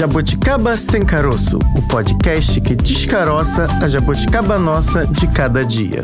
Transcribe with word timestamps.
Jabuticaba 0.00 0.78
Sem 0.78 1.04
Caroço, 1.04 1.58
o 1.76 1.82
podcast 1.86 2.58
que 2.62 2.74
descaroça 2.74 3.66
a 3.82 3.86
jabuticaba 3.86 4.58
nossa 4.58 5.06
de 5.06 5.26
cada 5.28 5.62
dia. 5.62 6.02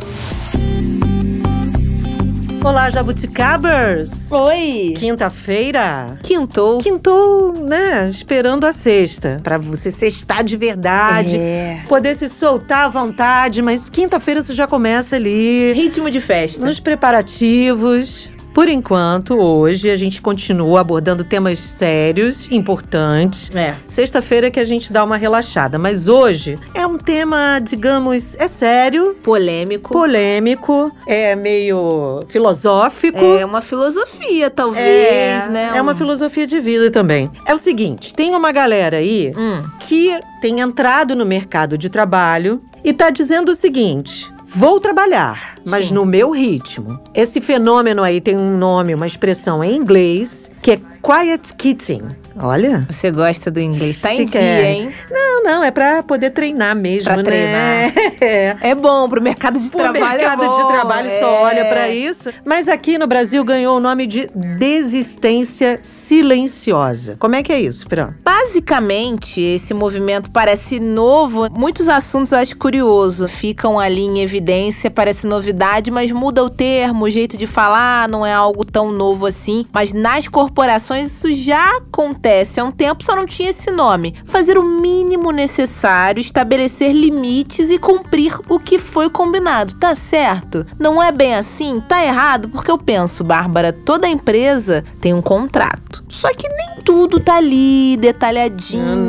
Olá, 2.63 2.91
jabuticabers! 2.91 4.31
Oi! 4.31 4.93
Quinta-feira. 4.99 6.19
Quintou. 6.23 6.77
Quintou, 6.77 7.55
né? 7.55 8.07
Esperando 8.11 8.67
a 8.67 8.73
sexta. 8.73 9.41
Pra 9.43 9.57
você 9.57 9.91
sextar 9.91 10.45
de 10.45 10.59
verdade. 10.59 11.39
É. 11.39 11.83
Poder 11.89 12.15
se 12.15 12.29
soltar 12.29 12.85
à 12.85 12.89
vontade, 12.89 13.63
mas 13.63 13.89
quinta-feira 13.89 14.43
você 14.43 14.53
já 14.53 14.67
começa 14.67 15.17
ali. 15.17 15.73
Ritmo 15.73 16.11
de 16.11 16.21
festa. 16.21 16.67
Nos 16.67 16.79
preparativos. 16.79 18.31
Por 18.57 18.71
enquanto, 18.71 19.35
hoje 19.39 19.91
a 19.91 19.97
gente 19.97 20.19
continua 20.23 20.81
abordando 20.81 21.23
temas 21.23 21.59
sérios, 21.59 22.49
importantes. 22.51 23.55
É. 23.55 23.75
Sexta-feira 23.87 24.51
que 24.51 24.59
a 24.59 24.65
gente 24.65 24.91
dá 24.91 25.05
uma 25.05 25.19
relaxada, 25.19 25.79
mas 25.79 26.09
hoje 26.09 26.59
é 26.73 26.87
um 26.87 26.97
tema, 26.97 27.59
digamos, 27.63 28.35
é 28.39 28.49
sério, 28.49 29.15
Polêmico. 29.23 29.93
polêmico, 29.93 30.91
é 31.07 31.37
meio 31.37 32.21
filosófico. 32.29 33.19
É 33.39 33.45
uma 33.45 33.61
filosofia, 33.61 34.49
talvez, 34.49 35.45
É, 35.45 35.49
né? 35.51 35.73
é 35.75 35.83
uma 35.83 35.93
Um- 35.93 35.95
filosofia 35.95 36.47
de 36.47 36.59
vida 36.59 36.91
também. 36.91 37.29
É 37.45 37.53
o 37.53 37.59
seguinte, 37.59 38.15
tem 38.15 38.35
uma 38.35 38.53
galera 38.53 38.97
aí 38.97 39.35
Hum. 39.37 39.65
que 39.81 40.19
tem 40.41 40.61
entrado 40.61 41.15
no 41.15 41.27
mercado 41.27 41.77
de 41.77 41.91
trabalho 41.91 42.63
e 42.83 42.95
tá 42.95 43.11
dizendo 43.11 43.51
o 43.53 43.55
seguinte: 43.55 44.33
vou 44.57 44.81
trabalhar, 44.81 45.57
mas 45.67 45.89
Sim. 45.89 45.95
no 45.95 46.07
meu 46.07 46.31
ritmo. 46.31 46.99
Esse 47.13 47.43
fenômeno 47.43 48.03
aí 48.03 48.23
tem 48.23 48.39
um 48.39 48.57
nome, 48.57 48.95
uma 48.95 49.07
expressão 49.07 49.63
em 49.63 49.77
inglês 49.77 50.51
que 50.63 50.71
é 50.71 50.79
quiet 51.03 51.53
quitting. 51.55 52.09
Olha. 52.39 52.87
Você 52.91 53.11
gosta 53.11 53.51
do 53.51 53.61
inglês. 53.61 54.01
Tá 54.01 54.13
em 54.15 54.25
dia, 54.25 54.41
é. 54.41 54.73
hein? 54.73 54.93
Não, 55.11 55.43
não, 55.43 55.65
é 55.65 55.71
pra 55.71 56.03
poder 56.03 56.31
treinar 56.31 56.75
mesmo, 56.77 57.05
Pra 57.05 57.17
né? 57.19 57.23
treinar. 57.23 57.93
É. 58.21 58.57
É 58.61 58.75
bom 58.75 59.09
pro 59.09 59.21
mercado 59.23 59.59
de 59.59 59.69
O 59.69 59.71
trabalho. 59.71 60.01
mercado 60.19 60.43
é 60.43 60.47
bom. 60.47 60.57
de 60.63 60.69
trabalho 60.73 61.11
só 61.21 61.31
é. 61.31 61.43
olha 61.43 61.65
pra 61.67 61.89
isso. 61.89 62.31
Mas 62.45 62.69
aqui 62.69 62.99
no 62.99 63.07
Brasil 63.07 63.45
ganhou 63.45 63.77
o 63.77 63.81
nome 63.81 64.07
de 64.07 64.27
desistência 64.35 65.79
silenciosa. 65.83 67.17
Como 67.19 67.35
é 67.35 67.43
que 67.43 67.53
é 67.53 67.61
isso, 67.61 67.87
Fran? 67.89 68.15
Basicamente, 68.25 69.41
esse 69.41 69.73
movimento 69.75 70.31
parece 70.31 70.81
novo. 70.81 71.49
Muitos 71.53 71.89
assuntos 71.89 72.33
eu 72.33 72.39
acho 72.39 72.57
curioso. 72.57 73.29
Ficam 73.29 73.79
ali 73.79 74.03
em 74.03 74.21
evidência, 74.21 74.91
parece 74.91 75.27
novidade, 75.27 75.91
mas 75.91 76.11
muda 76.11 76.43
o 76.43 76.51
termo, 76.51 77.05
o 77.05 77.11
jeito 77.11 77.37
de 77.37 77.47
falar, 77.47 78.09
não 78.09 78.25
é 78.25 78.33
algo 78.33 78.65
tão 78.65 78.91
novo 78.91 79.27
assim. 79.27 79.67
Mas 79.73 79.93
nas 79.93 80.27
corporações 80.29 81.09
isso 81.13 81.33
já 81.33 81.77
acontece 81.77 82.26
há 82.61 82.65
um 82.65 82.71
tempo, 82.71 83.05
só 83.05 83.15
não 83.15 83.27
tinha 83.27 83.51
esse 83.51 83.71
nome. 83.71 84.15
Fazer 84.25 84.59
o 84.59 84.63
mínimo 84.63 85.31
necessário, 85.31 86.21
estabelecer 86.21 86.93
limites 86.93 87.71
e 87.71 87.79
cumprir 87.79 88.37
o 88.49 88.59
que 88.59 88.79
foi 88.79 89.09
combinado. 89.09 89.75
Tá 89.75 89.95
certo? 89.95 90.67
Não 90.79 91.03
é 91.03 91.13
bem 91.13 91.35
assim? 91.35 91.81
Tá 91.81 92.05
errado? 92.05 92.49
Porque 92.49 92.71
eu 92.71 92.79
penso, 92.79 93.23
Bárbara, 93.23 93.73
toda 93.73 94.09
empresa 94.09 94.85
tem 95.01 95.15
um 95.15 95.23
contrato. 95.23 96.05
Só 96.09 96.29
que 96.31 96.49
nem 96.49 96.81
tudo 96.85 97.21
tá 97.21 97.37
ali 97.37 97.97
detalhadinho 97.97 99.07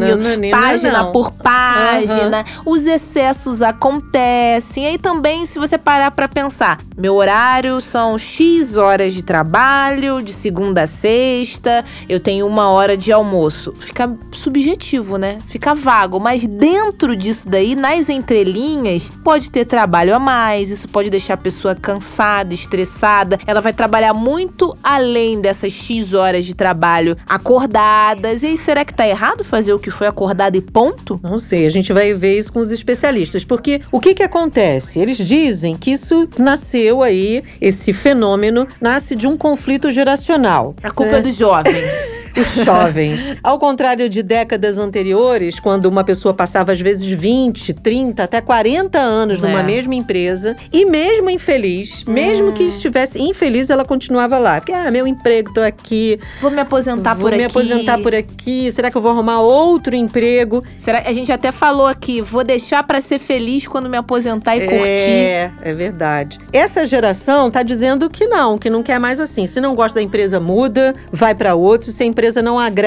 página 0.51 1.03
não. 1.03 1.11
por 1.11 1.31
página, 1.31 2.43
os 2.65 2.85
excessos 2.85 3.61
acontecem. 3.61 4.83
E 4.83 4.87
aí 4.87 4.97
também, 4.97 5.45
se 5.45 5.59
você 5.59 5.77
parar 5.77 6.11
pra 6.11 6.27
pensar, 6.27 6.79
meu 6.97 7.15
horário 7.15 7.79
são 7.79 8.17
X 8.17 8.77
horas 8.77 9.13
de 9.13 9.23
trabalho, 9.23 10.21
de 10.21 10.33
segunda 10.33 10.83
a 10.83 10.87
sexta, 10.87 11.83
eu 12.07 12.19
tenho 12.19 12.47
uma 12.47 12.69
hora 12.69 12.97
de 12.97 13.06
almoço. 13.11 13.73
Fica 13.79 14.15
subjetivo, 14.31 15.17
né? 15.17 15.39
Fica 15.45 15.73
vago. 15.73 16.19
Mas 16.19 16.45
dentro 16.45 17.15
disso 17.15 17.47
daí, 17.47 17.75
nas 17.75 18.09
entrelinhas, 18.09 19.11
pode 19.23 19.51
ter 19.51 19.65
trabalho 19.65 20.15
a 20.15 20.19
mais, 20.19 20.69
isso 20.69 20.87
pode 20.87 21.09
deixar 21.09 21.35
a 21.35 21.37
pessoa 21.37 21.75
cansada, 21.75 22.53
estressada. 22.53 23.37
Ela 23.45 23.61
vai 23.61 23.73
trabalhar 23.73 24.13
muito 24.13 24.77
além 24.83 25.41
dessas 25.41 25.73
X 25.73 26.13
horas 26.13 26.45
de 26.45 26.55
trabalho 26.55 27.15
acordadas. 27.27 28.43
E 28.43 28.47
aí, 28.47 28.57
será 28.57 28.83
que 28.83 28.93
tá 28.93 29.07
errado 29.07 29.43
fazer 29.43 29.73
o 29.73 29.79
que 29.79 29.91
foi 29.91 30.07
acordado 30.07 30.55
e 30.55 30.61
ponto? 30.61 31.19
Não 31.23 31.39
sei, 31.39 31.65
a 31.65 31.69
gente 31.69 31.93
vai 31.93 32.13
ver 32.13 32.37
isso 32.37 32.51
com 32.51 32.59
os 32.59 32.71
especialistas, 32.71 33.43
porque 33.43 33.81
o 33.91 33.99
que 33.99 34.13
que 34.13 34.23
acontece? 34.23 34.99
Eles 34.99 35.17
dizem 35.17 35.75
que 35.77 35.91
isso 35.91 36.27
nasceu 36.37 37.03
aí, 37.03 37.43
esse 37.61 37.93
fenômeno 37.93 38.67
nasce 38.81 39.15
de 39.15 39.27
um 39.27 39.37
conflito 39.37 39.91
geracional. 39.91 40.75
A 40.83 40.91
culpa 40.91 41.13
né? 41.13 41.17
é 41.19 41.21
dos 41.21 41.35
jovens. 41.35 41.93
Os 42.37 42.65
jovens. 42.65 42.96
Ao 43.43 43.57
contrário 43.59 44.09
de 44.09 44.21
décadas 44.23 44.77
anteriores, 44.77 45.59
quando 45.59 45.85
uma 45.85 46.03
pessoa 46.03 46.33
passava 46.33 46.71
às 46.71 46.79
vezes 46.81 47.07
20, 47.07 47.73
30, 47.73 48.23
até 48.23 48.41
40 48.41 48.99
anos 48.99 49.41
numa 49.41 49.59
É. 49.59 49.63
mesma 49.63 49.95
empresa, 49.95 50.55
e 50.71 50.85
mesmo 50.85 51.29
infeliz, 51.29 52.03
mesmo 52.05 52.51
que 52.53 52.63
estivesse 52.63 53.21
infeliz, 53.21 53.69
ela 53.69 53.85
continuava 53.85 54.37
lá. 54.37 54.59
Porque, 54.59 54.71
ah, 54.73 54.89
meu 54.91 55.05
emprego, 55.07 55.53
tô 55.53 55.61
aqui, 55.61 56.19
Vou 56.41 56.51
me 56.51 56.59
aposentar 56.59 57.13
vou 57.13 57.23
por 57.29 57.37
me 57.37 57.43
aqui. 57.43 57.51
aposentar 57.57 57.97
por 58.01 58.13
aqui, 58.15 58.71
será 58.71 58.89
que 58.91 58.97
eu 58.97 59.01
vou 59.01 59.11
arrumar 59.11 59.39
outro 59.41 59.95
emprego? 59.95 60.63
Será 60.77 61.03
a 61.05 61.13
gente 61.13 61.31
até 61.31 61.51
falou 61.51 61.87
aqui, 61.87 62.21
vou 62.21 62.43
deixar 62.43 62.83
pra 62.83 62.99
ser 63.01 63.19
feliz 63.19 63.67
quando 63.67 63.89
me 63.89 63.97
aposentar 63.97 64.55
e 64.57 64.61
curtir. 64.61 64.81
É, 64.85 65.51
é 65.61 65.73
verdade. 65.73 66.39
Essa 66.51 66.85
geração 66.85 67.49
tá 67.51 67.61
dizendo 67.63 68.09
que 68.09 68.25
não, 68.27 68.57
que 68.57 68.69
não 68.69 68.81
quer 68.83 68.99
mais 68.99 69.19
assim. 69.19 69.45
Se 69.45 69.61
não 69.61 69.75
gosta 69.75 69.95
da 69.99 70.01
empresa, 70.03 70.39
muda, 70.39 70.93
vai 71.11 71.33
pra 71.35 71.55
outro. 71.55 71.91
Se 71.91 72.03
a 72.03 72.05
empresa 72.05 72.41
não 72.41 72.57
agrada, 72.59 72.86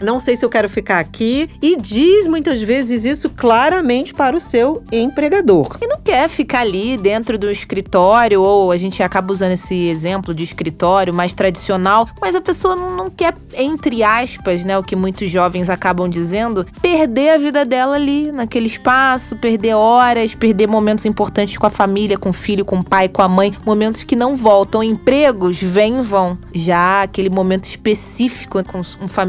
não 0.00 0.20
sei 0.20 0.36
se 0.36 0.44
eu 0.44 0.50
quero 0.50 0.68
ficar 0.68 0.98
aqui. 0.98 1.48
E 1.60 1.76
diz 1.76 2.26
muitas 2.26 2.62
vezes 2.62 3.04
isso 3.04 3.30
claramente 3.30 4.14
para 4.14 4.36
o 4.36 4.40
seu 4.40 4.82
empregador. 4.90 5.78
E 5.80 5.86
não 5.86 6.00
quer 6.00 6.28
ficar 6.28 6.60
ali 6.60 6.96
dentro 6.96 7.38
do 7.38 7.50
escritório, 7.50 8.40
ou 8.40 8.70
a 8.70 8.76
gente 8.76 9.02
acaba 9.02 9.32
usando 9.32 9.52
esse 9.52 9.88
exemplo 9.88 10.34
de 10.34 10.44
escritório 10.44 11.12
mais 11.12 11.34
tradicional, 11.34 12.08
mas 12.20 12.34
a 12.34 12.40
pessoa 12.40 12.76
não, 12.76 13.10
quer, 13.10 13.34
entre 13.56 14.02
aspas, 14.02 14.64
né, 14.64 14.78
o 14.78 14.82
que 14.82 14.96
muitos 14.96 15.30
jovens 15.30 15.70
acabam 15.70 16.08
dizendo, 16.08 16.66
perder 16.80 17.30
a 17.30 17.38
vida 17.38 17.64
dela 17.64 17.96
ali, 17.96 18.30
naquele 18.32 18.66
espaço, 18.66 19.36
perder 19.36 19.74
horas, 19.74 20.34
perder 20.34 20.66
momentos 20.68 21.04
importantes 21.06 21.56
com 21.56 21.66
a 21.66 21.70
família, 21.70 22.18
com 22.18 22.30
o 22.30 22.32
filho, 22.32 22.64
com 22.64 22.78
o 22.78 22.84
pai, 22.84 23.08
com 23.08 23.22
a 23.22 23.28
mãe, 23.28 23.52
momentos 23.64 24.04
que 24.04 24.16
não 24.16 24.34
voltam. 24.34 24.82
Empregos 24.82 25.60
vêm 25.60 25.98
e 25.98 26.02
vão. 26.02 26.38
Já 26.54 27.02
aquele 27.02 27.30
momento 27.30 27.64
específico 27.64 28.62
com 28.64 28.78
um 28.78 29.08
familiar, 29.08 29.21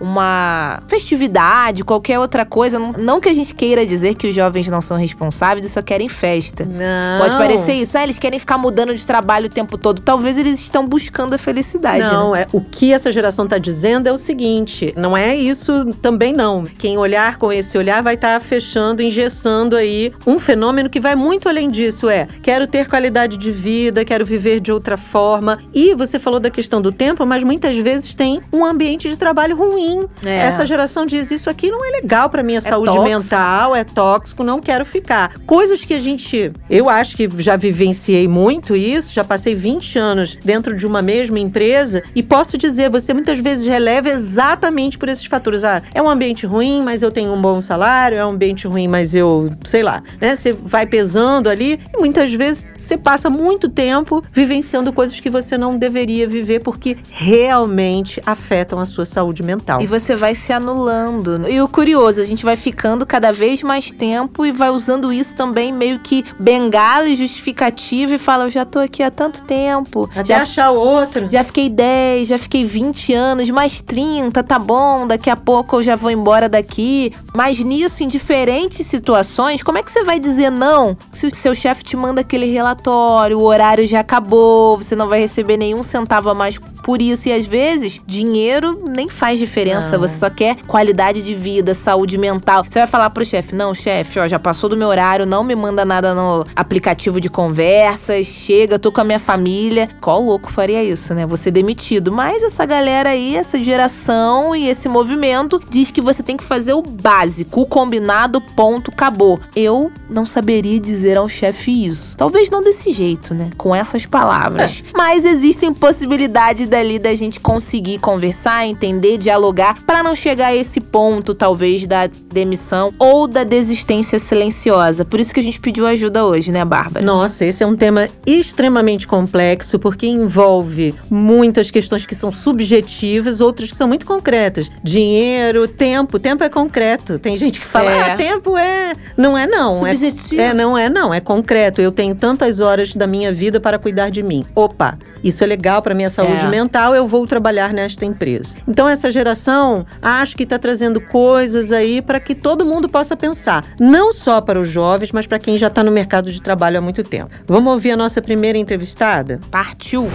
uma 0.00 0.82
festividade, 0.88 1.84
qualquer 1.84 2.18
outra 2.18 2.44
coisa, 2.44 2.78
não, 2.78 2.92
não 2.92 3.20
que 3.20 3.28
a 3.28 3.32
gente 3.32 3.54
queira 3.54 3.86
dizer 3.86 4.14
que 4.14 4.28
os 4.28 4.34
jovens 4.34 4.68
não 4.68 4.80
são 4.80 4.96
responsáveis 4.96 5.64
e 5.64 5.68
só 5.68 5.82
querem 5.82 6.08
festa. 6.08 6.64
Não. 6.64 7.20
Pode 7.20 7.36
parecer 7.36 7.74
isso. 7.74 7.96
Ah, 7.96 8.02
eles 8.02 8.18
querem 8.18 8.38
ficar 8.38 8.58
mudando 8.58 8.94
de 8.94 9.04
trabalho 9.04 9.46
o 9.46 9.50
tempo 9.50 9.78
todo. 9.78 10.00
Talvez 10.00 10.38
eles 10.38 10.58
estão 10.60 10.86
buscando 10.86 11.34
a 11.34 11.38
felicidade. 11.38 12.04
Não, 12.04 12.32
né? 12.32 12.42
é, 12.42 12.46
o 12.52 12.60
que 12.60 12.92
essa 12.92 13.10
geração 13.10 13.46
tá 13.46 13.58
dizendo 13.58 14.08
é 14.08 14.12
o 14.12 14.16
seguinte: 14.16 14.92
não 14.96 15.16
é 15.16 15.34
isso 15.34 15.86
também 16.02 16.32
não. 16.32 16.64
Quem 16.64 16.98
olhar 16.98 17.36
com 17.36 17.52
esse 17.52 17.76
olhar 17.78 18.02
vai 18.02 18.14
estar 18.14 18.40
fechando, 18.40 19.02
engessando 19.02 19.76
aí 19.76 20.12
um 20.26 20.38
fenômeno 20.38 20.90
que 20.90 21.00
vai 21.00 21.14
muito 21.14 21.48
além 21.48 21.70
disso. 21.70 22.08
É, 22.08 22.26
quero 22.42 22.66
ter 22.66 22.88
qualidade 22.88 23.36
de 23.36 23.50
vida, 23.50 24.04
quero 24.04 24.24
viver 24.24 24.60
de 24.60 24.72
outra 24.72 24.96
forma. 24.96 25.58
E 25.72 25.94
você 25.94 26.18
falou 26.18 26.40
da 26.40 26.50
questão 26.50 26.80
do 26.82 26.92
tempo, 26.92 27.24
mas 27.24 27.44
muitas 27.44 27.76
vezes 27.76 28.14
tem 28.14 28.40
um 28.52 28.64
ambiente 28.64 28.99
de 29.08 29.16
trabalho 29.16 29.56
ruim. 29.56 30.04
É. 30.24 30.38
Essa 30.38 30.66
geração 30.66 31.06
diz 31.06 31.30
isso 31.30 31.48
aqui 31.48 31.70
não 31.70 31.84
é 31.84 31.90
legal 31.90 32.28
pra 32.28 32.42
minha 32.42 32.60
saúde 32.60 32.86
tóxico. 32.86 33.08
mental, 33.08 33.76
é 33.76 33.84
tóxico, 33.84 34.44
não 34.44 34.60
quero 34.60 34.84
ficar. 34.84 35.38
Coisas 35.46 35.84
que 35.84 35.94
a 35.94 35.98
gente, 35.98 36.52
eu 36.68 36.88
acho 36.88 37.16
que 37.16 37.28
já 37.38 37.56
vivenciei 37.56 38.26
muito 38.28 38.76
isso, 38.76 39.12
já 39.12 39.24
passei 39.24 39.54
20 39.54 39.98
anos 39.98 40.36
dentro 40.36 40.76
de 40.76 40.86
uma 40.86 41.02
mesma 41.02 41.38
empresa 41.38 42.02
e 42.14 42.22
posso 42.22 42.56
dizer, 42.56 42.90
você 42.90 43.14
muitas 43.14 43.38
vezes 43.38 43.66
releva 43.66 44.08
exatamente 44.08 44.98
por 44.98 45.08
esses 45.08 45.24
fatores. 45.24 45.64
Ah, 45.64 45.82
é 45.94 46.02
um 46.02 46.08
ambiente 46.08 46.46
ruim, 46.46 46.82
mas 46.82 47.02
eu 47.02 47.10
tenho 47.10 47.32
um 47.32 47.40
bom 47.40 47.60
salário, 47.60 48.18
é 48.18 48.24
um 48.24 48.30
ambiente 48.30 48.66
ruim, 48.66 48.88
mas 48.88 49.14
eu, 49.14 49.48
sei 49.64 49.82
lá, 49.82 50.02
né? 50.20 50.34
Você 50.34 50.52
vai 50.52 50.86
pesando 50.86 51.48
ali 51.48 51.78
e 51.94 51.98
muitas 51.98 52.32
vezes 52.32 52.66
você 52.78 52.96
passa 52.96 53.30
muito 53.30 53.68
tempo 53.68 54.22
vivenciando 54.32 54.92
coisas 54.92 55.18
que 55.20 55.30
você 55.30 55.56
não 55.56 55.76
deveria 55.76 56.26
viver 56.26 56.60
porque 56.60 56.96
realmente 57.10 58.20
afetam 58.26 58.78
a 58.78 58.86
sua 58.90 59.04
saúde 59.04 59.42
mental. 59.42 59.80
E 59.80 59.86
você 59.86 60.14
vai 60.14 60.34
se 60.34 60.52
anulando. 60.52 61.48
E 61.48 61.60
o 61.60 61.68
curioso, 61.68 62.20
a 62.20 62.24
gente 62.24 62.44
vai 62.44 62.56
ficando 62.56 63.06
cada 63.06 63.32
vez 63.32 63.62
mais 63.62 63.90
tempo 63.90 64.44
e 64.44 64.52
vai 64.52 64.70
usando 64.70 65.12
isso 65.12 65.34
também 65.34 65.72
meio 65.72 66.00
que 66.00 66.24
bengala 66.38 67.08
e 67.08 67.16
justificativa 67.16 68.14
e 68.14 68.18
fala: 68.18 68.44
Eu 68.44 68.50
já 68.50 68.64
tô 68.64 68.78
aqui 68.78 69.02
há 69.02 69.10
tanto 69.10 69.42
tempo. 69.42 70.08
Até 70.12 70.24
já 70.24 70.42
achar 70.42 70.70
outro. 70.70 71.28
Já 71.30 71.44
fiquei 71.44 71.68
10, 71.68 72.28
já 72.28 72.38
fiquei 72.38 72.64
20 72.64 73.14
anos, 73.14 73.50
mais 73.50 73.80
30, 73.80 74.42
tá 74.42 74.58
bom, 74.58 75.06
daqui 75.06 75.30
a 75.30 75.36
pouco 75.36 75.76
eu 75.76 75.82
já 75.82 75.96
vou 75.96 76.10
embora 76.10 76.48
daqui. 76.48 77.12
Mas 77.34 77.58
nisso, 77.60 78.02
em 78.02 78.08
diferentes 78.08 78.86
situações, 78.86 79.62
como 79.62 79.78
é 79.78 79.82
que 79.82 79.90
você 79.90 80.02
vai 80.02 80.18
dizer 80.18 80.50
não 80.50 80.96
se 81.12 81.26
o 81.26 81.34
seu 81.34 81.54
chefe 81.54 81.82
te 81.82 81.96
manda 81.96 82.20
aquele 82.20 82.46
relatório, 82.46 83.38
o 83.38 83.42
horário 83.42 83.86
já 83.86 84.00
acabou, 84.00 84.76
você 84.76 84.96
não 84.96 85.08
vai 85.08 85.20
receber 85.20 85.56
nenhum 85.56 85.82
centavo 85.82 86.30
a 86.30 86.34
mais 86.34 86.58
por 86.82 87.00
isso? 87.00 87.28
E 87.28 87.32
às 87.32 87.46
vezes, 87.46 88.00
dinheiro 88.06 88.79
nem 88.88 89.08
faz 89.08 89.38
diferença. 89.38 89.92
Não. 89.92 90.00
Você 90.00 90.16
só 90.16 90.30
quer 90.30 90.56
qualidade 90.66 91.22
de 91.22 91.34
vida, 91.34 91.74
saúde 91.74 92.18
mental. 92.18 92.64
Você 92.64 92.78
vai 92.78 92.88
falar 92.88 93.10
pro 93.10 93.24
chefe: 93.24 93.54
não, 93.54 93.74
chefe, 93.74 94.18
ó, 94.18 94.26
já 94.26 94.38
passou 94.38 94.68
do 94.68 94.76
meu 94.76 94.88
horário, 94.88 95.26
não 95.26 95.44
me 95.44 95.54
manda 95.54 95.84
nada 95.84 96.14
no 96.14 96.44
aplicativo 96.54 97.20
de 97.20 97.28
conversas, 97.28 98.26
chega, 98.26 98.78
tô 98.78 98.90
com 98.90 99.00
a 99.00 99.04
minha 99.04 99.18
família. 99.18 99.88
Qual 100.00 100.22
louco 100.22 100.50
faria 100.50 100.82
isso, 100.82 101.14
né? 101.14 101.26
Você 101.26 101.50
demitido. 101.50 102.12
Mas 102.12 102.42
essa 102.42 102.64
galera 102.64 103.10
aí, 103.10 103.36
essa 103.36 103.62
geração 103.62 104.54
e 104.54 104.68
esse 104.68 104.88
movimento 104.88 105.60
diz 105.68 105.90
que 105.90 106.00
você 106.00 106.22
tem 106.22 106.36
que 106.36 106.44
fazer 106.44 106.72
o 106.74 106.82
básico, 106.82 107.62
o 107.62 107.66
combinado, 107.66 108.40
ponto, 108.40 108.90
acabou. 108.90 109.40
Eu 109.54 109.90
não 110.08 110.24
saberia 110.24 110.80
dizer 110.80 111.16
ao 111.16 111.28
chefe 111.28 111.86
isso. 111.86 112.16
Talvez 112.16 112.50
não 112.50 112.62
desse 112.62 112.92
jeito, 112.92 113.34
né? 113.34 113.50
Com 113.56 113.74
essas 113.74 114.06
palavras. 114.06 114.82
É. 114.86 114.96
Mas 114.96 115.24
existem 115.24 115.72
possibilidades 115.72 116.66
dali 116.66 116.98
da 116.98 117.14
gente 117.14 117.40
conseguir 117.40 117.98
conversar, 117.98 118.66
entender, 118.70 119.18
dialogar, 119.18 119.82
para 119.84 120.02
não 120.02 120.14
chegar 120.14 120.48
a 120.48 120.56
esse 120.56 120.80
ponto, 120.80 121.34
talvez, 121.34 121.86
da 121.86 122.08
demissão 122.32 122.92
ou 122.98 123.26
da 123.26 123.44
desistência 123.44 124.18
silenciosa. 124.18 125.04
Por 125.04 125.20
isso 125.20 125.34
que 125.34 125.40
a 125.40 125.42
gente 125.42 125.60
pediu 125.60 125.86
ajuda 125.86 126.24
hoje, 126.24 126.50
né, 126.50 126.64
Bárbara? 126.64 127.04
Nossa, 127.04 127.44
esse 127.44 127.62
é 127.62 127.66
um 127.66 127.76
tema 127.76 128.08
extremamente 128.26 129.06
complexo, 129.06 129.78
porque 129.78 130.06
envolve 130.06 130.94
muitas 131.10 131.70
questões 131.70 132.06
que 132.06 132.14
são 132.14 132.30
subjetivas, 132.30 133.40
outras 133.40 133.70
que 133.70 133.76
são 133.76 133.88
muito 133.88 134.06
concretas. 134.06 134.70
Dinheiro, 134.82 135.66
tempo. 135.66 136.18
Tempo 136.18 136.44
é 136.44 136.48
concreto. 136.48 137.18
Tem 137.18 137.36
gente 137.36 137.60
que 137.60 137.66
fala, 137.66 137.90
é. 137.90 138.12
ah, 138.12 138.16
tempo 138.16 138.56
é. 138.56 138.92
Não 139.16 139.36
é, 139.36 139.46
não. 139.46 139.86
É 139.86 139.94
Subjetivo. 139.94 140.40
É, 140.40 140.46
é, 140.46 140.54
não 140.54 140.76
é, 140.76 140.88
não. 140.88 141.12
É 141.12 141.20
concreto. 141.20 141.80
Eu 141.80 141.92
tenho 141.92 142.14
tantas 142.14 142.60
horas 142.60 142.94
da 142.94 143.06
minha 143.06 143.32
vida 143.32 143.60
para 143.60 143.78
cuidar 143.78 144.10
de 144.10 144.22
mim. 144.22 144.44
Opa, 144.54 144.98
isso 145.22 145.42
é 145.42 145.46
legal 145.46 145.82
para 145.82 145.94
minha 145.94 146.10
saúde 146.10 146.46
é. 146.46 146.48
mental, 146.48 146.94
eu 146.94 147.06
vou 147.06 147.26
trabalhar 147.26 147.72
nesta 147.72 148.04
empresa. 148.04 148.56
Então, 148.66 148.88
essa 148.88 149.10
geração 149.10 149.86
acho 150.00 150.36
que 150.36 150.44
está 150.44 150.58
trazendo 150.58 151.00
coisas 151.00 151.72
aí 151.72 152.00
para 152.02 152.20
que 152.20 152.34
todo 152.34 152.64
mundo 152.64 152.88
possa 152.88 153.16
pensar. 153.16 153.64
Não 153.78 154.12
só 154.12 154.40
para 154.40 154.60
os 154.60 154.68
jovens, 154.68 155.12
mas 155.12 155.26
para 155.26 155.38
quem 155.38 155.56
já 155.56 155.66
está 155.68 155.82
no 155.82 155.90
mercado 155.90 156.30
de 156.30 156.42
trabalho 156.42 156.78
há 156.78 156.80
muito 156.80 157.02
tempo. 157.02 157.30
Vamos 157.46 157.72
ouvir 157.72 157.92
a 157.92 157.96
nossa 157.96 158.20
primeira 158.20 158.58
entrevistada? 158.58 159.40
Partiu! 159.50 160.08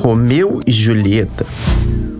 Romeu 0.00 0.60
e 0.66 0.72
Julieta. 0.72 1.44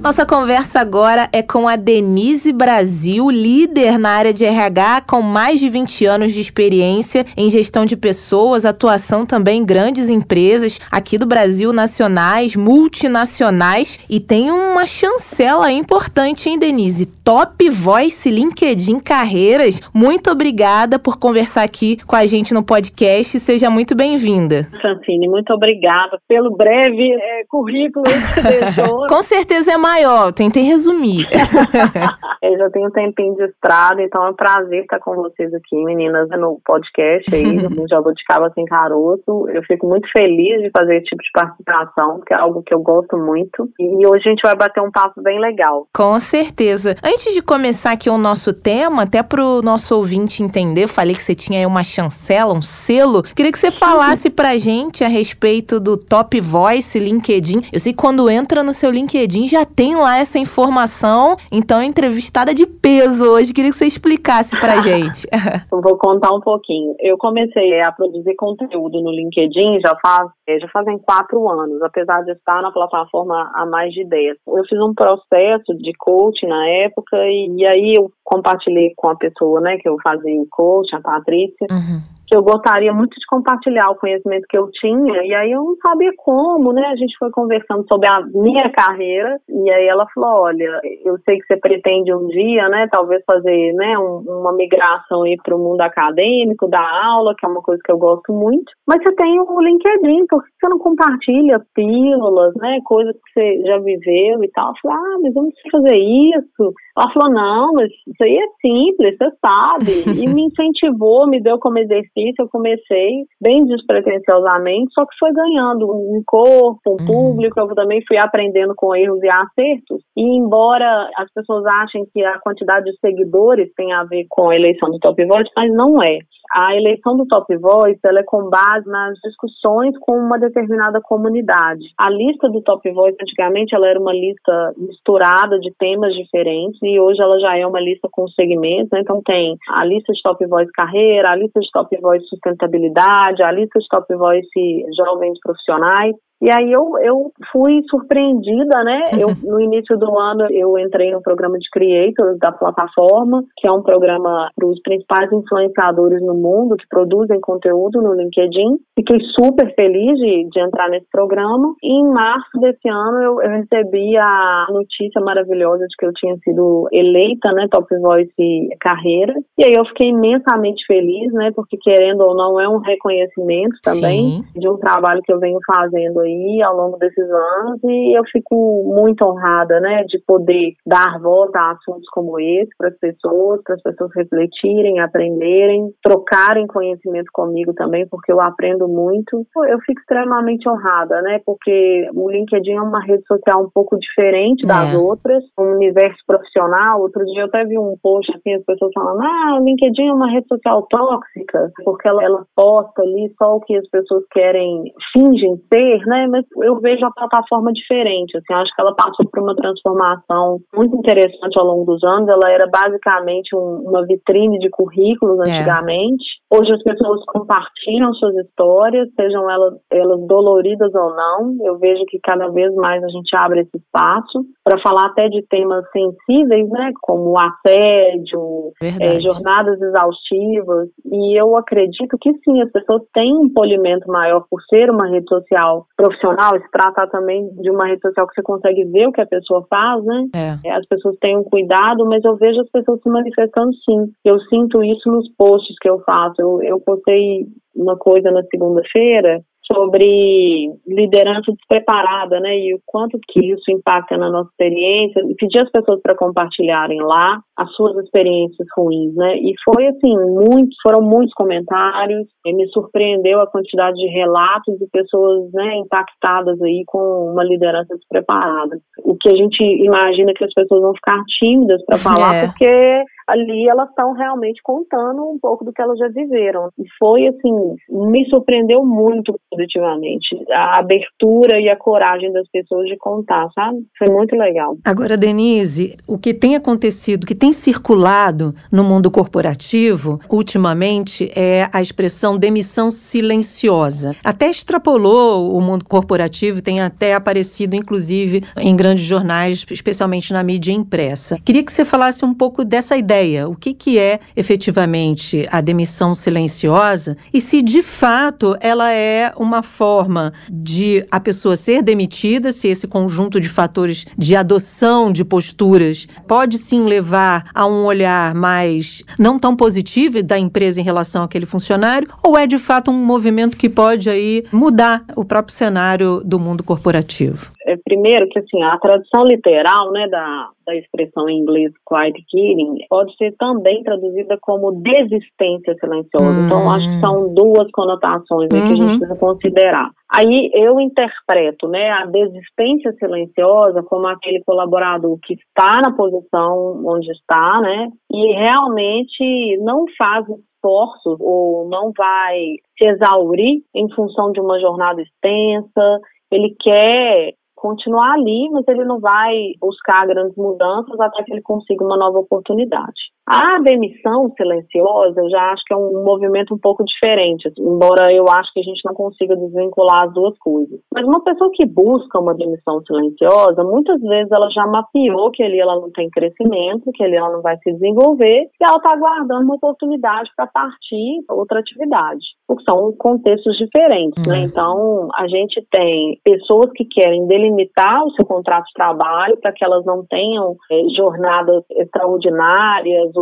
Nossa 0.02 0.25
conversa 0.25 0.81
agora 0.81 1.29
é 1.31 1.43
com 1.43 1.69
a 1.69 1.76
Denise 1.76 2.55
Brasil, 2.55 3.31
líder 3.31 3.99
na 3.99 4.08
área 4.08 4.32
de 4.32 4.47
RH, 4.47 5.02
com 5.02 5.20
mais 5.20 5.61
de 5.61 5.69
20 5.69 6.06
anos 6.06 6.32
de 6.32 6.41
experiência 6.41 7.26
em 7.37 7.50
gestão 7.50 7.85
de 7.85 7.99
pessoas, 7.99 8.64
atuação 8.64 9.26
também 9.26 9.61
em 9.61 9.64
grandes 9.64 10.08
empresas 10.08 10.81
aqui 10.91 11.19
do 11.19 11.26
Brasil, 11.26 11.70
nacionais, 11.70 12.56
multinacionais, 12.56 13.99
e 14.08 14.19
tem 14.19 14.50
uma 14.50 14.87
chancela 14.87 15.70
importante, 15.70 16.49
hein, 16.49 16.58
Denise? 16.58 17.05
Top 17.05 17.69
Voice 17.69 18.31
LinkedIn 18.31 19.00
Carreiras. 19.00 19.82
Muito 19.93 20.31
obrigada 20.31 20.99
por 20.99 21.19
conversar 21.19 21.62
aqui 21.62 21.99
com 22.06 22.17
a 22.17 22.25
gente 22.25 22.55
no 22.55 22.62
podcast. 22.62 23.38
Seja 23.38 23.69
muito 23.69 23.94
bem-vinda. 23.94 24.67
Francine, 24.81 25.29
muito 25.29 25.53
obrigada 25.53 26.19
pelo 26.26 26.56
breve 26.56 27.12
é, 27.12 27.44
currículo 27.46 28.06
que 28.35 28.41
deixou. 28.41 29.06
com 29.08 29.23
certeza 29.23 29.73
é 29.73 29.76
mais 29.76 29.89
maior, 29.90 30.32
tentei 30.32 30.62
resumir. 30.62 31.26
eu 32.42 32.58
já 32.58 32.70
tenho 32.70 32.87
um 32.87 32.92
tempinho 32.92 33.34
de 33.34 33.44
estrada, 33.44 34.00
então 34.00 34.25
é 34.25 34.31
um 34.31 34.34
prazer 34.34 34.82
estar 34.82 35.00
com 35.00 35.16
vocês 35.16 35.52
aqui, 35.52 35.76
meninas, 35.84 36.28
no 36.31 36.60
podcast 36.64 37.34
aí, 37.34 37.56
no 37.69 37.88
Jabuticaba 37.88 38.52
Sem 38.54 38.64
Caroço. 38.66 39.48
Eu 39.52 39.62
fico 39.64 39.88
muito 39.88 40.08
feliz 40.12 40.62
de 40.62 40.70
fazer 40.70 40.96
esse 40.96 41.06
tipo 41.06 41.22
de 41.22 41.31
participação, 41.32 42.20
que 42.26 42.32
é 42.32 42.37
algo 42.37 42.62
que 42.62 42.72
eu 42.72 42.81
gosto 42.81 43.16
muito. 43.16 43.69
E 43.81 44.06
hoje 44.06 44.28
a 44.28 44.31
gente 44.31 44.42
vai 44.42 44.54
bater 44.54 44.81
um 44.81 44.90
papo 44.90 45.20
bem 45.22 45.40
legal. 45.40 45.87
Com 45.93 46.19
certeza. 46.20 46.94
Antes 47.02 47.34
de 47.34 47.43
começar 47.43 47.93
aqui 47.93 48.08
o 48.08 48.19
nosso 48.19 48.52
tema, 48.52 49.02
até 49.02 49.22
para 49.22 49.44
o 49.44 49.60
nosso 49.60 49.96
ouvinte 49.96 50.43
entender, 50.43 50.86
falei 50.86 51.14
que 51.14 51.22
você 51.22 51.34
tinha 51.34 51.58
aí 51.58 51.66
uma 51.66 51.82
chancela, 51.82 52.54
um 52.54 52.62
selo. 52.62 53.22
Queria 53.22 53.50
que 53.50 53.58
você 53.58 53.70
falasse 53.70 54.31
pra 54.31 54.56
gente 54.56 55.02
a 55.02 55.08
respeito 55.08 55.81
do 55.81 55.96
Top 55.96 56.38
Voice 56.40 56.98
LinkedIn. 56.98 57.62
Eu 57.72 57.81
sei 57.81 57.93
que 57.93 57.98
quando 57.98 58.31
entra 58.31 58.62
no 58.62 58.72
seu 58.72 58.90
LinkedIn 58.90 59.48
já 59.48 59.64
tem 59.64 59.80
lá 59.97 60.19
essa 60.19 60.38
informação. 60.38 61.37
Então, 61.50 61.82
entrevistada 61.82 62.55
de 62.55 62.67
peso 62.67 63.25
hoje. 63.25 63.55
Queria 63.55 63.71
que 63.71 63.77
você 63.77 63.87
explicasse 63.87 64.59
pra 64.61 64.81
gente. 64.81 65.27
Eu 65.73 65.81
vou 65.81 65.97
contar 65.97 66.35
um 66.35 66.41
pouquinho. 66.41 66.94
Eu 67.00 67.17
comecei 67.17 67.81
a 67.81 67.91
produzir 67.93 68.35
conteúdo 68.37 69.00
no 69.00 69.11
LinkedIn 69.11 69.81
já 69.81 69.97
faz 70.03 70.29
já 70.61 70.69
fazem 70.73 70.99
quatro 70.99 71.49
anos, 71.49 71.81
apesar 71.81 72.23
de 72.23 72.32
estar 72.32 72.61
na 72.61 72.73
plataforma 72.73 73.50
há 73.55 73.65
mais 73.67 73.93
de 73.94 74.05
dez. 74.05 74.37
Eu 74.49 74.65
fiz 74.69 74.81
um 74.81 74.93
processo 74.93 75.73
de 75.79 75.93
coaching 75.97 76.49
na 76.49 76.67
época 76.67 77.17
e, 77.17 77.55
e 77.56 77.67
aí 77.67 77.94
eu 77.97 78.11
compartilhei 78.25 78.93
com 78.97 79.09
a 79.09 79.17
pessoa, 79.17 79.61
né, 79.61 79.77
que 79.79 79.88
eu 79.88 79.97
fazia 80.03 80.41
o 80.41 80.47
coaching, 80.50 80.97
a 80.97 81.00
Patrícia. 81.00 81.67
Uhum 81.71 82.19
que 82.31 82.37
eu 82.37 82.43
gostaria 82.43 82.93
muito 82.93 83.11
de 83.19 83.27
compartilhar 83.27 83.91
o 83.91 83.97
conhecimento 83.97 84.47
que 84.49 84.56
eu 84.56 84.71
tinha, 84.71 85.25
e 85.25 85.35
aí 85.35 85.50
eu 85.50 85.65
não 85.65 85.77
sabia 85.82 86.12
como, 86.17 86.73
né? 86.73 86.87
A 86.87 86.94
gente 86.94 87.17
foi 87.19 87.29
conversando 87.32 87.85
sobre 87.88 88.09
a 88.09 88.23
minha 88.32 88.71
carreira, 88.71 89.37
e 89.49 89.71
aí 89.71 89.88
ela 89.88 90.06
falou: 90.15 90.44
olha, 90.44 90.81
eu 91.05 91.19
sei 91.25 91.38
que 91.38 91.47
você 91.47 91.56
pretende 91.56 92.15
um 92.15 92.29
dia, 92.29 92.69
né, 92.69 92.87
talvez 92.91 93.21
fazer, 93.27 93.73
né, 93.73 93.99
um, 93.99 94.23
uma 94.29 94.53
migração 94.53 95.25
aí 95.25 95.37
para 95.43 95.56
o 95.56 95.59
mundo 95.59 95.81
acadêmico, 95.81 96.69
da 96.69 96.81
aula, 96.81 97.35
que 97.37 97.44
é 97.44 97.49
uma 97.49 97.62
coisa 97.62 97.82
que 97.85 97.91
eu 97.91 97.99
gosto 97.99 98.32
muito, 98.32 98.71
mas 98.87 99.03
você 99.03 99.12
tem 99.17 99.41
o 99.41 99.61
LinkedIn, 99.61 100.27
por 100.29 100.44
que 100.44 100.50
você 100.61 100.69
não 100.69 100.79
compartilha 100.79 101.61
pílulas, 101.75 102.55
né, 102.56 102.79
coisas 102.85 103.15
que 103.15 103.32
você 103.32 103.62
já 103.67 103.79
viveu 103.79 104.44
e 104.44 104.50
tal? 104.55 104.69
Eu 104.69 104.75
falei: 104.81 104.99
ah, 104.99 105.19
mas 105.21 105.32
sei 105.32 105.71
fazer 105.73 105.97
isso. 105.97 106.75
Ela 106.97 107.12
falou: 107.12 107.35
não, 107.35 107.73
mas 107.73 107.91
isso 107.91 108.23
aí 108.23 108.37
é 108.37 108.47
simples, 108.61 109.17
você 109.19 109.31
sabe. 109.41 110.23
E 110.23 110.29
me 110.29 110.44
incentivou, 110.44 111.27
me 111.27 111.43
deu 111.43 111.59
como 111.59 111.79
exercício 111.79 112.19
eu 112.38 112.49
comecei 112.49 113.25
bem 113.40 113.64
despretensiosamente, 113.64 114.93
só 114.93 115.05
que 115.05 115.17
foi 115.19 115.32
ganhando 115.32 115.87
um 115.90 116.22
corpo, 116.26 116.81
um 116.87 116.90
uhum. 116.93 117.06
público, 117.06 117.58
eu 117.58 117.75
também 117.75 118.02
fui 118.06 118.19
aprendendo 118.19 118.75
com 118.76 118.94
erros 118.94 119.22
e 119.22 119.28
acertos. 119.28 120.02
E 120.17 120.22
embora 120.22 121.08
as 121.17 121.32
pessoas 121.32 121.64
achem 121.67 122.05
que 122.12 122.25
a 122.25 122.38
quantidade 122.40 122.84
de 122.84 122.99
seguidores 122.99 123.72
tem 123.76 123.93
a 123.93 124.05
ver 124.05 124.26
com 124.28 124.50
a 124.50 124.56
eleição 124.56 124.90
do 124.90 124.99
Top 124.99 125.22
Voice, 125.25 125.50
mas 125.56 125.72
não 125.72 126.02
é. 126.02 126.19
A 126.52 126.75
eleição 126.76 127.17
do 127.17 127.26
Top 127.26 127.47
Voice 127.56 128.00
ela 128.05 128.20
é 128.20 128.25
com 128.25 128.50
base 128.50 128.88
nas 128.88 129.17
discussões 129.23 129.97
com 130.00 130.17
uma 130.17 130.38
determinada 130.38 131.00
comunidade. 131.00 131.85
A 131.97 132.11
lista 132.11 132.49
do 132.49 132.61
Top 132.62 132.88
Voice, 132.93 133.17
antigamente, 133.23 133.75
ela 133.75 133.88
era 133.88 134.00
uma 134.00 134.12
lista 134.12 134.75
misturada 134.76 135.58
de 135.61 135.73
temas 135.79 136.12
diferentes 136.14 136.79
e 136.82 136.99
hoje 136.99 137.22
ela 137.22 137.39
já 137.39 137.56
é 137.56 137.67
uma 137.67 137.81
lista 137.81 138.08
com 138.10 138.27
segmentos. 138.29 138.91
Né? 138.91 139.01
Então 139.01 139.20
tem 139.24 139.56
a 139.69 139.84
lista 139.84 140.13
de 140.13 140.22
Top 140.22 140.44
Voice 140.44 140.72
carreira, 140.72 141.31
a 141.31 141.36
lista 141.36 141.60
de 141.60 141.70
Top 141.70 141.96
Voice 142.01 142.27
Sustentabilidade, 142.27 143.43
a 143.43 143.53
lista 143.53 143.79
de 143.79 143.86
Top 143.89 144.13
Voice 144.15 144.86
Jovens 144.96 145.39
Profissionais. 145.41 146.17
E 146.41 146.51
aí 146.51 146.73
eu, 146.73 146.99
eu 147.03 147.31
fui 147.53 147.82
surpreendida, 147.91 148.82
né? 148.82 149.03
Eu, 149.20 149.29
no 149.44 149.61
início 149.61 149.99
do 149.99 150.19
ano 150.19 150.47
eu 150.51 150.79
entrei 150.79 151.11
no 151.11 151.20
programa 151.20 151.59
de 151.59 151.69
Creators 151.70 152.39
da 152.39 152.51
plataforma, 152.51 153.44
que 153.59 153.67
é 153.67 153.73
um 153.73 153.82
programa 153.82 154.49
para 154.56 154.67
os 154.67 154.81
principais 154.81 155.31
influenciadores 155.31 156.23
no 156.23 156.35
mundo 156.35 156.77
que 156.77 156.89
produzem 156.89 157.39
conteúdo 157.41 158.01
no 158.01 158.15
LinkedIn. 158.15 158.79
Fiquei 158.97 159.19
super 159.39 159.75
feliz 159.75 160.17
de, 160.19 160.49
de 160.49 160.61
entrar 160.61 160.89
nesse 160.89 161.06
programa. 161.13 161.75
E 161.82 161.93
em 161.93 162.09
março 162.11 162.59
desse 162.61 162.89
ano 162.89 163.23
eu, 163.23 163.43
eu 163.43 163.51
recebi 163.51 164.17
a 164.17 164.67
notícia 164.70 165.20
maravilhosa 165.20 165.87
de 165.87 165.97
que 165.99 166.06
eu 166.06 166.13
tinha 166.15 166.37
sido 166.39 166.89
eleita, 166.91 167.53
né, 167.53 167.67
Top 167.70 167.87
Voice 168.01 168.69
Carreira. 168.81 169.35
E 169.59 169.65
aí 169.65 169.75
eu 169.77 169.85
fiquei 169.87 170.09
imensamente 170.09 170.82
feliz, 170.87 171.31
né? 171.35 171.51
Porque 171.55 171.77
querendo 171.77 172.23
ou 172.23 172.35
não 172.35 172.59
é 172.59 172.67
um 172.67 172.79
reconhecimento 172.79 173.77
também 173.82 174.31
Sim. 174.31 174.44
de 174.56 174.69
um 174.69 174.79
trabalho 174.79 175.20
que 175.23 175.32
eu 175.32 175.39
venho 175.39 175.59
fazendo 175.67 176.20
aí 176.20 176.30
ao 176.63 176.77
longo 176.77 176.99
desses 176.99 177.31
anos 177.31 177.81
e 177.84 178.19
eu 178.19 178.22
fico 178.31 178.82
muito 178.94 179.25
honrada, 179.25 179.81
né, 179.81 180.05
de 180.05 180.19
poder 180.27 180.72
dar 180.87 181.19
voz 181.20 181.51
a 181.55 181.72
assuntos 181.72 182.08
como 182.10 182.39
esse 182.39 182.70
para 182.77 182.89
as 182.89 182.99
pessoas, 182.99 183.60
para 183.65 183.75
as 183.75 183.82
pessoas 183.82 184.10
refletirem, 184.15 185.01
aprenderem, 185.01 185.91
trocarem 186.03 186.67
conhecimento 186.67 187.31
comigo 187.32 187.72
também, 187.75 188.06
porque 188.08 188.32
eu 188.32 188.41
aprendo 188.41 188.89
muito. 188.89 189.46
Eu 189.69 189.79
fico 189.81 190.01
extremamente 190.01 190.69
honrada, 190.69 191.20
né, 191.22 191.41
porque 191.44 192.08
o 192.15 192.31
LinkedIn 192.31 192.75
é 192.75 192.82
uma 192.82 193.05
rede 193.05 193.25
social 193.27 193.65
um 193.65 193.70
pouco 193.72 193.99
diferente 193.99 194.67
das 194.67 194.94
é. 194.94 194.96
outras, 194.96 195.43
um 195.58 195.75
universo 195.75 196.19
profissional. 196.27 197.01
Outro 197.01 197.25
dia 197.27 197.43
eu 197.43 197.46
até 197.46 197.65
vi 197.65 197.79
um 197.79 197.94
post 198.03 198.31
assim, 198.37 198.55
as 198.55 198.65
pessoas 198.65 198.93
falando, 198.94 199.22
ah, 199.22 199.58
o 199.60 199.65
LinkedIn 199.65 200.08
é 200.08 200.13
uma 200.13 200.31
rede 200.31 200.46
social 200.49 200.87
tóxica, 200.89 201.70
porque 201.84 202.08
ela, 202.08 202.22
ela 202.22 202.44
posta 202.55 203.03
ali 203.03 203.32
só 203.39 203.56
o 203.56 203.60
que 203.60 203.77
as 203.77 203.89
pessoas 203.89 204.25
querem, 204.32 204.84
fingem 205.13 205.56
ser, 205.72 205.99
né, 206.06 206.19
né? 206.20 206.27
Mas 206.29 206.44
eu 206.62 206.79
vejo 206.81 207.05
a 207.06 207.10
plataforma 207.10 207.72
diferente, 207.72 208.36
assim, 208.36 208.53
acho 208.55 208.74
que 208.74 208.81
ela 208.81 208.94
passou 208.94 209.27
por 209.31 209.43
uma 209.43 209.55
transformação 209.55 210.58
muito 210.74 210.96
interessante 210.96 211.58
ao 211.58 211.67
longo 211.67 211.84
dos 211.84 212.03
anos. 212.05 212.29
Ela 212.29 212.53
era 212.53 212.69
basicamente 212.69 213.55
um, 213.55 213.89
uma 213.89 214.05
vitrine 214.06 214.58
de 214.58 214.69
currículos 214.70 215.39
é. 215.46 215.50
antigamente. 215.50 216.24
É. 216.53 216.58
Hoje 216.58 216.72
as 216.72 216.82
pessoas 216.82 217.24
compartilham 217.27 218.12
suas 218.15 218.34
histórias, 218.36 219.08
sejam 219.15 219.48
elas, 219.48 219.74
elas 219.91 220.27
doloridas 220.27 220.93
ou 220.94 221.15
não. 221.15 221.56
Eu 221.65 221.79
vejo 221.79 222.05
que 222.08 222.19
cada 222.20 222.48
vez 222.48 222.74
mais 222.74 223.03
a 223.05 223.08
gente 223.08 223.31
abre 223.36 223.60
esse 223.60 223.77
espaço 223.77 224.44
para 224.65 224.81
falar 224.81 225.06
até 225.06 225.29
de 225.29 225.43
temas 225.48 225.84
sensíveis, 225.93 226.69
né, 226.70 226.93
como 227.00 227.39
assédio, 227.39 228.72
é, 228.82 229.20
jornadas 229.20 229.81
exaustivas. 229.81 230.89
E 231.06 231.41
eu 231.41 231.56
acredito 231.56 232.17
que 232.20 232.32
sim, 232.44 232.60
as 232.62 232.70
pessoas 232.72 233.03
têm 233.15 233.32
um 233.32 233.53
polimento 233.53 234.08
maior 234.08 234.44
por 234.50 234.60
ser 234.62 234.91
uma 234.91 235.08
rede 235.08 235.29
social 235.29 235.86
profissional. 236.10 236.58
Se 236.60 236.70
tratar 236.70 237.06
também 237.08 237.48
de 237.55 237.70
uma 237.70 237.86
rede 237.86 238.00
social 238.02 238.26
que 238.26 238.34
você 238.34 238.43
consegue 238.43 238.84
ver 238.84 239.06
o 239.06 239.12
que 239.12 239.20
a 239.20 239.26
pessoa 239.26 239.64
faz, 239.69 240.05
né? 240.05 240.26
É. 240.34 240.69
é 240.69 240.72
as 240.72 240.86
pessoas 240.86 241.17
têm 241.20 241.36
um 241.36 241.44
cuidado, 241.44 242.05
mas 242.06 242.24
eu 242.24 242.36
vejo 242.36 242.60
as 242.60 242.70
pessoas 242.70 243.00
se 243.00 243.08
manifestando 243.08 243.70
sim. 243.84 244.12
Eu 244.24 244.38
sinto 244.40 244.82
isso 244.82 245.10
nos 245.10 245.29
posts 245.36 245.76
que 245.81 245.88
eu 245.88 246.00
faço. 246.00 246.34
Eu, 246.40 246.62
eu 246.62 246.81
postei 246.81 247.46
uma 247.74 247.96
coisa 247.96 248.31
na 248.31 248.43
segunda-feira 248.44 249.40
sobre 249.72 250.70
liderança 250.86 251.53
despreparada, 251.53 252.41
né, 252.41 252.58
e 252.58 252.74
o 252.74 252.81
quanto 252.86 253.19
que 253.29 253.53
isso 253.53 253.70
impacta 253.70 254.17
na 254.17 254.31
nossa 254.31 254.50
experiência, 254.50 255.20
e 255.29 255.34
pedir 255.34 255.62
as 255.62 255.70
pessoas 255.70 256.00
para 256.03 256.17
compartilharem 256.17 257.00
lá 257.00 257.41
as 257.56 257.70
suas 257.74 257.96
experiências 258.05 258.67
ruins, 258.77 259.15
né, 259.15 259.36
e 259.36 259.55
foi 259.65 259.86
assim, 259.86 260.17
muitos, 260.17 260.77
foram 260.82 261.03
muitos 261.03 261.32
comentários, 261.34 262.27
e 262.44 262.53
me 262.53 262.67
surpreendeu 262.69 263.41
a 263.41 263.46
quantidade 263.46 263.96
de 263.96 264.08
relatos 264.08 264.79
de 264.79 264.86
pessoas, 264.91 265.50
né, 265.53 265.77
impactadas 265.77 266.60
aí 266.62 266.82
com 266.86 267.32
uma 267.32 267.44
liderança 267.44 267.94
despreparada. 267.94 268.79
O 269.05 269.17
que 269.17 269.29
a 269.29 269.36
gente 269.36 269.62
imagina 269.62 270.32
que 270.34 270.44
as 270.44 270.53
pessoas 270.53 270.81
vão 270.81 270.94
ficar 270.94 271.22
tímidas 271.39 271.84
para 271.84 271.98
falar, 271.98 272.34
é. 272.34 272.46
porque 272.46 273.05
ali 273.31 273.69
elas 273.69 273.89
estão 273.89 274.13
realmente 274.13 274.60
contando 274.63 275.22
um 275.22 275.39
pouco 275.41 275.65
do 275.65 275.72
que 275.72 275.81
elas 275.81 275.99
já 275.99 276.08
viveram. 276.08 276.69
E 276.79 276.84
foi 276.99 277.27
assim, 277.29 277.53
me 277.89 278.25
surpreendeu 278.29 278.84
muito 278.84 279.39
positivamente 279.51 280.27
a 280.51 280.81
abertura 280.81 281.60
e 281.60 281.69
a 281.69 281.77
coragem 281.77 282.32
das 282.32 282.49
pessoas 282.49 282.87
de 282.87 282.96
contar, 282.96 283.49
sabe? 283.55 283.79
Foi 283.99 284.08
muito 284.08 284.34
legal. 284.37 284.77
Agora, 284.84 285.17
Denise, 285.17 285.96
o 286.06 286.19
que 286.19 286.34
tem 286.34 286.56
acontecido, 286.56 287.25
o 287.25 287.27
que 287.27 287.34
tem 287.34 287.53
circulado 287.53 288.55
no 288.72 288.82
mundo 288.82 289.10
corporativo 289.10 290.19
ultimamente 290.29 291.31
é 291.37 291.69
a 291.72 291.81
expressão 291.81 292.37
demissão 292.37 292.91
silenciosa. 292.91 294.17
Até 294.25 294.49
extrapolou 294.49 295.55
o 295.56 295.60
mundo 295.60 295.84
corporativo, 295.84 296.63
tem 296.63 296.81
até 296.81 297.15
aparecido 297.15 297.77
inclusive 297.77 298.43
em 298.56 298.75
grandes 298.75 299.05
jornais, 299.05 299.65
especialmente 299.70 300.32
na 300.32 300.43
mídia 300.43 300.72
impressa. 300.72 301.39
Queria 301.44 301.63
que 301.63 301.72
você 301.72 301.84
falasse 301.84 302.25
um 302.25 302.34
pouco 302.34 302.65
dessa 302.65 302.96
ideia 302.96 303.19
ideia, 303.20 303.48
o 303.48 303.55
que, 303.55 303.74
que 303.74 303.98
é 303.98 304.19
efetivamente 304.34 305.46
a 305.50 305.60
demissão 305.60 306.15
silenciosa 306.15 307.17
e 307.32 307.41
se 307.41 307.60
de 307.62 307.82
fato 307.82 308.56
ela 308.60 308.91
é 308.93 309.32
uma 309.36 309.62
forma 309.62 310.32
de 310.50 311.05
a 311.10 311.20
pessoa 311.20 311.56
ser 311.56 311.82
demitida, 311.82 312.53
se 312.53 312.69
esse 312.69 312.89
conjunto 312.89 313.39
de 313.39 313.48
fatores 313.48 314.06
de 314.17 314.34
adoção 314.34 315.12
de 315.12 315.24
posturas 315.24 316.06
pode 316.27 316.56
sim 316.58 316.81
levar 316.81 317.50
a 317.55 317.67
um 317.67 317.84
olhar 317.84 318.34
mais 318.34 319.03
não 319.19 319.39
tão 319.39 319.55
positivo 319.55 320.22
da 320.22 320.39
empresa 320.39 320.81
em 320.81 320.84
relação 320.84 321.22
àquele 321.22 321.46
funcionário, 321.46 322.08
ou 322.24 322.36
é 322.39 322.46
de 322.46 322.58
fato 322.58 322.91
um 322.91 323.05
movimento 323.05 323.56
que 323.56 323.69
pode 323.69 324.08
aí 324.08 324.44
mudar 324.53 325.05
o 325.17 325.24
próprio 325.24 325.55
cenário 325.55 326.22
do 326.24 326.39
mundo 326.39 326.65
corporativo? 326.65 327.53
É, 327.67 327.77
primeiro 327.84 328.29
que 328.29 328.39
assim, 328.39 328.62
a 328.62 328.79
tradução 328.79 329.24
literal 329.24 329.93
né, 329.93 330.08
da, 330.08 330.48
da 330.67 330.74
expressão 330.74 331.29
em 331.29 331.39
inglês 331.39 331.72
quiet 331.86 332.15
quitting 332.31 332.86
pode 332.89 333.09
ser 333.17 333.34
também 333.36 333.82
traduzida 333.82 334.38
como 334.40 334.72
desistência 334.82 335.74
silenciosa. 335.81 336.38
Uhum. 336.38 336.46
Então, 336.46 336.70
acho 336.70 336.86
que 336.86 337.00
são 337.00 337.34
duas 337.34 337.70
conotações 337.72 338.44
uhum. 338.44 338.48
que 338.48 338.56
a 338.56 338.67
gente 338.67 338.82
uhum. 338.82 338.98
precisa 338.98 339.19
considerar. 339.19 339.90
Aí 340.12 340.50
eu 340.55 340.81
interpreto 340.81 341.69
né, 341.69 341.90
a 341.90 342.06
desistência 342.06 342.93
silenciosa 342.98 343.82
como 343.84 344.08
aquele 344.08 344.43
colaborador 344.44 345.17
que 345.22 345.34
está 345.34 345.81
na 345.84 345.94
posição 345.94 346.82
onde 346.84 347.10
está, 347.12 347.60
né, 347.60 347.88
e 348.10 348.32
realmente 348.34 349.56
não 349.62 349.84
faz 349.96 350.26
esforços 350.29 351.17
ou 351.20 351.69
não 351.69 351.93
vai 351.96 352.36
se 352.76 352.88
exaurir 352.88 353.62
em 353.74 353.88
função 353.94 354.32
de 354.32 354.40
uma 354.40 354.58
jornada 354.60 355.00
extensa, 355.00 356.00
ele 356.31 356.55
quer 356.60 357.34
continuar 357.60 358.14
ali, 358.14 358.48
mas 358.50 358.67
ele 358.67 358.84
não 358.84 358.98
vai 358.98 359.52
buscar 359.60 360.06
grandes 360.06 360.36
mudanças 360.36 360.98
até 360.98 361.22
que 361.22 361.32
ele 361.32 361.43
consiga 361.43 361.84
uma 361.84 361.96
nova 361.96 362.19
oportunidade. 362.19 363.10
A 363.29 363.60
demissão 363.60 364.32
silenciosa, 364.36 365.20
eu 365.20 365.31
já 365.31 365.52
acho 365.52 365.62
que 365.64 365.74
é 365.74 365.76
um 365.76 366.02
movimento 366.02 366.52
um 366.52 366.58
pouco 366.58 366.82
diferente, 366.84 367.48
embora 367.60 368.12
eu 368.12 368.24
acho 368.29 368.52
que 368.52 368.60
a 368.60 368.62
gente 368.62 368.81
não 368.84 368.94
consiga 368.94 369.36
desvincular 369.36 370.08
as 370.08 370.14
duas 370.14 370.36
coisas. 370.38 370.81
Mas 370.93 371.06
uma 371.06 371.22
pessoa 371.22 371.50
que 371.55 371.64
busca 371.64 372.19
uma 372.19 372.34
demissão 372.34 372.82
silenciosa, 372.82 373.62
muitas 373.62 374.00
vezes 374.00 374.32
ela 374.32 374.50
já 374.50 374.67
mapeou 374.67 375.31
que 375.31 375.44
ali 375.44 375.60
ela 375.60 375.76
não 375.76 375.93
tem 375.93 376.10
crescimento, 376.10 376.90
que 376.93 377.05
ali 377.05 377.14
ela 377.14 377.31
não 377.31 377.43
vai 377.43 377.56
se 377.58 377.72
desenvolver, 377.72 378.48
e 378.60 378.64
ela 378.64 378.79
está 378.79 378.93
aguardando 378.93 379.44
uma 379.44 379.55
oportunidade 379.55 380.31
para 380.34 380.48
partir 380.48 381.22
outra 381.29 381.60
atividade, 381.60 382.24
porque 382.50 382.64
são 382.64 382.92
contextos 382.98 383.56
diferentes, 383.58 384.26
né? 384.26 384.34
uhum. 384.34 384.40
né? 384.40 384.46
Então, 384.48 385.08
a 385.14 385.28
gente 385.28 385.64
tem 385.70 386.19
pessoas 386.24 386.72
que 386.74 386.84
querem 386.84 387.24
delimitar 387.28 388.04
o 388.04 388.10
seu 388.10 388.26
contrato 388.26 388.64
de 388.64 388.72
trabalho 388.74 389.38
para 389.40 389.52
que 389.52 389.64
elas 389.64 389.84
não 389.84 390.04
tenham 390.04 390.56
é, 390.69 390.80
jornadas 390.96 391.62
extraordinárias 391.70 393.12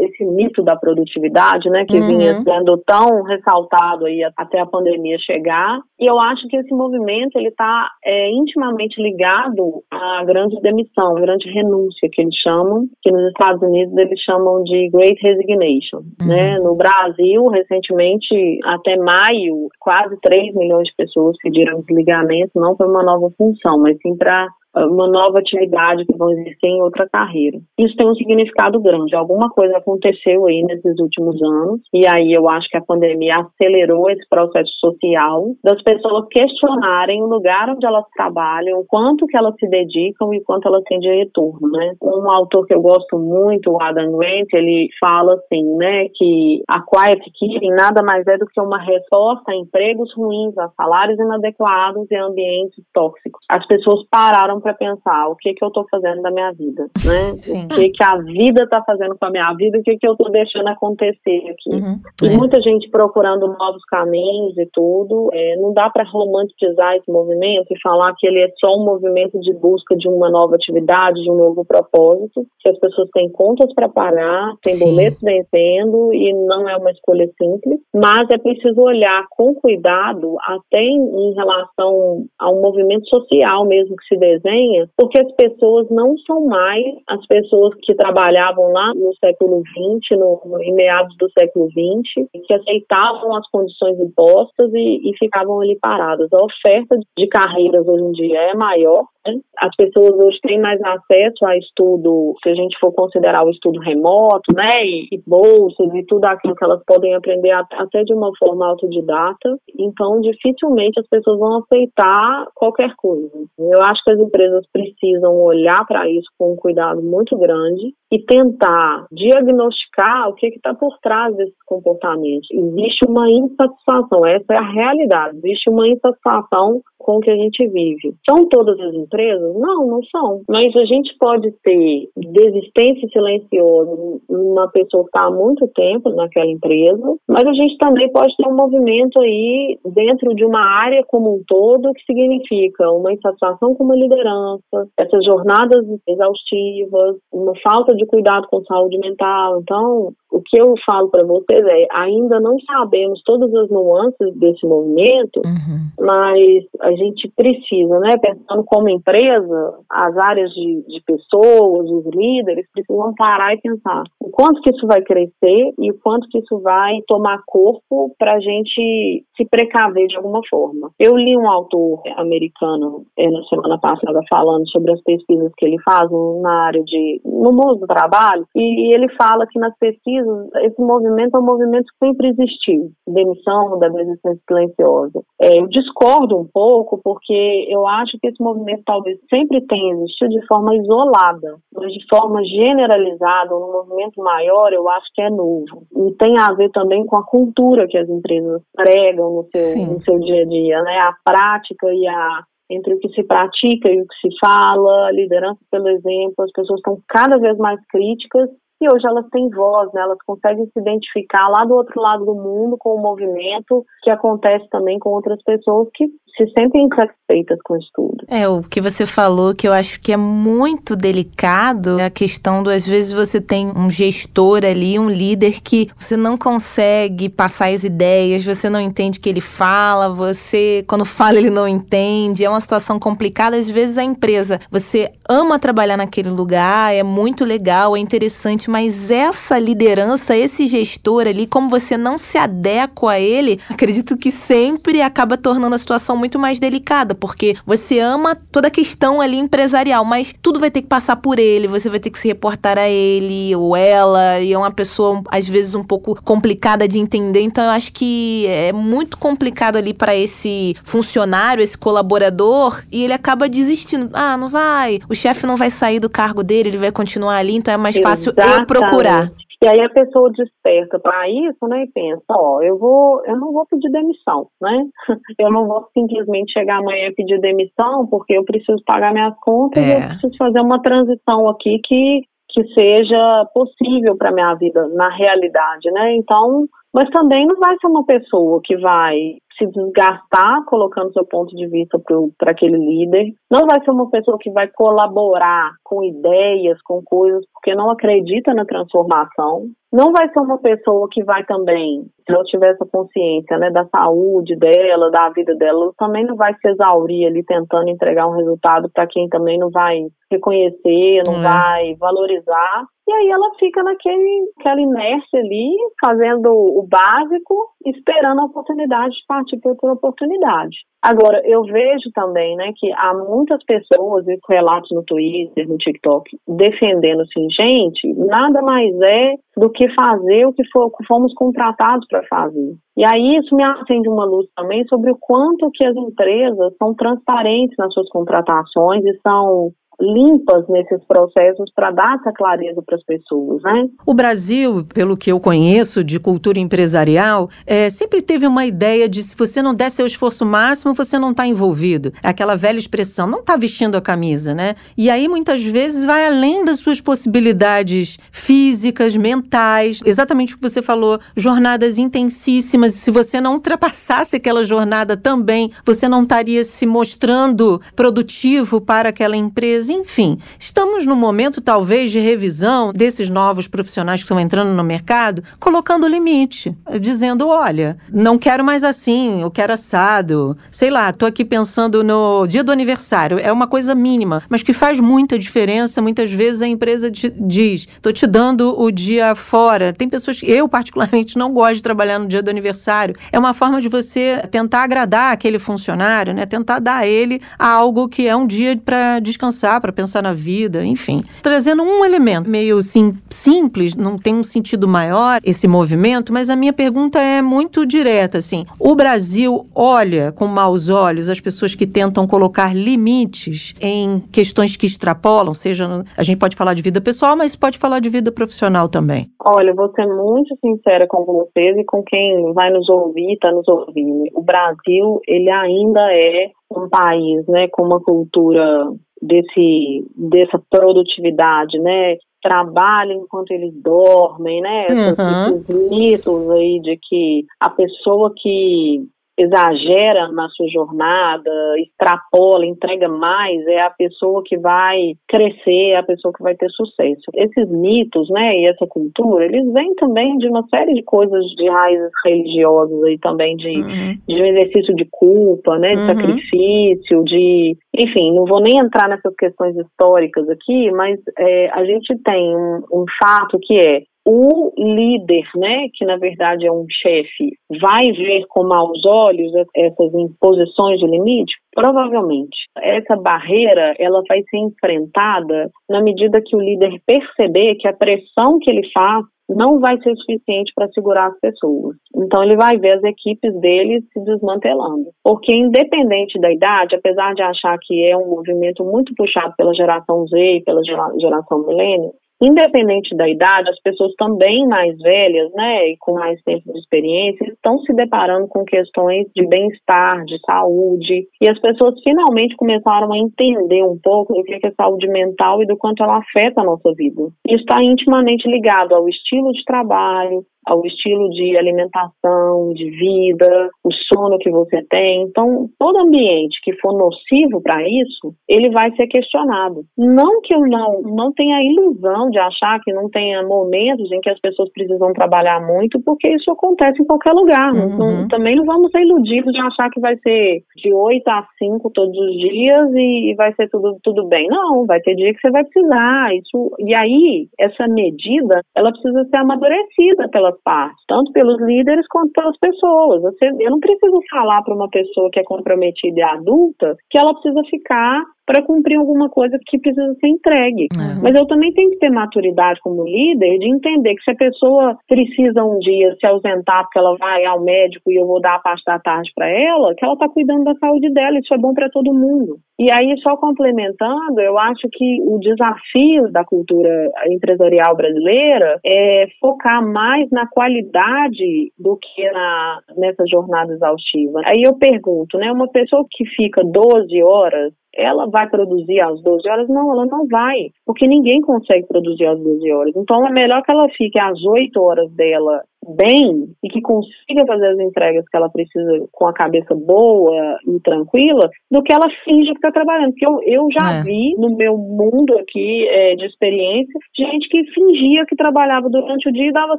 esse 0.00 0.24
mito 0.24 0.62
da 0.62 0.76
produtividade, 0.76 1.68
né, 1.68 1.84
que 1.84 1.98
uhum. 1.98 2.06
vinha 2.06 2.42
sendo 2.42 2.78
tão 2.86 3.22
ressaltado 3.24 4.06
aí 4.06 4.22
até 4.36 4.60
a 4.60 4.66
pandemia 4.66 5.18
chegar. 5.18 5.80
E 5.98 6.06
eu 6.06 6.18
acho 6.18 6.48
que 6.48 6.56
esse 6.56 6.72
movimento 6.72 7.36
ele 7.36 7.48
está 7.48 7.90
é, 8.02 8.30
intimamente 8.30 9.00
ligado 9.02 9.82
à 9.90 10.24
grande 10.24 10.58
demissão, 10.62 11.14
grande 11.16 11.50
renúncia 11.50 12.08
que 12.10 12.22
eles 12.22 12.34
chamam, 12.36 12.86
que 13.02 13.12
nos 13.12 13.26
Estados 13.28 13.60
Unidos 13.60 13.94
eles 13.98 14.18
chamam 14.20 14.62
de 14.64 14.88
Great 14.90 15.20
Resignation. 15.22 15.98
Uhum. 16.20 16.28
Né? 16.28 16.58
No 16.58 16.74
Brasil, 16.76 17.46
recentemente, 17.48 18.58
até 18.74 18.96
maio, 18.96 19.68
quase 19.80 20.16
3 20.22 20.54
milhões 20.54 20.86
de 20.88 20.94
pessoas 20.96 21.36
pediram 21.42 21.80
desligamento, 21.80 22.52
não 22.54 22.76
para 22.76 22.86
uma 22.86 23.02
nova 23.02 23.30
função, 23.36 23.78
mas 23.78 23.96
sim 24.00 24.16
para 24.16 24.46
uma 24.76 25.08
nova 25.08 25.38
atividade 25.38 26.04
que 26.04 26.16
vão 26.16 26.30
exercer 26.30 26.70
em 26.70 26.82
outra 26.82 27.08
carreira. 27.08 27.58
Isso 27.78 27.96
tem 27.96 28.08
um 28.08 28.14
significado 28.14 28.80
grande. 28.80 29.14
Alguma 29.14 29.48
coisa 29.50 29.78
aconteceu 29.78 30.46
aí 30.46 30.62
nesses 30.62 30.98
últimos 31.00 31.40
anos 31.42 31.80
e 31.92 32.06
aí 32.06 32.32
eu 32.32 32.48
acho 32.48 32.68
que 32.68 32.76
a 32.76 32.84
pandemia 32.84 33.38
acelerou 33.38 34.08
esse 34.10 34.26
processo 34.28 34.70
social 34.78 35.54
das 35.64 35.82
pessoas 35.82 36.26
questionarem 36.30 37.22
o 37.22 37.26
lugar 37.26 37.70
onde 37.70 37.86
elas 37.86 38.04
trabalham, 38.14 38.80
o 38.80 38.86
quanto 38.86 39.26
que 39.26 39.36
elas 39.36 39.54
se 39.58 39.68
dedicam 39.68 40.32
e 40.34 40.42
quanto 40.42 40.68
elas 40.68 40.82
têm 40.84 40.98
de 40.98 41.08
retorno, 41.08 41.68
né? 41.70 41.94
Um 42.02 42.30
autor 42.30 42.66
que 42.66 42.74
eu 42.74 42.80
gosto 42.80 43.18
muito, 43.18 43.70
o 43.70 43.82
Adam 43.82 44.16
Grant, 44.16 44.48
ele 44.52 44.88
fala 44.98 45.34
assim, 45.34 45.64
né, 45.76 46.06
que 46.14 46.62
a 46.68 46.80
quiet 46.82 47.22
quitting 47.32 47.70
nada 47.70 48.02
mais 48.02 48.26
é 48.26 48.36
do 48.36 48.46
que 48.46 48.60
uma 48.60 48.78
resposta 48.78 49.52
a 49.52 49.56
empregos 49.56 50.12
ruins, 50.14 50.56
a 50.58 50.68
salários 50.76 51.18
inadequados 51.18 52.06
e 52.10 52.16
ambientes 52.16 52.84
tóxicos. 52.92 53.40
As 53.48 53.66
pessoas 53.66 54.06
pararam 54.10 54.59
para 54.60 54.74
pensar 54.74 55.28
o 55.28 55.36
que 55.36 55.54
que 55.54 55.64
eu 55.64 55.68
estou 55.68 55.86
fazendo 55.90 56.22
da 56.22 56.30
minha 56.30 56.52
vida, 56.52 56.88
né? 57.04 57.36
Sim. 57.36 57.64
O 57.64 57.68
que 57.68 57.88
que 57.90 58.04
a 58.04 58.16
vida 58.18 58.64
está 58.64 58.82
fazendo 58.82 59.16
com 59.18 59.26
a 59.26 59.30
minha 59.30 59.52
vida, 59.54 59.78
o 59.78 59.82
que 59.82 59.96
que 59.96 60.06
eu 60.06 60.12
estou 60.12 60.30
deixando 60.30 60.68
acontecer 60.68 61.42
aqui. 61.50 61.70
Uhum. 61.70 61.98
E 62.22 62.26
é. 62.26 62.36
muita 62.36 62.60
gente 62.60 62.88
procurando 62.90 63.46
novos 63.46 63.84
caminhos 63.86 64.56
e 64.58 64.68
tudo. 64.72 65.30
É, 65.32 65.56
não 65.56 65.72
dá 65.72 65.88
para 65.90 66.04
romantizar 66.04 66.96
esse 66.96 67.10
movimento 67.10 67.66
e 67.70 67.80
falar 67.80 68.14
que 68.18 68.26
ele 68.26 68.40
é 68.42 68.48
só 68.58 68.74
um 68.76 68.84
movimento 68.84 69.40
de 69.40 69.52
busca 69.54 69.96
de 69.96 70.08
uma 70.08 70.30
nova 70.30 70.56
atividade, 70.56 71.22
de 71.22 71.30
um 71.30 71.36
novo 71.36 71.64
propósito. 71.64 72.46
Que 72.60 72.68
as 72.68 72.78
pessoas 72.78 73.08
têm 73.12 73.30
contas 73.30 73.72
para 73.74 73.88
pagar, 73.88 74.54
têm 74.62 74.74
Sim. 74.74 74.84
boletos 74.84 75.20
vencendo 75.22 76.12
e 76.12 76.32
não 76.32 76.68
é 76.68 76.76
uma 76.76 76.90
escolha 76.90 77.28
simples. 77.40 77.80
Mas 77.94 78.28
é 78.30 78.38
preciso 78.38 78.80
olhar 78.80 79.24
com 79.30 79.54
cuidado 79.54 80.36
até 80.40 80.80
em, 80.80 80.98
em 80.98 81.34
relação 81.34 82.24
a 82.38 82.50
um 82.50 82.60
movimento 82.60 83.08
social 83.08 83.64
mesmo 83.66 83.96
que 83.96 84.04
se 84.06 84.16
desenha 84.18 84.49
porque 84.96 85.20
as 85.20 85.32
pessoas 85.32 85.88
não 85.90 86.16
são 86.18 86.46
mais 86.46 86.84
as 87.08 87.24
pessoas 87.26 87.74
que 87.82 87.94
trabalhavam 87.94 88.72
lá 88.72 88.92
no 88.94 89.12
século 89.16 89.62
XX, 89.62 90.18
no, 90.18 90.40
no, 90.44 90.62
em 90.62 90.74
meados 90.74 91.14
do 91.18 91.28
século 91.38 91.68
XX, 91.70 92.28
que 92.46 92.54
aceitavam 92.54 93.36
as 93.36 93.48
condições 93.50 93.98
impostas 93.98 94.70
e, 94.72 95.10
e 95.10 95.16
ficavam 95.18 95.60
ali 95.60 95.78
paradas. 95.80 96.28
A 96.32 96.44
oferta 96.44 96.96
de 97.16 97.26
carreiras 97.28 97.86
hoje 97.86 98.04
em 98.04 98.12
dia 98.12 98.40
é 98.50 98.54
maior, 98.54 99.04
Né? 99.26 99.38
As 99.58 99.74
pessoas 99.76 100.12
hoje 100.12 100.38
têm 100.42 100.60
mais 100.60 100.80
acesso 100.82 101.44
a 101.44 101.56
estudo, 101.56 102.34
se 102.42 102.50
a 102.50 102.54
gente 102.54 102.78
for 102.78 102.92
considerar 102.92 103.44
o 103.44 103.50
estudo 103.50 103.78
remoto, 103.80 104.54
né, 104.54 104.82
e, 104.82 105.08
e 105.12 105.22
bolsas 105.26 105.94
e 105.94 106.04
tudo 106.06 106.24
aquilo 106.24 106.54
que 106.54 106.64
elas 106.64 106.82
podem 106.86 107.14
aprender 107.14 107.50
até 107.52 108.02
de 108.02 108.14
uma 108.14 108.30
forma 108.38 108.66
autodidata. 108.66 109.56
Então, 109.78 110.20
dificilmente 110.20 111.00
as 111.00 111.08
pessoas 111.08 111.38
vão 111.38 111.58
aceitar 111.58 112.46
qualquer 112.54 112.94
coisa. 112.96 113.30
Eu 113.58 113.80
acho 113.86 114.02
que 114.04 114.12
as 114.12 114.18
empresas 114.18 114.39
precisam 114.72 115.34
olhar 115.42 115.86
para 115.86 116.08
isso 116.08 116.28
com 116.38 116.52
um 116.52 116.56
cuidado 116.56 117.02
muito 117.02 117.36
grande 117.36 117.94
e 118.12 118.18
tentar 118.24 119.06
diagnosticar 119.12 120.28
o 120.28 120.34
que 120.34 120.46
está 120.48 120.74
por 120.74 120.98
trás 120.98 121.34
desses 121.36 121.62
comportamentos. 121.66 122.48
Existe 122.50 123.06
uma 123.08 123.30
insatisfação, 123.30 124.26
essa 124.26 124.52
é 124.52 124.56
a 124.56 124.70
realidade. 124.70 125.38
Existe 125.38 125.70
uma 125.70 125.86
insatisfação 125.88 126.82
com 127.10 127.20
que 127.20 127.30
a 127.30 127.36
gente 127.36 127.66
vive. 127.68 128.14
São 128.28 128.48
todas 128.48 128.78
as 128.78 128.94
empresas? 128.94 129.54
Não, 129.56 129.86
não 129.86 130.00
são. 130.04 130.42
Mas 130.48 130.74
a 130.76 130.84
gente 130.84 131.12
pode 131.18 131.50
ter 131.62 132.08
desistência 132.16 133.08
silenciosa 133.08 134.20
numa 134.28 134.68
pessoa 134.68 135.02
que 135.02 135.08
está 135.08 135.24
há 135.24 135.30
muito 135.30 135.66
tempo 135.74 136.10
naquela 136.10 136.50
empresa, 136.50 137.16
mas 137.28 137.44
a 137.44 137.52
gente 137.52 137.76
também 137.78 138.10
pode 138.12 138.34
ter 138.36 138.46
um 138.46 138.54
movimento 138.54 139.20
aí 139.20 139.78
dentro 139.84 140.34
de 140.34 140.44
uma 140.44 140.60
área 140.60 141.02
como 141.08 141.34
um 141.34 141.42
todo 141.46 141.92
que 141.92 142.04
significa 142.04 142.90
uma 142.92 143.12
insatisfação 143.12 143.74
com 143.74 143.84
uma 143.84 143.96
liderança, 143.96 144.88
essas 144.96 145.24
jornadas 145.24 145.84
exaustivas, 146.06 147.16
uma 147.32 147.52
falta 147.62 147.94
de 147.96 148.06
cuidado 148.06 148.46
com 148.48 148.62
saúde 148.64 148.98
mental. 148.98 149.60
Então, 149.60 150.12
o 150.30 150.40
que 150.40 150.56
eu 150.56 150.74
falo 150.86 151.08
para 151.10 151.24
vocês 151.24 151.60
é, 151.62 151.86
ainda 151.92 152.38
não 152.40 152.56
sabemos 152.60 153.20
todas 153.24 153.52
as 153.54 153.68
nuances 153.68 154.34
desse 154.36 154.64
movimento, 154.66 155.40
uhum. 155.44 155.90
mas 155.98 156.64
a 156.80 156.92
gente 156.92 157.30
precisa, 157.36 157.98
né, 157.98 158.16
pensando 158.20 158.64
como 158.64 158.88
empresa, 158.88 159.78
as 159.90 160.16
áreas 160.16 160.50
de, 160.50 160.84
de 160.86 161.02
pessoas, 161.04 161.90
os 161.90 162.06
líderes, 162.14 162.66
precisam 162.72 163.12
parar 163.14 163.54
e 163.54 163.60
pensar 163.60 164.04
o 164.20 164.30
quanto 164.30 164.60
que 164.62 164.70
isso 164.70 164.86
vai 164.86 165.02
crescer 165.02 165.72
e 165.78 165.90
o 165.90 165.98
quanto 166.00 166.28
que 166.28 166.38
isso 166.38 166.60
vai 166.60 167.00
tomar 167.06 167.42
corpo 167.46 168.14
para 168.18 168.34
a 168.34 168.40
gente 168.40 169.24
se 169.36 169.44
precaver 169.50 170.06
de 170.06 170.16
alguma 170.16 170.40
forma. 170.48 170.90
Eu 170.98 171.16
li 171.16 171.36
um 171.36 171.48
autor 171.48 172.02
americano 172.16 173.04
é, 173.18 173.28
na 173.28 173.42
semana 173.44 173.78
passada 173.78 174.20
falando 174.32 174.68
sobre 174.70 174.92
as 174.92 175.02
pesquisas 175.02 175.52
que 175.56 175.66
ele 175.66 175.80
faz 175.82 176.08
na 176.40 176.66
área 176.66 176.82
de 176.84 177.20
no 177.24 177.52
mundo 177.52 177.80
do 177.80 177.86
trabalho 177.86 178.46
e 178.54 178.94
ele 178.94 179.08
fala 179.14 179.46
que 179.46 179.58
nas 179.58 179.76
pesquisas 179.78 180.19
esse 180.62 180.80
movimento 180.80 181.36
é 181.36 181.40
um 181.40 181.44
movimento 181.44 181.86
que 181.86 182.06
sempre 182.06 182.28
existiu, 182.28 182.90
demissão 183.06 183.78
da 183.78 183.88
desistência 183.88 184.42
silenciosa. 184.48 185.22
É, 185.40 185.58
eu 185.58 185.66
discordo 185.68 186.38
um 186.38 186.46
pouco, 186.52 187.00
porque 187.02 187.66
eu 187.68 187.86
acho 187.86 188.18
que 188.20 188.28
esse 188.28 188.42
movimento 188.42 188.82
talvez 188.84 189.18
sempre 189.28 189.60
tenha 189.66 189.94
existido 189.94 190.30
de 190.30 190.46
forma 190.46 190.74
isolada, 190.76 191.56
mas 191.74 191.92
de 191.92 192.06
forma 192.08 192.42
generalizada, 192.44 193.50
num 193.50 193.72
movimento 193.72 194.22
maior, 194.22 194.72
eu 194.72 194.88
acho 194.88 195.06
que 195.14 195.22
é 195.22 195.30
novo. 195.30 195.86
E 195.96 196.12
tem 196.14 196.36
a 196.40 196.52
ver 196.54 196.70
também 196.70 197.04
com 197.06 197.16
a 197.16 197.24
cultura 197.24 197.86
que 197.88 197.98
as 197.98 198.08
empresas 198.08 198.62
pregam 198.74 199.30
no 199.34 199.48
seu, 199.54 199.86
no 199.86 200.02
seu 200.02 200.18
dia 200.20 200.42
a 200.42 200.46
dia, 200.46 200.82
né? 200.82 200.98
A 200.98 201.14
prática 201.24 201.92
e 201.92 202.06
a 202.06 202.44
entre 202.70 202.94
o 202.94 203.00
que 203.00 203.08
se 203.08 203.24
pratica 203.24 203.88
e 203.90 204.00
o 204.00 204.06
que 204.06 204.28
se 204.28 204.38
fala, 204.40 205.10
liderança 205.10 205.58
pelo 205.70 205.88
exemplo, 205.88 206.44
as 206.44 206.52
pessoas 206.52 206.78
estão 206.78 206.96
cada 207.08 207.36
vez 207.38 207.58
mais 207.58 207.80
críticas 207.88 208.48
e 208.80 208.86
hoje 208.86 209.06
elas 209.06 209.28
têm 209.30 209.48
voz, 209.50 209.92
né? 209.92 210.00
elas 210.00 210.18
conseguem 210.26 210.64
se 210.66 210.80
identificar 210.80 211.48
lá 211.48 211.64
do 211.64 211.74
outro 211.74 212.00
lado 212.00 212.24
do 212.24 212.34
mundo 212.34 212.76
com 212.78 212.94
o 212.94 213.02
movimento 213.02 213.84
que 214.02 214.10
acontece 214.10 214.68
também 214.70 214.98
com 214.98 215.10
outras 215.10 215.42
pessoas 215.42 215.88
que 215.94 216.06
se 216.36 216.50
sentem 216.56 216.86
insatisfeitas 216.86 217.58
com 217.64 217.74
o 217.74 217.78
estudo. 217.78 218.24
É, 218.28 218.48
o 218.48 218.62
que 218.62 218.80
você 218.80 219.06
falou 219.06 219.54
que 219.54 219.66
eu 219.66 219.72
acho 219.72 220.00
que 220.00 220.12
é 220.12 220.16
muito 220.16 220.96
delicado 220.96 221.98
é 221.98 222.04
a 222.04 222.10
questão 222.10 222.62
do, 222.62 222.70
às 222.70 222.86
vezes, 222.86 223.12
você 223.12 223.40
tem 223.40 223.72
um 223.76 223.88
gestor 223.88 224.64
ali, 224.64 224.98
um 224.98 225.08
líder 225.08 225.60
que 225.60 225.88
você 225.98 226.16
não 226.16 226.36
consegue 226.36 227.28
passar 227.28 227.70
as 227.70 227.84
ideias, 227.84 228.44
você 228.44 228.68
não 228.68 228.80
entende 228.80 229.18
o 229.18 229.20
que 229.20 229.28
ele 229.28 229.40
fala, 229.40 230.08
você, 230.08 230.84
quando 230.86 231.04
fala, 231.04 231.38
ele 231.38 231.50
não 231.50 231.66
entende, 231.66 232.44
é 232.44 232.50
uma 232.50 232.60
situação 232.60 232.98
complicada. 232.98 233.56
Às 233.56 233.68
vezes 233.68 233.98
a 233.98 234.02
empresa, 234.02 234.60
você 234.70 235.12
ama 235.28 235.58
trabalhar 235.58 235.96
naquele 235.96 236.30
lugar, 236.30 236.94
é 236.94 237.02
muito 237.02 237.44
legal, 237.44 237.96
é 237.96 238.00
interessante, 238.00 238.70
mas 238.70 239.10
essa 239.10 239.58
liderança, 239.58 240.36
esse 240.36 240.66
gestor 240.66 241.26
ali, 241.26 241.46
como 241.46 241.68
você 241.68 241.96
não 241.96 242.18
se 242.18 242.36
adequa 242.38 243.12
a 243.12 243.20
ele, 243.20 243.60
acredito 243.68 244.16
que 244.16 244.30
sempre 244.30 245.02
acaba 245.02 245.36
tornando 245.36 245.74
a 245.74 245.78
situação 245.78 246.16
muito 246.20 246.38
mais 246.38 246.60
delicada, 246.60 247.14
porque 247.14 247.56
você 247.66 247.98
ama 247.98 248.36
toda 248.52 248.68
a 248.68 248.70
questão 248.70 249.20
ali 249.20 249.36
empresarial, 249.36 250.04
mas 250.04 250.32
tudo 250.40 250.60
vai 250.60 250.70
ter 250.70 250.82
que 250.82 250.88
passar 250.88 251.16
por 251.16 251.38
ele, 251.38 251.66
você 251.66 251.90
vai 251.90 251.98
ter 251.98 252.10
que 252.10 252.18
se 252.18 252.28
reportar 252.28 252.78
a 252.78 252.88
ele 252.88 253.56
ou 253.56 253.74
ela, 253.74 254.38
e 254.38 254.52
é 254.52 254.58
uma 254.58 254.70
pessoa 254.70 255.22
às 255.30 255.48
vezes 255.48 255.74
um 255.74 255.82
pouco 255.82 256.22
complicada 256.22 256.86
de 256.86 256.98
entender, 256.98 257.40
então 257.40 257.64
eu 257.64 257.70
acho 257.70 257.92
que 257.92 258.46
é 258.46 258.72
muito 258.72 259.16
complicado 259.16 259.76
ali 259.76 259.92
para 259.92 260.14
esse 260.14 260.76
funcionário, 260.84 261.62
esse 261.62 261.76
colaborador, 261.76 262.82
e 262.92 263.02
ele 263.02 263.12
acaba 263.12 263.48
desistindo. 263.48 264.10
Ah, 264.12 264.36
não 264.36 264.48
vai, 264.48 265.00
o 265.08 265.14
chefe 265.14 265.46
não 265.46 265.56
vai 265.56 265.70
sair 265.70 265.98
do 265.98 266.10
cargo 266.10 266.42
dele, 266.42 266.68
ele 266.68 266.78
vai 266.78 266.92
continuar 266.92 267.38
ali, 267.38 267.54
então 267.54 267.72
é 267.72 267.76
mais 267.76 267.98
fácil 267.98 268.32
eu 268.36 268.66
procurar. 268.66 269.32
E 269.62 269.68
aí 269.68 269.80
a 269.82 269.90
pessoa 269.90 270.32
desperta 270.32 270.98
para 270.98 271.28
isso, 271.28 271.68
né, 271.68 271.84
e 271.84 271.90
pensa, 271.92 272.24
ó, 272.30 272.62
eu 272.62 272.78
vou, 272.78 273.22
eu 273.26 273.36
não 273.36 273.52
vou 273.52 273.66
pedir 273.66 273.90
demissão, 273.90 274.48
né? 274.60 274.86
Eu 275.38 275.50
não 275.50 275.66
vou 275.66 275.86
simplesmente 275.92 276.52
chegar 276.52 276.78
amanhã 276.78 277.08
e 277.08 277.14
pedir 277.14 277.38
demissão 277.40 278.06
porque 278.06 278.34
eu 278.34 278.44
preciso 278.44 278.82
pagar 278.86 279.12
minhas 279.12 279.34
contas, 279.40 279.82
é. 279.82 279.96
eu 279.96 280.08
preciso 280.08 280.36
fazer 280.38 280.60
uma 280.60 280.80
transição 280.80 281.48
aqui 281.48 281.78
que 281.84 282.22
que 282.52 282.64
seja 282.74 283.46
possível 283.54 284.16
para 284.16 284.32
minha 284.32 284.54
vida 284.54 284.88
na 284.88 285.08
realidade, 285.08 285.90
né? 285.92 286.16
Então, 286.16 286.64
mas 286.92 287.08
também 287.10 287.46
não 287.46 287.56
vai 287.56 287.76
ser 287.80 287.86
uma 287.86 288.04
pessoa 288.04 288.60
que 288.64 288.76
vai 288.76 289.36
se 289.60 289.66
desgastar 289.66 290.64
colocando 290.64 291.12
seu 291.12 291.24
ponto 291.26 291.54
de 291.54 291.68
vista 291.68 292.00
para 292.38 292.50
aquele 292.50 292.78
líder. 292.78 293.34
Não 293.50 293.66
vai 293.66 293.84
ser 293.84 293.90
uma 293.90 294.08
pessoa 294.10 294.38
que 294.40 294.50
vai 294.50 294.68
colaborar 294.68 295.72
com 295.84 296.02
ideias, 296.02 296.80
com 296.82 297.02
coisas, 297.04 297.44
porque 297.52 297.74
não 297.74 297.90
acredita 297.90 298.54
na 298.54 298.64
transformação. 298.64 299.66
Não 299.92 300.12
vai 300.12 300.28
ser 300.32 300.38
uma 300.38 300.58
pessoa 300.58 301.08
que 301.10 301.22
vai 301.24 301.44
também, 301.44 302.04
se 302.24 302.32
ela 302.32 302.44
tiver 302.44 302.70
essa 302.70 302.86
consciência 302.86 303.58
né, 303.58 303.70
da 303.70 303.84
saúde 303.86 304.56
dela, 304.56 305.10
da 305.10 305.28
vida 305.30 305.52
dela, 305.56 305.92
também 305.98 306.24
não 306.24 306.36
vai 306.36 306.54
se 306.54 306.68
exaurir 306.68 307.26
ali 307.26 307.44
tentando 307.44 307.88
entregar 307.88 308.28
um 308.28 308.36
resultado 308.36 308.88
para 308.94 309.08
quem 309.08 309.28
também 309.28 309.58
não 309.58 309.68
vai 309.68 309.98
reconhecer, 310.30 311.22
não 311.26 311.40
é. 311.40 311.42
vai 311.42 311.94
valorizar. 311.96 312.84
E 313.10 313.12
aí 313.12 313.28
ela 313.28 313.50
fica 313.58 313.82
naquele, 313.82 314.52
naquela 314.56 314.80
inércia 314.80 315.40
ali, 315.40 315.74
fazendo 316.00 316.48
o 316.48 316.86
básico, 316.88 317.70
esperando 317.84 318.40
a 318.40 318.44
oportunidade 318.44 319.12
de 319.16 319.26
partir 319.26 319.58
para 319.58 319.72
outra 319.72 319.94
oportunidade. 319.94 320.76
Agora, 321.02 321.42
eu 321.44 321.64
vejo 321.64 322.08
também, 322.14 322.54
né, 322.54 322.70
que 322.76 322.92
há 322.92 323.12
muitas 323.14 323.64
pessoas, 323.64 324.28
e 324.28 324.38
relatos 324.48 324.90
no 324.92 325.02
Twitter, 325.02 325.66
no 325.68 325.76
TikTok, 325.78 326.30
defendendo 326.46 327.22
assim, 327.22 327.48
gente, 327.50 328.14
nada 328.14 328.62
mais 328.62 328.94
é 329.00 329.34
do 329.56 329.70
que 329.70 329.92
fazer 329.92 330.46
o 330.46 330.52
que, 330.52 330.62
for, 330.70 330.92
fomos 331.08 331.34
contratados 331.34 332.06
para 332.06 332.22
fazer. 332.28 332.76
E 332.96 333.04
aí 333.04 333.38
isso 333.38 333.56
me 333.56 333.64
acende 333.64 334.08
uma 334.08 334.24
luz 334.24 334.46
também 334.54 334.84
sobre 334.86 335.10
o 335.10 335.16
quanto 335.18 335.70
que 335.72 335.82
as 335.82 335.96
empresas 335.96 336.76
são 336.76 336.94
transparentes 336.94 337.76
nas 337.76 337.92
suas 337.92 338.08
contratações 338.10 339.04
e 339.04 339.18
são 339.26 339.72
limpas 340.00 340.66
nesses 340.68 341.04
processos 341.06 341.70
para 341.74 341.90
dar 341.90 342.16
essa 342.18 342.32
clareza 342.32 342.82
para 342.82 342.96
as 342.96 343.04
pessoas, 343.04 343.62
né? 343.62 343.86
O 344.06 344.14
Brasil, 344.14 344.84
pelo 344.94 345.16
que 345.16 345.30
eu 345.30 345.38
conheço 345.38 346.02
de 346.02 346.18
cultura 346.18 346.58
empresarial, 346.58 347.50
é, 347.66 347.90
sempre 347.90 348.22
teve 348.22 348.46
uma 348.46 348.64
ideia 348.64 349.08
de 349.08 349.22
se 349.22 349.36
você 349.36 349.60
não 349.60 349.74
der 349.74 349.90
seu 349.90 350.06
esforço 350.06 350.46
máximo, 350.46 350.94
você 350.94 351.18
não 351.18 351.32
está 351.32 351.46
envolvido. 351.46 352.12
Aquela 352.22 352.56
velha 352.56 352.78
expressão, 352.78 353.26
não 353.26 353.40
está 353.40 353.56
vestindo 353.56 353.96
a 353.96 354.00
camisa, 354.00 354.54
né? 354.54 354.74
E 354.96 355.10
aí 355.10 355.28
muitas 355.28 355.62
vezes 355.62 356.04
vai 356.04 356.26
além 356.26 356.64
das 356.64 356.78
suas 356.78 357.00
possibilidades 357.00 358.18
físicas, 358.32 359.16
mentais, 359.16 360.00
exatamente 360.04 360.54
o 360.54 360.56
que 360.56 360.68
você 360.68 360.80
falou, 360.80 361.18
jornadas 361.36 361.98
intensíssimas. 361.98 362.94
Se 362.94 363.10
você 363.10 363.40
não 363.40 363.54
ultrapassasse 363.54 364.36
aquela 364.36 364.62
jornada 364.62 365.16
também, 365.16 365.70
você 365.84 366.08
não 366.08 366.22
estaria 366.22 366.64
se 366.64 366.86
mostrando 366.86 367.80
produtivo 367.94 368.80
para 368.80 369.10
aquela 369.10 369.36
empresa 369.36 369.89
enfim, 369.90 370.38
estamos 370.58 371.06
no 371.06 371.16
momento 371.16 371.60
talvez 371.60 372.10
de 372.10 372.20
revisão 372.20 372.92
desses 372.92 373.28
novos 373.28 373.68
profissionais 373.68 374.20
que 374.20 374.24
estão 374.24 374.40
entrando 374.40 374.70
no 374.74 374.84
mercado, 374.84 375.42
colocando 375.58 376.06
limite, 376.06 376.76
dizendo, 377.00 377.48
olha, 377.48 377.96
não 378.12 378.38
quero 378.38 378.64
mais 378.64 378.84
assim, 378.84 379.42
eu 379.42 379.50
quero 379.50 379.72
assado. 379.72 380.56
Sei 380.70 380.90
lá, 380.90 381.12
tô 381.12 381.26
aqui 381.26 381.44
pensando 381.44 382.02
no 382.02 382.46
dia 382.46 382.64
do 382.64 382.72
aniversário, 382.72 383.38
é 383.38 383.52
uma 383.52 383.66
coisa 383.66 383.94
mínima, 383.94 384.42
mas 384.48 384.62
que 384.62 384.72
faz 384.72 385.00
muita 385.00 385.38
diferença. 385.38 386.02
Muitas 386.02 386.30
vezes 386.30 386.62
a 386.62 386.66
empresa 386.66 387.10
diz, 387.10 387.86
tô 388.00 388.12
te 388.12 388.26
dando 388.26 388.80
o 388.80 388.90
dia 388.90 389.34
fora. 389.34 389.92
Tem 389.92 390.08
pessoas 390.08 390.40
que 390.40 390.50
eu 390.50 390.68
particularmente 390.68 391.36
não 391.36 391.52
gosto 391.52 391.76
de 391.76 391.82
trabalhar 391.82 392.18
no 392.18 392.26
dia 392.26 392.42
do 392.42 392.50
aniversário. 392.50 393.14
É 393.32 393.38
uma 393.38 393.54
forma 393.54 393.80
de 393.80 393.88
você 393.88 394.42
tentar 394.50 394.82
agradar 394.82 395.32
aquele 395.32 395.58
funcionário, 395.58 396.34
né? 396.34 396.46
Tentar 396.46 396.78
dar 396.78 396.98
a 396.98 397.06
ele 397.06 397.40
algo 397.58 398.08
que 398.08 398.26
é 398.26 398.36
um 398.36 398.46
dia 398.46 398.76
para 398.76 399.18
descansar, 399.20 399.79
para 399.80 399.92
pensar 399.92 400.22
na 400.22 400.32
vida, 400.32 400.84
enfim. 400.84 401.24
Trazendo 401.42 401.82
um 401.82 402.04
elemento 402.04 402.50
meio 402.50 402.80
sim, 402.82 403.16
simples, 403.30 403.96
não 403.96 404.16
tem 404.16 404.34
um 404.34 404.42
sentido 404.42 404.86
maior 404.86 405.40
esse 405.44 405.66
movimento, 405.66 406.32
mas 406.32 406.50
a 406.50 406.56
minha 406.56 406.72
pergunta 406.72 407.18
é 407.18 407.42
muito 407.42 407.86
direta, 407.86 408.38
assim. 408.38 408.64
O 408.78 408.94
Brasil 408.94 409.66
olha 409.74 410.32
com 410.32 410.46
maus 410.46 410.88
olhos 410.88 411.28
as 411.28 411.40
pessoas 411.40 411.74
que 411.74 411.86
tentam 411.86 412.26
colocar 412.26 412.74
limites 412.74 413.74
em 413.80 414.20
questões 414.32 414.76
que 414.76 414.86
extrapolam, 414.86 415.54
seja 415.54 416.04
a 416.16 416.22
gente 416.22 416.38
pode 416.38 416.56
falar 416.56 416.74
de 416.74 416.82
vida 416.82 417.00
pessoal, 417.00 417.36
mas 417.36 417.56
pode 417.56 417.78
falar 417.78 418.00
de 418.00 418.08
vida 418.08 418.30
profissional 418.30 418.88
também. 418.88 419.30
Olha, 419.44 419.74
vou 419.74 419.90
ser 419.94 420.06
muito 420.06 420.56
sincera 420.60 421.06
com 421.06 421.24
vocês 421.24 421.76
e 421.76 421.84
com 421.84 422.02
quem 422.02 422.52
vai 422.52 422.70
nos 422.70 422.88
ouvir, 422.88 423.32
está 423.32 423.50
nos 423.50 423.66
ouvindo. 423.68 424.24
O 424.34 424.42
Brasil, 424.42 425.20
ele 425.26 425.50
ainda 425.50 426.00
é 426.12 426.50
um 426.76 426.88
país, 426.88 427.46
né, 427.48 427.68
com 427.72 427.82
uma 427.82 428.00
cultura 428.00 428.86
desse 429.20 430.04
dessa 430.16 430.60
produtividade, 430.70 431.78
né? 431.78 432.16
Trabalha 432.42 433.12
enquanto 433.12 433.50
eles 433.50 433.74
dormem, 433.82 434.60
né? 434.62 434.86
Uhum. 434.90 435.56
Esses 435.56 435.88
mitos 435.90 436.50
aí 436.50 436.80
de 436.80 436.96
que 436.96 437.44
a 437.60 437.68
pessoa 437.70 438.32
que 438.34 439.06
exagera 439.40 440.28
na 440.32 440.48
sua 440.50 440.68
jornada, 440.68 441.50
extrapola, 441.78 442.66
entrega 442.66 443.08
mais, 443.08 443.66
é 443.66 443.80
a 443.80 443.90
pessoa 443.90 444.42
que 444.44 444.58
vai 444.58 445.14
crescer, 445.28 445.90
é 445.90 445.96
a 445.96 446.02
pessoa 446.02 446.32
que 446.34 446.42
vai 446.42 446.54
ter 446.54 446.68
sucesso. 446.70 447.22
Esses 447.34 447.70
mitos, 447.70 448.28
né, 448.30 448.56
e 448.58 448.66
essa 448.66 448.86
cultura, 448.86 449.44
eles 449.46 449.72
vêm 449.72 449.94
também 449.94 450.36
de 450.38 450.48
uma 450.48 450.66
série 450.68 450.94
de 450.94 451.02
coisas 451.02 451.44
de 451.56 451.68
raízes 451.68 452.10
religiosas 452.24 453.08
e 453.08 453.18
também 453.18 453.56
de, 453.56 453.80
uhum. 453.80 454.18
de 454.28 454.42
um 454.42 454.46
exercício 454.46 454.94
de 454.94 455.06
culpa, 455.10 455.78
né, 455.78 455.94
de 455.94 456.00
uhum. 456.00 456.06
sacrifício, 456.06 457.24
de, 457.24 457.76
enfim, 457.96 458.34
não 458.34 458.44
vou 458.44 458.60
nem 458.60 458.76
entrar 458.78 459.08
nessas 459.08 459.34
questões 459.36 459.76
históricas 459.76 460.48
aqui, 460.48 460.90
mas 460.92 461.18
é, 461.38 461.70
a 461.70 461.84
gente 461.84 462.16
tem 462.22 462.54
um, 462.54 462.82
um 462.92 463.04
fato 463.22 463.58
que 463.62 463.78
é 463.78 464.02
o 464.26 464.72
líder, 464.76 465.44
né, 465.56 465.86
que 465.94 466.04
na 466.04 466.16
verdade 466.16 466.66
é 466.66 466.72
um 466.72 466.86
chefe, 466.88 467.56
vai 467.80 468.12
ver 468.12 468.44
com 468.48 468.64
maus 468.64 469.04
olhos 469.04 469.52
essas 469.74 470.14
imposições 470.14 471.00
de 471.00 471.06
limite? 471.06 471.52
Provavelmente. 471.74 472.56
Essa 472.78 473.16
barreira, 473.16 473.94
ela 473.98 474.22
vai 474.28 474.42
ser 474.42 474.58
enfrentada 474.58 475.70
na 475.88 476.02
medida 476.02 476.42
que 476.44 476.56
o 476.56 476.60
líder 476.60 477.00
perceber 477.06 477.76
que 477.76 477.88
a 477.88 477.92
pressão 477.92 478.58
que 478.60 478.70
ele 478.70 478.88
faz 478.92 479.24
não 479.54 479.80
vai 479.80 480.00
ser 480.00 480.14
suficiente 480.16 480.72
para 480.74 480.88
segurar 480.88 481.26
as 481.26 481.40
pessoas. 481.40 481.96
Então 482.14 482.42
ele 482.42 482.56
vai 482.56 482.78
ver 482.78 482.92
as 482.92 483.04
equipes 483.04 483.58
dele 483.60 484.00
se 484.12 484.20
desmantelando. 484.24 485.10
Porque 485.24 485.52
independente 485.52 486.38
da 486.38 486.52
idade, 486.52 486.94
apesar 486.94 487.34
de 487.34 487.42
achar 487.42 487.76
que 487.80 488.06
é 488.06 488.16
um 488.16 488.28
movimento 488.28 488.84
muito 488.84 489.12
puxado 489.16 489.54
pela 489.56 489.74
geração 489.74 490.26
Z 490.26 490.38
e 490.38 490.62
pela 490.62 490.80
geração 490.84 491.66
milênio, 491.66 492.12
Independente 492.42 493.14
da 493.14 493.28
idade, 493.28 493.68
as 493.68 493.80
pessoas 493.82 494.14
também 494.16 494.66
mais 494.66 494.96
velhas, 494.98 495.52
né, 495.52 495.88
e 495.90 495.96
com 495.98 496.14
mais 496.14 496.40
tempo 496.42 496.72
de 496.72 496.78
experiência, 496.78 497.44
estão 497.44 497.78
se 497.80 497.92
deparando 497.92 498.48
com 498.48 498.64
questões 498.64 499.26
de 499.34 499.46
bem-estar, 499.46 500.24
de 500.24 500.38
saúde, 500.46 501.26
e 501.40 501.50
as 501.50 501.58
pessoas 501.60 501.94
finalmente 502.02 502.56
começaram 502.56 503.12
a 503.12 503.18
entender 503.18 503.84
um 503.84 503.98
pouco 504.02 504.38
o 504.38 504.42
que 504.42 504.54
é 504.54 504.70
saúde 504.72 505.06
mental 505.08 505.62
e 505.62 505.66
do 505.66 505.76
quanto 505.76 506.02
ela 506.02 506.18
afeta 506.18 506.62
a 506.62 506.64
nossa 506.64 506.92
vida. 506.94 507.22
Isso 507.46 507.64
está 507.64 507.82
intimamente 507.82 508.48
ligado 508.48 508.94
ao 508.94 509.08
estilo 509.08 509.52
de 509.52 509.62
trabalho, 509.64 510.44
ao 510.66 510.84
estilo 510.86 511.28
de 511.30 511.56
alimentação, 511.56 512.72
de 512.74 512.90
vida, 512.90 513.70
o 513.82 513.92
sono 513.92 514.38
que 514.38 514.50
você 514.50 514.82
tem. 514.88 515.22
Então, 515.22 515.68
todo 515.78 515.98
ambiente 515.98 516.60
que 516.62 516.72
for 516.80 516.96
nocivo 516.96 517.62
para 517.62 517.82
isso, 517.88 518.34
ele 518.48 518.70
vai 518.70 518.94
ser 518.94 519.06
questionado. 519.06 519.82
Não 519.96 520.40
que 520.42 520.54
eu 520.54 520.60
não, 520.60 521.02
não 521.02 521.32
tenha 521.32 521.56
a 521.56 521.64
ilusão 521.64 522.29
de 522.30 522.38
achar 522.38 522.80
que 522.80 522.92
não 522.92 523.08
tenha 523.08 523.42
momentos 523.42 524.10
em 524.12 524.20
que 524.20 524.30
as 524.30 524.40
pessoas 524.40 524.70
precisam 524.72 525.12
trabalhar 525.12 525.60
muito, 525.60 526.00
porque 526.04 526.28
isso 526.28 526.50
acontece 526.50 527.02
em 527.02 527.06
qualquer 527.06 527.32
lugar. 527.32 527.72
Uhum. 527.72 527.96
Não, 527.98 528.28
também 528.28 528.56
não 528.56 528.64
vamos 528.64 528.90
ser 528.90 529.02
iludidos 529.02 529.52
de 529.52 529.60
achar 529.60 529.90
que 529.90 530.00
vai 530.00 530.16
ser 530.18 530.62
de 530.76 530.92
8 530.92 531.28
a 531.28 531.46
5 531.58 531.90
todos 531.90 532.16
os 532.16 532.32
dias 532.32 532.90
e, 532.94 533.32
e 533.32 533.34
vai 533.34 533.52
ser 533.54 533.68
tudo, 533.68 533.96
tudo 534.02 534.26
bem. 534.28 534.46
Não, 534.48 534.86
vai 534.86 535.00
ter 535.00 535.14
dia 535.14 535.32
que 535.32 535.40
você 535.40 535.50
vai 535.50 535.64
precisar. 535.64 536.34
Isso, 536.34 536.70
e 536.78 536.94
aí, 536.94 537.48
essa 537.58 537.86
medida, 537.88 538.60
ela 538.76 538.90
precisa 538.92 539.24
ser 539.24 539.36
amadurecida 539.36 540.28
pelas 540.30 540.60
partes, 540.62 541.04
tanto 541.08 541.32
pelos 541.32 541.60
líderes 541.60 542.06
quanto 542.08 542.32
pelas 542.32 542.58
pessoas. 542.58 543.22
Você, 543.22 543.46
eu 543.46 543.70
não 543.70 543.80
preciso 543.80 544.20
falar 544.30 544.62
para 544.62 544.74
uma 544.74 544.88
pessoa 544.88 545.28
que 545.32 545.40
é 545.40 545.44
comprometida 545.44 546.20
e 546.20 546.22
adulta 546.22 546.96
que 547.10 547.18
ela 547.18 547.34
precisa 547.34 547.60
ficar 547.70 548.22
para 548.50 548.64
cumprir 548.64 548.98
alguma 548.98 549.28
coisa 549.28 549.56
que 549.64 549.78
precisa 549.78 550.12
ser 550.14 550.26
entregue. 550.26 550.88
É. 550.98 551.22
Mas 551.22 551.40
eu 551.40 551.46
também 551.46 551.72
tenho 551.72 551.88
que 551.90 551.98
ter 551.98 552.10
maturidade 552.10 552.80
como 552.80 553.04
líder 553.04 553.58
de 553.58 553.70
entender 553.70 554.12
que 554.16 554.24
se 554.24 554.32
a 554.32 554.34
pessoa 554.34 554.98
precisa 555.06 555.62
um 555.62 555.78
dia 555.78 556.16
se 556.18 556.26
ausentar 556.26 556.82
porque 556.82 556.98
ela 556.98 557.16
vai 557.16 557.44
ao 557.44 557.62
médico 557.62 558.10
e 558.10 558.16
eu 558.16 558.26
vou 558.26 558.40
dar 558.40 558.56
a 558.56 558.58
parte 558.58 558.82
da 558.84 558.98
tarde 558.98 559.30
para 559.36 559.48
ela, 559.48 559.94
que 559.94 560.04
ela 560.04 560.14
está 560.14 560.28
cuidando 560.28 560.64
da 560.64 560.74
saúde 560.74 561.12
dela, 561.12 561.38
isso 561.38 561.54
é 561.54 561.58
bom 561.58 561.72
para 561.72 561.88
todo 561.90 562.12
mundo. 562.12 562.58
E 562.76 562.90
aí, 562.90 563.14
só 563.20 563.36
complementando, 563.36 564.40
eu 564.40 564.58
acho 564.58 564.88
que 564.90 565.20
o 565.22 565.38
desafio 565.38 566.32
da 566.32 566.42
cultura 566.44 567.10
empresarial 567.28 567.94
brasileira 567.94 568.80
é 568.84 569.26
focar 569.38 569.86
mais 569.86 570.28
na 570.30 570.48
qualidade 570.48 571.70
do 571.78 571.98
que 571.98 572.30
na, 572.32 572.80
nessa 572.96 573.22
jornada 573.30 573.74
exaustiva. 573.74 574.40
Aí 574.46 574.62
eu 574.62 574.78
pergunto, 574.78 575.36
né, 575.36 575.52
uma 575.52 575.68
pessoa 575.68 576.04
que 576.10 576.24
fica 576.24 576.62
12 576.64 577.22
horas 577.22 577.74
ela 577.94 578.26
vai 578.26 578.48
produzir 578.48 579.00
às 579.00 579.20
12 579.22 579.48
horas? 579.48 579.68
Não, 579.68 579.92
ela 579.92 580.06
não 580.06 580.26
vai, 580.26 580.70
porque 580.86 581.06
ninguém 581.06 581.40
consegue 581.40 581.86
produzir 581.86 582.26
às 582.26 582.38
12 582.38 582.72
horas. 582.72 582.96
Então 582.96 583.26
é 583.26 583.32
melhor 583.32 583.62
que 583.62 583.70
ela 583.70 583.88
fique 583.90 584.18
às 584.18 584.42
8 584.44 584.80
horas 584.80 585.10
dela 585.12 585.62
bem 585.96 586.48
e 586.62 586.68
que 586.68 586.80
consiga 586.82 587.46
fazer 587.46 587.68
as 587.68 587.78
entregas 587.78 588.28
que 588.28 588.36
ela 588.36 588.50
precisa 588.50 589.06
com 589.10 589.26
a 589.26 589.32
cabeça 589.32 589.74
boa 589.74 590.58
e 590.66 590.78
tranquila, 590.80 591.48
do 591.70 591.82
que 591.82 591.92
ela 591.92 592.08
finge 592.24 592.50
que 592.50 592.58
está 592.58 592.70
trabalhando. 592.70 593.12
Porque 593.12 593.26
eu, 593.26 593.40
eu 593.44 593.68
já 593.72 593.98
é. 593.98 594.02
vi 594.02 594.34
no 594.36 594.56
meu 594.56 594.76
mundo 594.76 595.38
aqui 595.38 595.88
é, 595.88 596.14
de 596.16 596.26
experiência 596.26 597.00
gente 597.16 597.48
que 597.48 597.64
fingia 597.72 598.26
que 598.26 598.36
trabalhava 598.36 598.88
durante 598.88 599.28
o 599.28 599.32
dia 599.32 599.48
e 599.48 599.52
dava 599.52 599.78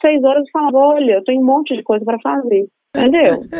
seis 0.00 0.22
horas 0.22 0.46
e 0.46 0.50
falava: 0.50 0.78
Olha, 0.78 1.12
eu 1.14 1.24
tenho 1.24 1.40
um 1.40 1.46
monte 1.46 1.76
de 1.76 1.82
coisa 1.82 2.04
para 2.04 2.18
fazer. 2.20 2.66
Entendeu? 2.96 3.44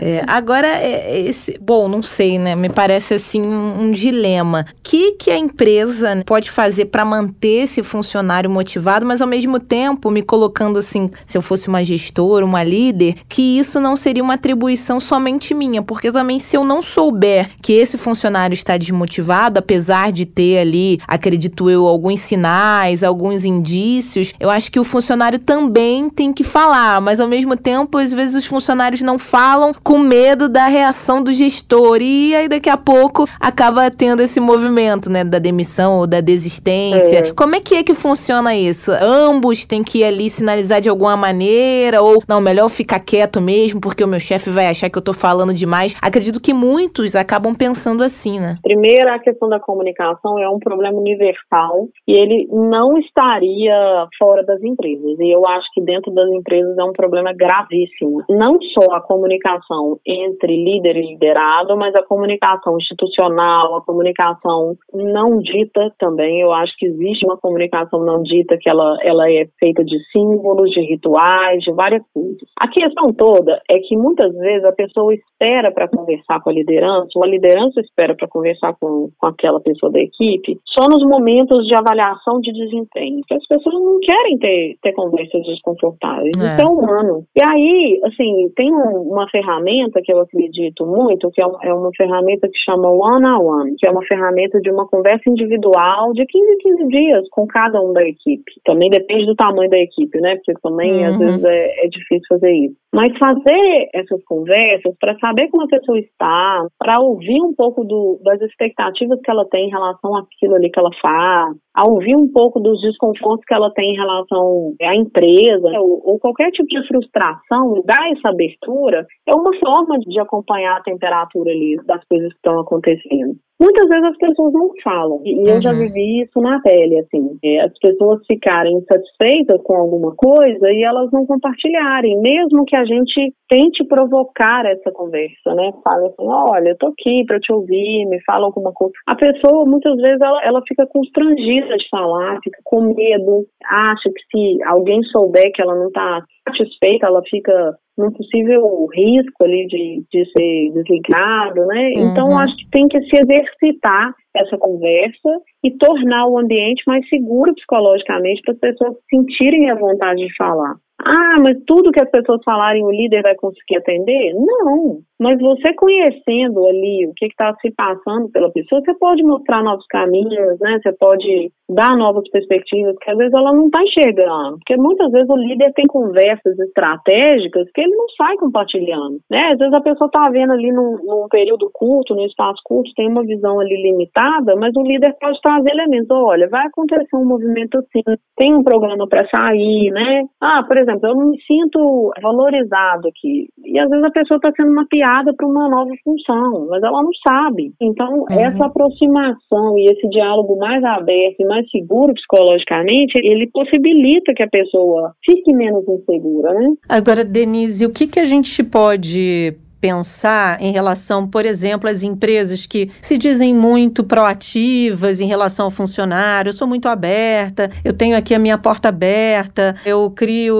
É, 0.00 0.22
agora, 0.28 0.68
é, 0.68 1.20
esse, 1.22 1.58
bom, 1.60 1.88
não 1.88 2.02
sei, 2.02 2.38
né? 2.38 2.54
Me 2.54 2.68
parece 2.68 3.14
assim 3.14 3.42
um, 3.42 3.82
um 3.82 3.90
dilema. 3.90 4.64
O 4.70 4.74
que, 4.82 5.12
que 5.12 5.30
a 5.30 5.36
empresa 5.36 6.22
pode 6.24 6.50
fazer 6.52 6.86
para 6.86 7.04
manter 7.04 7.64
esse 7.64 7.82
funcionário 7.82 8.48
motivado, 8.48 9.04
mas 9.04 9.20
ao 9.20 9.26
mesmo 9.26 9.58
tempo 9.58 10.08
me 10.10 10.22
colocando 10.22 10.78
assim, 10.78 11.10
se 11.26 11.36
eu 11.36 11.42
fosse 11.42 11.66
uma 11.68 11.82
gestora, 11.82 12.44
uma 12.44 12.62
líder, 12.62 13.16
que 13.28 13.58
isso 13.58 13.80
não 13.80 13.96
seria 13.96 14.22
uma 14.22 14.34
atribuição 14.34 15.00
somente 15.00 15.52
minha, 15.52 15.82
porque 15.82 16.12
também 16.12 16.38
se 16.38 16.56
eu 16.56 16.64
não 16.64 16.80
souber 16.80 17.50
que 17.60 17.72
esse 17.72 17.98
funcionário 17.98 18.54
está 18.54 18.76
desmotivado, 18.76 19.58
apesar 19.58 20.12
de 20.12 20.26
ter 20.26 20.58
ali, 20.58 21.00
acredito 21.08 21.68
eu, 21.68 21.86
alguns 21.86 22.20
sinais, 22.20 23.02
alguns 23.02 23.44
indícios, 23.44 24.32
eu 24.38 24.48
acho 24.48 24.70
que 24.70 24.78
o 24.78 24.84
funcionário 24.84 25.40
também 25.40 26.08
tem 26.08 26.32
que 26.32 26.44
falar, 26.44 27.00
mas 27.00 27.18
ao 27.18 27.26
mesmo 27.26 27.56
tempo 27.56 27.98
às 28.08 28.12
vezes 28.12 28.36
os 28.36 28.46
funcionários 28.46 29.02
não 29.02 29.18
falam 29.18 29.72
com 29.82 29.98
medo 29.98 30.48
da 30.48 30.66
reação 30.66 31.22
do 31.22 31.32
gestor. 31.32 31.98
E 32.00 32.34
aí 32.34 32.48
daqui 32.48 32.70
a 32.70 32.76
pouco 32.76 33.26
acaba 33.40 33.90
tendo 33.90 34.22
esse 34.22 34.38
movimento, 34.38 35.10
né, 35.10 35.24
da 35.24 35.38
demissão 35.38 35.98
ou 35.98 36.06
da 36.06 36.20
desistência. 36.20 37.18
É. 37.18 37.32
Como 37.32 37.54
é 37.54 37.60
que 37.60 37.74
é 37.74 37.82
que 37.82 37.94
funciona 37.94 38.54
isso? 38.54 38.92
Ambos 39.00 39.66
têm 39.66 39.82
que 39.82 40.04
ali 40.04 40.28
sinalizar 40.28 40.80
de 40.80 40.88
alguma 40.88 41.08
alguma 41.08 41.16
maneira, 41.16 42.02
ou 42.02 42.18
não, 42.28 42.40
melhor 42.40 42.68
ficar 42.68 43.00
quieto 43.00 43.40
mesmo, 43.40 43.80
porque 43.80 44.04
o 44.04 44.08
meu 44.08 44.20
chefe 44.20 44.50
vai 44.50 44.66
achar 44.66 44.90
que 44.90 44.98
eu 44.98 45.02
tô 45.02 45.14
falando 45.14 45.54
demais. 45.54 45.96
Acredito 46.02 46.40
que 46.40 46.52
muitos 46.52 47.16
acabam 47.16 47.54
pensando 47.54 48.02
assim, 48.02 48.38
né? 48.38 48.56
Primeiro, 48.62 49.08
a 49.08 49.18
questão 49.18 49.48
da 49.48 49.58
comunicação 49.58 50.38
é 50.38 50.48
um 50.48 50.58
problema 50.58 50.98
universal 50.98 51.88
e 52.06 52.20
ele 52.20 52.48
não 52.50 52.98
estaria 52.98 54.06
fora 54.18 54.44
das 54.44 54.62
empresas. 54.62 55.18
E 55.18 55.34
eu 55.34 55.46
acho 55.46 55.66
que 55.72 55.80
dentro 55.80 56.12
das 56.12 56.28
empresas 56.30 56.76
é 56.76 56.84
um 56.84 56.92
problema 56.92 57.32
gravíssimo. 57.32 57.97
Não 58.28 58.58
só 58.60 58.94
a 58.94 59.00
comunicação 59.00 59.98
entre 60.06 60.56
líder 60.56 60.96
e 60.96 61.12
liderado, 61.12 61.76
mas 61.76 61.94
a 61.94 62.02
comunicação 62.02 62.76
institucional, 62.76 63.76
a 63.76 63.82
comunicação 63.82 64.76
não 64.92 65.38
dita 65.38 65.92
também. 65.98 66.40
Eu 66.40 66.52
acho 66.52 66.72
que 66.76 66.86
existe 66.86 67.26
uma 67.26 67.36
comunicação 67.36 68.04
não 68.04 68.22
dita 68.22 68.56
que 68.58 68.68
ela, 68.68 68.96
ela 69.02 69.30
é 69.30 69.46
feita 69.58 69.84
de 69.84 69.98
símbolos, 70.12 70.70
de 70.70 70.80
rituais, 70.80 71.62
de 71.62 71.72
várias 71.72 72.02
coisas. 72.12 72.48
A 72.58 72.68
questão 72.68 73.12
toda 73.12 73.60
é 73.68 73.78
que 73.78 73.96
muitas 73.96 74.34
vezes 74.34 74.64
a 74.64 74.72
pessoa 74.72 75.14
espera 75.14 75.72
para 75.72 75.88
conversar 75.88 76.40
com 76.40 76.50
a 76.50 76.52
liderança, 76.52 77.08
ou 77.16 77.24
a 77.24 77.28
liderança 77.28 77.80
espera 77.80 78.14
para 78.14 78.28
conversar 78.28 78.74
com, 78.80 79.10
com 79.18 79.26
aquela 79.26 79.60
pessoa 79.60 79.90
da 79.90 80.00
equipe, 80.00 80.58
só 80.66 80.88
nos 80.88 81.04
momentos 81.04 81.66
de 81.66 81.74
avaliação 81.74 82.40
de 82.40 82.52
desempenho. 82.52 83.20
Porque 83.20 83.34
as 83.34 83.46
pessoas 83.46 83.74
não 83.74 83.98
querem 84.00 84.38
ter, 84.38 84.76
ter 84.82 84.92
conversas 84.92 85.42
desconfortáveis. 85.42 86.32
É. 86.40 86.56
Isso 86.56 86.64
é 86.64 86.66
humano. 86.66 87.24
E 87.36 87.40
aí, 87.44 87.87
assim, 88.04 88.50
tem 88.56 88.72
um, 88.72 89.12
uma 89.12 89.28
ferramenta 89.28 90.00
que 90.02 90.12
eu 90.12 90.20
acredito 90.20 90.86
muito, 90.86 91.30
que 91.30 91.40
é, 91.40 91.46
é 91.62 91.74
uma 91.74 91.90
ferramenta 91.96 92.48
que 92.48 92.58
chama 92.58 92.88
One 92.90 93.26
on 93.26 93.44
One, 93.44 93.74
que 93.78 93.86
é 93.86 93.90
uma 93.90 94.04
ferramenta 94.04 94.60
de 94.60 94.70
uma 94.70 94.86
conversa 94.86 95.28
individual 95.28 96.12
de 96.12 96.24
15 96.26 96.50
em 96.50 96.58
15 96.58 96.88
dias 96.88 97.28
com 97.30 97.46
cada 97.46 97.80
um 97.80 97.92
da 97.92 98.02
equipe. 98.02 98.52
Também 98.64 98.90
depende 98.90 99.26
do 99.26 99.34
tamanho 99.34 99.70
da 99.70 99.78
equipe, 99.78 100.20
né? 100.20 100.36
Porque 100.36 100.54
também 100.62 100.92
uhum. 100.92 101.12
às 101.12 101.18
vezes 101.18 101.44
é, 101.44 101.86
é 101.86 101.88
difícil 101.88 102.26
fazer 102.28 102.52
isso. 102.52 102.76
Mas 102.94 103.08
fazer 103.18 103.88
essas 103.94 104.24
conversas 104.24 104.94
para 104.98 105.18
saber 105.18 105.48
como 105.50 105.64
a 105.64 105.68
pessoa 105.68 105.98
está, 105.98 106.66
para 106.78 107.00
ouvir 107.00 107.40
um 107.42 107.54
pouco 107.54 107.84
do, 107.84 108.18
das 108.24 108.40
expectativas 108.40 109.20
que 109.22 109.30
ela 109.30 109.46
tem 109.50 109.66
em 109.66 109.70
relação 109.70 110.16
àquilo 110.16 110.54
ali 110.54 110.70
que 110.70 110.80
ela 110.80 110.90
faz, 111.00 111.54
a 111.74 111.88
ouvir 111.88 112.16
um 112.16 112.26
pouco 112.32 112.58
dos 112.58 112.80
desconfortos 112.80 113.44
que 113.46 113.54
ela 113.54 113.70
tem 113.72 113.92
em 113.92 113.96
relação 113.96 114.74
à 114.82 114.96
empresa, 114.96 115.68
ou, 115.80 116.02
ou 116.04 116.18
qualquer 116.18 116.50
tipo 116.50 116.66
de 116.66 116.86
frustração, 116.88 117.82
dar 117.84 118.10
essa 118.10 118.30
abertura, 118.30 119.06
é 119.28 119.36
uma 119.36 119.54
forma 119.58 119.98
de 119.98 120.18
acompanhar 120.18 120.78
a 120.78 120.82
temperatura 120.82 121.50
ali 121.50 121.76
das 121.86 122.02
coisas 122.08 122.30
que 122.30 122.36
estão 122.36 122.58
acontecendo. 122.58 123.36
Muitas 123.60 123.88
vezes 123.88 124.04
as 124.04 124.16
pessoas 124.18 124.52
não 124.52 124.70
falam, 124.84 125.20
e 125.24 125.34
uhum. 125.34 125.48
eu 125.48 125.60
já 125.60 125.72
uhum. 125.72 125.78
vivi 125.78 126.22
isso 126.22 126.40
na 126.40 126.60
pele, 126.60 127.00
assim, 127.00 127.36
é, 127.44 127.62
as 127.62 127.76
pessoas 127.80 128.24
ficarem 128.26 128.76
insatisfeitas 128.76 129.60
com 129.64 129.74
alguma 129.74 130.14
coisa 130.14 130.70
e 130.70 130.84
elas 130.84 131.10
não 131.10 131.26
compartilharem, 131.26 132.20
mesmo 132.20 132.64
que 132.64 132.76
a 132.78 132.84
gente 132.84 133.34
tente 133.48 133.84
provocar 133.86 134.64
essa 134.66 134.90
conversa, 134.92 135.54
né? 135.54 135.70
Fala 135.82 136.06
assim, 136.06 136.26
olha, 136.26 136.70
eu 136.70 136.78
tô 136.78 136.88
aqui 136.88 137.24
para 137.26 137.38
te 137.38 137.52
ouvir, 137.52 138.06
me 138.06 138.22
fala 138.24 138.46
alguma 138.46 138.72
coisa. 138.72 138.92
A 139.06 139.14
pessoa, 139.14 139.66
muitas 139.66 139.96
vezes, 139.96 140.20
ela, 140.20 140.42
ela 140.44 140.62
fica 140.66 140.86
constrangida 140.86 141.76
de 141.76 141.88
falar, 141.90 142.38
fica 142.42 142.58
com 142.64 142.94
medo, 142.94 143.46
acha 143.64 144.10
que 144.10 144.22
se 144.30 144.62
alguém 144.64 145.02
souber 145.04 145.50
que 145.52 145.62
ela 145.62 145.74
não 145.74 145.90
tá 145.90 146.22
satisfeita, 146.48 147.06
ela 147.06 147.22
fica 147.28 147.74
num 147.98 148.12
possível 148.12 148.86
risco 148.94 149.44
ali 149.44 149.66
de, 149.66 150.04
de 150.10 150.24
ser 150.30 150.72
desligado, 150.72 151.66
né? 151.66 151.90
Uhum. 151.96 152.10
Então, 152.10 152.38
acho 152.38 152.56
que 152.56 152.70
tem 152.70 152.86
que 152.86 153.00
se 153.02 153.20
exercitar 153.20 154.14
essa 154.36 154.56
conversa 154.56 155.30
e 155.64 155.76
tornar 155.76 156.28
o 156.28 156.38
ambiente 156.38 156.82
mais 156.86 157.06
seguro 157.08 157.52
psicologicamente 157.54 158.40
para 158.42 158.54
as 158.54 158.60
pessoas 158.60 158.96
sentirem 159.10 159.70
a 159.70 159.74
vontade 159.74 160.24
de 160.24 160.36
falar. 160.36 160.76
Ah, 161.04 161.36
mas 161.40 161.56
tudo 161.66 161.92
que 161.92 162.02
as 162.02 162.10
pessoas 162.10 162.42
falarem 162.44 162.84
o 162.84 162.90
líder 162.90 163.22
vai 163.22 163.34
conseguir 163.36 163.76
atender? 163.78 164.34
Não. 164.34 165.02
Mas 165.20 165.38
você 165.40 165.74
conhecendo 165.74 166.66
ali 166.66 167.06
o 167.06 167.12
que 167.14 167.26
está 167.26 167.52
se 167.60 167.72
passando 167.74 168.30
pela 168.30 168.50
pessoa, 168.52 168.80
você 168.80 168.94
pode 168.98 169.22
mostrar 169.24 169.62
novos 169.64 169.84
caminhos, 169.86 170.58
né? 170.60 170.78
Você 170.80 170.92
pode 170.92 171.50
dar 171.68 171.96
novas 171.96 172.28
perspectivas 172.30 172.96
que 173.00 173.10
às 173.10 173.16
vezes 173.16 173.34
ela 173.34 173.52
não 173.52 173.66
está 173.66 173.82
enxergando. 173.82 174.58
Porque 174.58 174.76
muitas 174.76 175.10
vezes 175.10 175.28
o 175.28 175.36
líder 175.36 175.72
tem 175.74 175.86
conversas 175.86 176.58
estratégicas 176.58 177.68
que 177.74 177.80
ele 177.80 177.96
não 177.96 178.06
sai 178.16 178.36
compartilhando, 178.36 179.18
né? 179.28 179.52
Às 179.52 179.58
vezes 179.58 179.74
a 179.74 179.80
pessoa 179.80 180.06
está 180.06 180.30
vendo 180.30 180.52
ali 180.52 180.70
num, 180.70 180.96
num, 181.04 181.26
período 181.28 181.68
curto, 181.72 182.14
num 182.14 182.26
espaço 182.26 182.60
curto, 182.64 182.92
tem 182.94 183.08
uma 183.08 183.22
visão 183.22 183.58
ali 183.58 183.76
limitada, 183.82 184.54
mas 184.56 184.72
o 184.76 184.82
líder 184.82 185.16
pode 185.20 185.40
trazer 185.42 185.70
elementos. 185.70 186.08
Olha, 186.10 186.48
vai 186.48 186.66
acontecer 186.66 187.16
um 187.16 187.24
movimento 187.24 187.78
assim, 187.78 188.02
tem 188.36 188.54
um 188.54 188.62
programa 188.62 189.06
para 189.08 189.28
sair, 189.28 189.90
né? 189.90 190.22
Ah, 190.40 190.62
por 190.66 190.76
exemplo, 190.78 191.08
eu 191.08 191.16
não 191.16 191.30
me 191.30 191.38
sinto 191.42 192.12
valorizado 192.22 193.08
aqui. 193.08 193.48
E 193.64 193.78
às 193.78 193.90
vezes 193.90 194.04
a 194.04 194.10
pessoa 194.10 194.36
está 194.36 194.52
sendo 194.56 194.72
mapeada 194.72 195.07
para 195.36 195.46
uma 195.46 195.68
nova 195.68 195.90
função, 196.04 196.66
mas 196.68 196.82
ela 196.82 197.02
não 197.02 197.10
sabe. 197.26 197.72
Então, 197.80 198.20
uhum. 198.20 198.26
essa 198.30 198.66
aproximação 198.66 199.78
e 199.78 199.90
esse 199.90 200.08
diálogo 200.08 200.56
mais 200.58 200.82
aberto 200.84 201.40
e 201.40 201.44
mais 201.46 201.68
seguro 201.70 202.12
psicologicamente, 202.14 203.18
ele 203.18 203.48
possibilita 203.52 204.32
que 204.34 204.42
a 204.42 204.48
pessoa 204.48 205.12
fique 205.24 205.52
menos 205.52 205.86
insegura, 205.88 206.52
né? 206.52 206.68
Agora, 206.88 207.24
Denise, 207.24 207.86
o 207.86 207.92
que, 207.92 208.06
que 208.06 208.20
a 208.20 208.24
gente 208.24 208.62
pode 208.62 209.56
pensar 209.80 210.60
em 210.60 210.72
relação, 210.72 211.26
por 211.26 211.46
exemplo, 211.46 211.88
às 211.88 212.02
empresas 212.02 212.66
que 212.66 212.90
se 213.00 213.16
dizem 213.16 213.54
muito 213.54 214.02
proativas 214.02 215.20
em 215.20 215.26
relação 215.26 215.66
ao 215.66 215.70
funcionário. 215.70 216.50
Eu 216.50 216.52
sou 216.52 216.66
muito 216.66 216.88
aberta, 216.88 217.70
eu 217.84 217.92
tenho 217.92 218.16
aqui 218.16 218.34
a 218.34 218.38
minha 218.38 218.58
porta 218.58 218.88
aberta, 218.88 219.76
eu 219.84 220.10
crio 220.10 220.56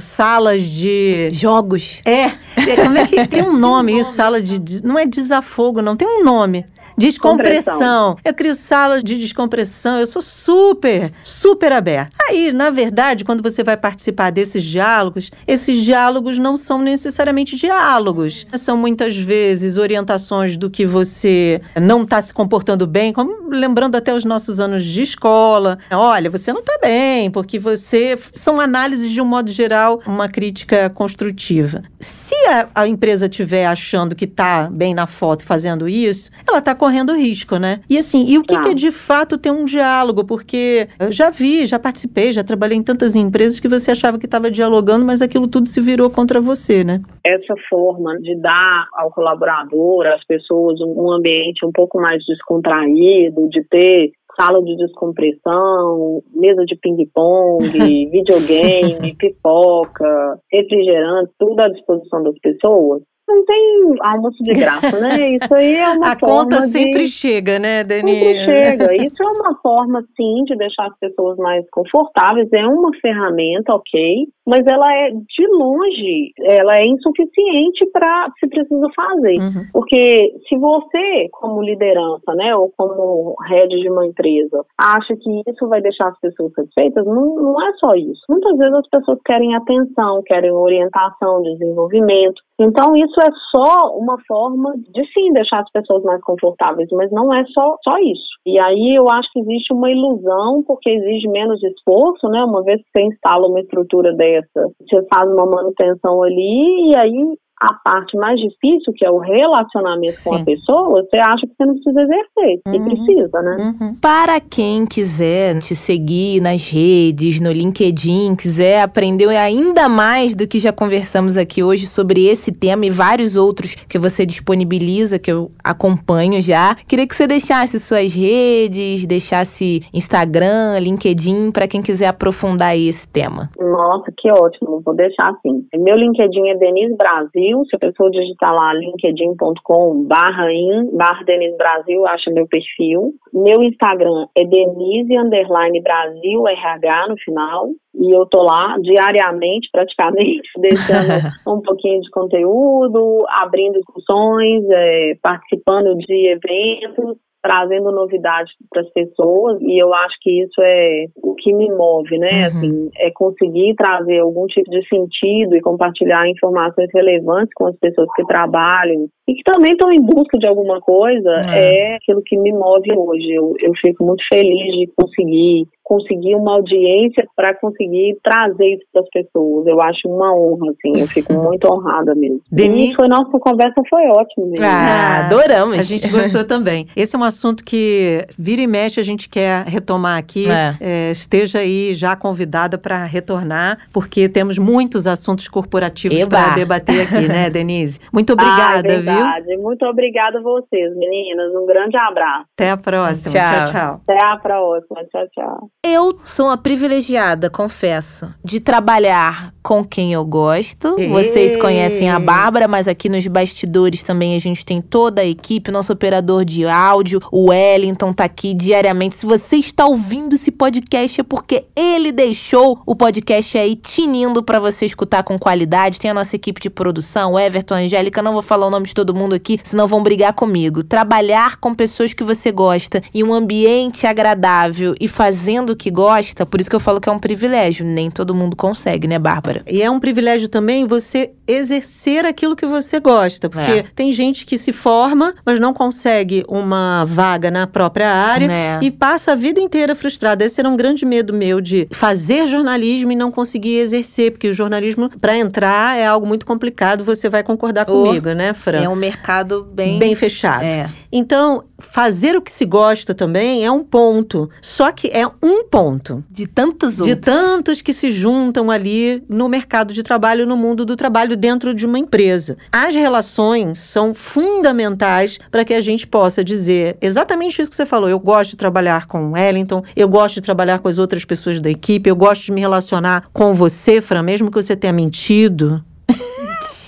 salas 0.00 0.62
de 0.62 1.30
jogos. 1.32 2.00
É, 2.04 2.30
como 2.76 2.98
é 2.98 3.06
que 3.06 3.26
tem 3.28 3.42
um 3.42 3.56
nome 3.56 3.98
isso, 3.98 4.12
sala 4.12 4.40
de 4.40 4.84
não 4.84 4.98
é 4.98 5.04
desafogo, 5.04 5.82
não, 5.82 5.96
tem 5.96 6.08
um 6.08 6.22
nome. 6.24 6.64
Descompressão. 6.96 8.16
Eu 8.24 8.32
crio 8.34 8.54
salas 8.54 9.02
de 9.02 9.18
descompressão. 9.18 9.98
Eu 9.98 10.06
sou 10.06 10.22
super, 10.22 11.12
super 11.22 11.72
aberta. 11.72 12.12
Aí, 12.28 12.52
na 12.52 12.70
verdade, 12.70 13.24
quando 13.24 13.42
você 13.42 13.62
vai 13.62 13.76
participar 13.76 14.30
desses 14.30 14.62
diálogos, 14.62 15.30
esses 15.46 15.82
diálogos 15.84 16.38
não 16.38 16.56
são 16.56 16.80
necessariamente 16.80 17.56
diálogos. 17.56 18.46
São 18.54 18.76
muitas 18.76 19.16
vezes 19.16 19.76
orientações 19.76 20.56
do 20.56 20.70
que 20.70 20.86
você 20.86 21.60
não 21.80 22.02
está 22.02 22.20
se 22.20 22.32
comportando 22.32 22.86
bem, 22.86 23.12
como 23.12 23.50
lembrando 23.50 23.96
até 23.96 24.14
os 24.14 24.24
nossos 24.24 24.60
anos 24.60 24.84
de 24.84 25.02
escola. 25.02 25.78
Olha, 25.90 26.30
você 26.30 26.52
não 26.52 26.60
está 26.60 26.78
bem, 26.80 27.30
porque 27.30 27.58
você. 27.58 28.18
São 28.32 28.60
análises 28.60 29.10
de 29.10 29.20
um 29.20 29.24
modo 29.24 29.50
geral, 29.50 30.00
uma 30.06 30.28
crítica 30.28 30.88
construtiva. 30.90 31.82
Se 32.00 32.34
a, 32.46 32.68
a 32.74 32.88
empresa 32.88 33.26
estiver 33.26 33.66
achando 33.66 34.14
que 34.14 34.24
está 34.24 34.68
bem 34.70 34.94
na 34.94 35.06
foto 35.06 35.44
fazendo 35.44 35.88
isso, 35.88 36.30
ela 36.46 36.58
está 36.58 36.74
correndo 36.84 37.16
risco, 37.16 37.56
né? 37.56 37.80
E 37.88 37.96
assim, 37.96 38.26
e 38.28 38.36
o 38.36 38.42
que, 38.42 38.60
que 38.60 38.68
é 38.68 38.74
de 38.74 38.90
fato 38.90 39.38
ter 39.38 39.50
um 39.50 39.64
diálogo? 39.64 40.22
Porque 40.22 40.86
eu 41.00 41.10
já 41.10 41.30
vi, 41.30 41.64
já 41.64 41.78
participei, 41.78 42.30
já 42.30 42.44
trabalhei 42.44 42.76
em 42.76 42.82
tantas 42.82 43.16
empresas 43.16 43.58
que 43.58 43.66
você 43.66 43.90
achava 43.92 44.18
que 44.18 44.26
estava 44.26 44.50
dialogando, 44.50 45.02
mas 45.02 45.22
aquilo 45.22 45.48
tudo 45.48 45.66
se 45.66 45.80
virou 45.80 46.10
contra 46.10 46.42
você, 46.42 46.84
né? 46.84 47.00
Essa 47.24 47.54
forma 47.70 48.18
de 48.20 48.38
dar 48.38 48.86
ao 48.92 49.10
colaborador, 49.10 50.06
às 50.08 50.22
pessoas, 50.26 50.78
um 50.82 51.10
ambiente 51.10 51.64
um 51.64 51.72
pouco 51.72 51.98
mais 51.98 52.22
descontraído, 52.26 53.48
de 53.48 53.64
ter 53.70 54.12
sala 54.38 54.62
de 54.62 54.76
descompressão, 54.76 56.22
mesa 56.34 56.66
de 56.66 56.76
ping-pong, 56.76 57.64
videogame, 58.12 59.14
pipoca, 59.14 60.38
refrigerante, 60.52 61.32
tudo 61.38 61.60
à 61.60 61.68
disposição 61.68 62.22
das 62.22 62.38
pessoas 62.40 63.02
não 63.26 63.44
tem 63.44 63.96
almoço 64.00 64.42
de 64.42 64.52
graça, 64.52 64.98
né? 65.00 65.30
Isso 65.42 65.54
aí 65.54 65.76
é 65.76 65.88
uma 65.88 66.12
A 66.12 66.18
conta 66.18 66.60
sempre 66.62 67.06
chega, 67.06 67.58
né, 67.58 67.82
Dani? 67.82 68.12
Sempre 68.12 68.44
chega. 68.44 68.96
Isso 68.96 69.22
é 69.22 69.26
uma 69.26 69.54
forma, 69.60 70.02
sim, 70.16 70.44
de 70.44 70.56
deixar 70.56 70.86
as 70.86 70.98
pessoas 70.98 71.36
mais 71.38 71.68
confortáveis. 71.70 72.48
É 72.52 72.66
uma 72.66 72.90
ferramenta, 73.00 73.74
ok, 73.74 74.26
mas 74.46 74.60
ela 74.66 74.92
é, 74.92 75.10
de 75.10 75.46
longe, 75.48 76.32
ela 76.42 76.74
é 76.76 76.86
insuficiente 76.86 77.86
para 77.92 78.30
se 78.38 78.46
precisa 78.46 78.86
fazer. 78.94 79.38
Uhum. 79.38 79.66
Porque 79.72 80.34
se 80.48 80.56
você, 80.58 81.28
como 81.32 81.62
liderança, 81.62 82.34
né, 82.34 82.54
ou 82.54 82.70
como 82.76 83.36
head 83.48 83.68
de 83.68 83.90
uma 83.90 84.06
empresa, 84.06 84.64
acha 84.78 85.16
que 85.16 85.42
isso 85.48 85.68
vai 85.68 85.80
deixar 85.80 86.08
as 86.08 86.20
pessoas 86.20 86.52
satisfeitas, 86.52 87.06
não, 87.06 87.36
não 87.36 87.62
é 87.66 87.72
só 87.74 87.94
isso. 87.94 88.20
Muitas 88.28 88.56
vezes 88.58 88.74
as 88.74 88.88
pessoas 88.88 89.18
querem 89.24 89.54
atenção, 89.54 90.22
querem 90.26 90.52
orientação, 90.52 91.42
desenvolvimento. 91.42 92.42
Então, 92.60 92.96
isso 92.96 93.20
é 93.20 93.30
só 93.50 93.96
uma 93.96 94.16
forma 94.28 94.74
de 94.76 95.04
sim 95.12 95.32
deixar 95.32 95.60
as 95.60 95.70
pessoas 95.72 96.04
mais 96.04 96.22
confortáveis, 96.22 96.88
mas 96.92 97.10
não 97.10 97.34
é 97.34 97.44
só, 97.46 97.76
só 97.82 97.98
isso. 97.98 98.34
E 98.46 98.58
aí 98.60 98.94
eu 98.96 99.06
acho 99.10 99.28
que 99.32 99.40
existe 99.40 99.72
uma 99.72 99.90
ilusão, 99.90 100.62
porque 100.64 100.90
exige 100.90 101.28
menos 101.28 101.62
esforço, 101.64 102.28
né? 102.28 102.44
Uma 102.44 102.62
vez 102.62 102.80
que 102.80 102.90
você 102.92 103.06
instala 103.06 103.48
uma 103.48 103.60
estrutura 103.60 104.14
dessa, 104.14 104.70
você 104.80 105.04
faz 105.12 105.28
uma 105.32 105.46
manutenção 105.46 106.22
ali 106.22 106.92
e 106.92 106.96
aí 106.96 107.36
a 107.64 107.74
parte 107.74 108.16
mais 108.16 108.38
difícil, 108.38 108.92
que 108.94 109.04
é 109.04 109.10
o 109.10 109.18
relacionamento 109.18 110.12
Sim. 110.12 110.30
com 110.30 110.36
a 110.36 110.44
pessoa, 110.44 111.02
você 111.02 111.16
acha 111.16 111.46
que 111.46 111.54
você 111.56 111.64
não 111.64 111.74
precisa 111.74 112.02
exercer. 112.02 112.60
Uhum. 112.66 112.74
E 112.74 112.80
precisa, 112.80 113.42
né? 113.42 113.56
Uhum. 113.80 113.94
Para 113.94 114.40
quem 114.40 114.86
quiser 114.86 115.58
te 115.60 115.74
seguir 115.74 116.40
nas 116.40 116.68
redes, 116.68 117.40
no 117.40 117.50
LinkedIn, 117.50 118.36
quiser 118.36 118.82
aprender 118.82 119.28
ainda 119.28 119.88
mais 119.88 120.34
do 120.34 120.46
que 120.46 120.58
já 120.58 120.72
conversamos 120.72 121.36
aqui 121.36 121.62
hoje 121.62 121.86
sobre 121.86 122.26
esse 122.26 122.52
tema 122.52 122.86
e 122.86 122.90
vários 122.90 123.36
outros 123.36 123.74
que 123.74 123.98
você 123.98 124.26
disponibiliza, 124.26 125.18
que 125.18 125.32
eu 125.32 125.50
acompanho 125.62 126.40
já, 126.40 126.74
queria 126.86 127.06
que 127.06 127.14
você 127.14 127.26
deixasse 127.26 127.78
suas 127.78 128.14
redes, 128.14 129.06
deixasse 129.06 129.82
Instagram, 129.92 130.78
LinkedIn, 130.80 131.50
para 131.52 131.66
quem 131.66 131.82
quiser 131.82 132.08
aprofundar 132.08 132.76
esse 132.76 133.06
tema. 133.08 133.50
Nossa, 133.58 134.12
que 134.16 134.30
ótimo. 134.30 134.82
Vou 134.84 134.94
deixar 134.94 135.30
assim. 135.30 135.66
Meu 135.74 135.96
LinkedIn 135.96 136.48
é 136.48 136.56
Denise 136.56 136.96
Brasil. 136.96 137.53
Se 137.64 137.76
a 137.76 137.78
pessoa 137.78 138.10
digitar 138.10 138.54
lá 138.54 138.72
linkedin.com 138.72 140.04
barra 140.06 140.52
in, 140.52 140.96
barra 140.96 141.22
Denise 141.24 141.56
Brasil, 141.56 142.06
acha 142.06 142.30
meu 142.30 142.46
perfil. 142.48 143.12
Meu 143.32 143.62
Instagram 143.62 144.26
é 144.36 144.44
Denise 144.44 145.16
underline 145.16 145.80
Brasil 145.82 146.48
RH 146.48 147.08
no 147.08 147.16
final. 147.18 147.68
E 147.94 148.16
eu 148.16 148.26
tô 148.26 148.42
lá 148.42 148.76
diariamente, 148.80 149.68
praticamente, 149.70 150.48
deixando 150.58 151.30
um 151.46 151.60
pouquinho 151.60 152.00
de 152.00 152.10
conteúdo, 152.10 153.24
abrindo 153.28 153.78
discussões, 153.78 154.64
é, 154.70 155.12
participando 155.22 155.96
de 155.98 156.28
eventos 156.28 157.18
trazendo 157.44 157.92
novidade 157.92 158.50
para 158.70 158.80
as 158.80 158.90
pessoas 158.90 159.60
e 159.60 159.78
eu 159.78 159.92
acho 159.92 160.16
que 160.22 160.42
isso 160.42 160.62
é 160.62 161.04
o 161.22 161.34
que 161.34 161.52
me 161.52 161.68
move, 161.68 162.16
né? 162.16 162.48
Uhum. 162.48 162.56
Assim, 162.56 162.90
é 162.96 163.10
conseguir 163.10 163.74
trazer 163.74 164.20
algum 164.20 164.46
tipo 164.46 164.70
de 164.70 164.82
sentido 164.88 165.54
e 165.54 165.60
compartilhar 165.60 166.26
informações 166.26 166.88
relevantes 166.94 167.52
com 167.54 167.66
as 167.66 167.76
pessoas 167.78 168.08
que 168.16 168.24
trabalham 168.24 169.08
e 169.26 169.34
que 169.34 169.42
também 169.42 169.72
estão 169.72 169.90
em 169.90 170.00
busca 170.00 170.38
de 170.38 170.46
alguma 170.46 170.80
coisa 170.80 171.40
é, 171.48 171.92
é 171.92 171.96
aquilo 171.96 172.22
que 172.24 172.36
me 172.36 172.52
move 172.52 172.92
hoje. 172.96 173.32
Eu, 173.32 173.54
eu 173.60 173.72
fico 173.80 174.04
muito 174.04 174.22
feliz 174.32 174.76
de 174.76 174.92
conseguir 174.96 175.66
conseguir 175.84 176.34
uma 176.34 176.54
audiência 176.54 177.28
para 177.36 177.54
conseguir 177.54 178.16
trazer 178.24 178.66
isso 178.74 178.84
para 178.90 179.02
as 179.02 179.08
pessoas. 179.10 179.66
Eu 179.66 179.80
acho 179.82 180.08
uma 180.08 180.34
honra, 180.34 180.70
assim, 180.70 180.98
eu 180.98 181.06
fico 181.06 181.34
muito 181.36 181.70
honrada 181.70 182.14
mesmo. 182.14 182.40
Denise... 182.50 182.92
E 182.92 182.94
foi, 182.94 183.06
nossa 183.06 183.38
conversa 183.38 183.82
foi 183.88 184.02
ótima 184.08 184.46
mesmo. 184.46 184.64
Ah, 184.64 185.26
adoramos. 185.26 185.78
A 185.78 185.82
gente 185.82 186.08
gostou 186.08 186.42
também. 186.42 186.86
Esse 186.96 187.14
é 187.14 187.18
um 187.18 187.24
assunto 187.24 187.62
que 187.62 188.26
vira 188.38 188.62
e 188.62 188.66
mexe 188.66 188.98
a 188.98 189.02
gente 189.02 189.28
quer 189.28 189.64
retomar 189.66 190.18
aqui. 190.18 190.44
É. 190.50 190.76
É, 190.80 191.10
esteja 191.10 191.58
aí 191.58 191.92
já 191.92 192.16
convidada 192.16 192.78
para 192.78 193.04
retornar, 193.04 193.78
porque 193.92 194.26
temos 194.28 194.58
muitos 194.58 195.06
assuntos 195.06 195.48
corporativos 195.48 196.24
para 196.24 196.54
debater 196.54 197.02
aqui, 197.02 197.28
né, 197.28 197.50
Denise? 197.50 198.00
Muito 198.10 198.32
obrigada, 198.32 198.94
ah, 198.94 199.00
viu? 199.46 199.62
Muito 199.62 199.84
obrigada 199.86 200.38
a 200.38 200.42
vocês, 200.42 200.96
meninas. 200.96 201.54
Um 201.54 201.66
grande 201.66 201.96
abraço. 201.96 202.46
Até 202.56 202.70
a 202.70 202.76
próxima. 202.76 203.32
Tchau, 203.32 203.64
tchau. 203.64 203.72
tchau. 203.72 204.00
Até 204.06 204.24
a 204.24 204.36
próxima. 204.36 205.04
Tchau, 205.10 205.26
tchau. 205.34 205.70
Eu 205.84 206.18
sou 206.18 206.46
uma 206.46 206.56
privilegiada, 206.56 207.50
confesso, 207.50 208.34
de 208.44 208.60
trabalhar 208.60 209.52
com 209.62 209.84
quem 209.84 210.12
eu 210.12 210.24
gosto. 210.24 210.96
Ei. 210.98 211.08
Vocês 211.08 211.56
conhecem 211.56 212.10
a 212.10 212.18
Bárbara, 212.18 212.66
mas 212.66 212.88
aqui 212.88 213.08
nos 213.08 213.26
bastidores 213.26 214.02
também 214.02 214.34
a 214.34 214.38
gente 214.38 214.64
tem 214.64 214.80
toda 214.80 215.20
a 215.20 215.24
equipe, 215.24 215.70
nosso 215.70 215.92
operador 215.92 216.44
de 216.44 216.66
áudio, 216.66 217.20
o 217.30 217.50
Wellington 217.50 218.12
tá 218.12 218.24
aqui 218.24 218.54
diariamente. 218.54 219.16
Se 219.16 219.26
você 219.26 219.56
está 219.56 219.86
ouvindo 219.86 220.34
esse 220.34 220.50
podcast 220.50 221.20
é 221.20 221.24
porque 221.24 221.66
ele 221.76 222.12
deixou 222.12 222.80
o 222.86 222.96
podcast 222.96 223.58
aí 223.58 223.76
tinindo 223.76 224.42
para 224.42 224.58
você 224.58 224.86
escutar 224.86 225.22
com 225.22 225.38
qualidade. 225.38 226.00
Tem 226.00 226.10
a 226.10 226.14
nossa 226.14 226.36
equipe 226.36 226.60
de 226.60 226.70
produção, 226.70 227.38
Everton, 227.38 227.74
Angélica, 227.74 228.22
não 228.22 228.32
vou 228.32 228.42
falar 228.42 228.66
o 228.66 228.70
nome 228.70 228.86
de 228.86 228.94
todo 228.94 229.03
mundo 229.12 229.34
aqui, 229.34 229.58
senão 229.64 229.88
vão 229.88 230.02
brigar 230.02 230.32
comigo. 230.32 230.84
Trabalhar 230.84 231.56
com 231.56 231.74
pessoas 231.74 232.14
que 232.14 232.22
você 232.22 232.52
gosta 232.52 233.02
em 233.12 233.24
um 233.24 233.34
ambiente 233.34 234.06
agradável 234.06 234.94
e 235.00 235.08
fazendo 235.08 235.74
que 235.74 235.90
gosta, 235.90 236.46
por 236.46 236.60
isso 236.60 236.70
que 236.70 236.76
eu 236.76 236.80
falo 236.80 237.00
que 237.00 237.08
é 237.08 237.12
um 237.12 237.18
privilégio. 237.18 237.84
Nem 237.84 238.10
todo 238.10 238.34
mundo 238.34 238.56
consegue, 238.56 239.08
né, 239.08 239.18
Bárbara? 239.18 239.62
E 239.66 239.82
é 239.82 239.90
um 239.90 239.98
privilégio 239.98 240.48
também 240.48 240.86
você 240.86 241.32
exercer 241.46 242.24
aquilo 242.24 242.56
que 242.56 242.66
você 242.66 243.00
gosta. 243.00 243.48
Porque 243.48 243.70
é. 243.70 243.84
tem 243.94 244.12
gente 244.12 244.46
que 244.46 244.56
se 244.56 244.72
forma, 244.72 245.34
mas 245.44 245.58
não 245.58 245.74
consegue 245.74 246.44
uma 246.48 247.04
vaga 247.04 247.50
na 247.50 247.66
própria 247.66 248.08
área 248.08 248.50
é. 248.50 248.78
e 248.82 248.90
passa 248.90 249.32
a 249.32 249.34
vida 249.34 249.60
inteira 249.60 249.94
frustrada. 249.94 250.44
Esse 250.44 250.60
era 250.60 250.68
um 250.68 250.76
grande 250.76 251.04
medo 251.04 251.32
meu 251.32 251.60
de 251.60 251.88
fazer 251.90 252.46
jornalismo 252.46 253.12
e 253.12 253.16
não 253.16 253.30
conseguir 253.30 253.78
exercer, 253.78 254.32
porque 254.32 254.48
o 254.48 254.54
jornalismo, 254.54 255.10
para 255.20 255.36
entrar, 255.36 255.98
é 255.98 256.06
algo 256.06 256.26
muito 256.26 256.46
complicado. 256.46 257.04
Você 257.04 257.28
vai 257.28 257.42
concordar 257.42 257.86
oh, 257.88 257.92
comigo, 257.92 258.30
né, 258.32 258.54
Fran? 258.54 258.82
É 258.82 258.88
um 258.94 258.98
mercado 258.98 259.64
bem. 259.64 259.98
Bem 259.98 260.14
fechado. 260.14 260.64
É. 260.64 260.90
Então, 261.12 261.64
fazer 261.78 262.36
o 262.36 262.42
que 262.42 262.50
se 262.50 262.64
gosta 262.64 263.14
também 263.14 263.64
é 263.64 263.70
um 263.70 263.84
ponto. 263.84 264.50
Só 264.60 264.90
que 264.90 265.08
é 265.08 265.26
um 265.42 265.64
ponto. 265.64 266.24
De 266.30 266.46
tantos 266.46 267.00
outros. 267.00 267.06
De 267.06 267.16
tantos 267.16 267.82
que 267.82 267.92
se 267.92 268.10
juntam 268.10 268.70
ali 268.70 269.22
no 269.28 269.48
mercado 269.48 269.92
de 269.92 270.02
trabalho, 270.02 270.46
no 270.46 270.56
mundo 270.56 270.84
do 270.84 270.96
trabalho, 270.96 271.36
dentro 271.36 271.74
de 271.74 271.86
uma 271.86 271.98
empresa. 271.98 272.56
As 272.72 272.94
relações 272.94 273.78
são 273.78 274.14
fundamentais 274.14 275.38
para 275.50 275.64
que 275.64 275.74
a 275.74 275.80
gente 275.80 276.06
possa 276.06 276.42
dizer 276.42 276.96
exatamente 277.00 277.60
isso 277.60 277.70
que 277.70 277.76
você 277.76 277.86
falou. 277.86 278.08
Eu 278.08 278.18
gosto 278.18 278.50
de 278.50 278.56
trabalhar 278.56 279.06
com 279.06 279.28
o 279.28 279.32
Wellington, 279.32 279.82
eu 279.94 280.08
gosto 280.08 280.36
de 280.36 280.40
trabalhar 280.40 280.78
com 280.78 280.88
as 280.88 280.98
outras 280.98 281.24
pessoas 281.24 281.60
da 281.60 281.70
equipe, 281.70 282.08
eu 282.08 282.16
gosto 282.16 282.44
de 282.44 282.52
me 282.52 282.60
relacionar 282.60 283.28
com 283.32 283.54
você, 283.54 284.00
Fran, 284.00 284.22
mesmo 284.22 284.50
que 284.50 284.60
você 284.60 284.74
tenha 284.74 284.92
mentido 284.92 285.84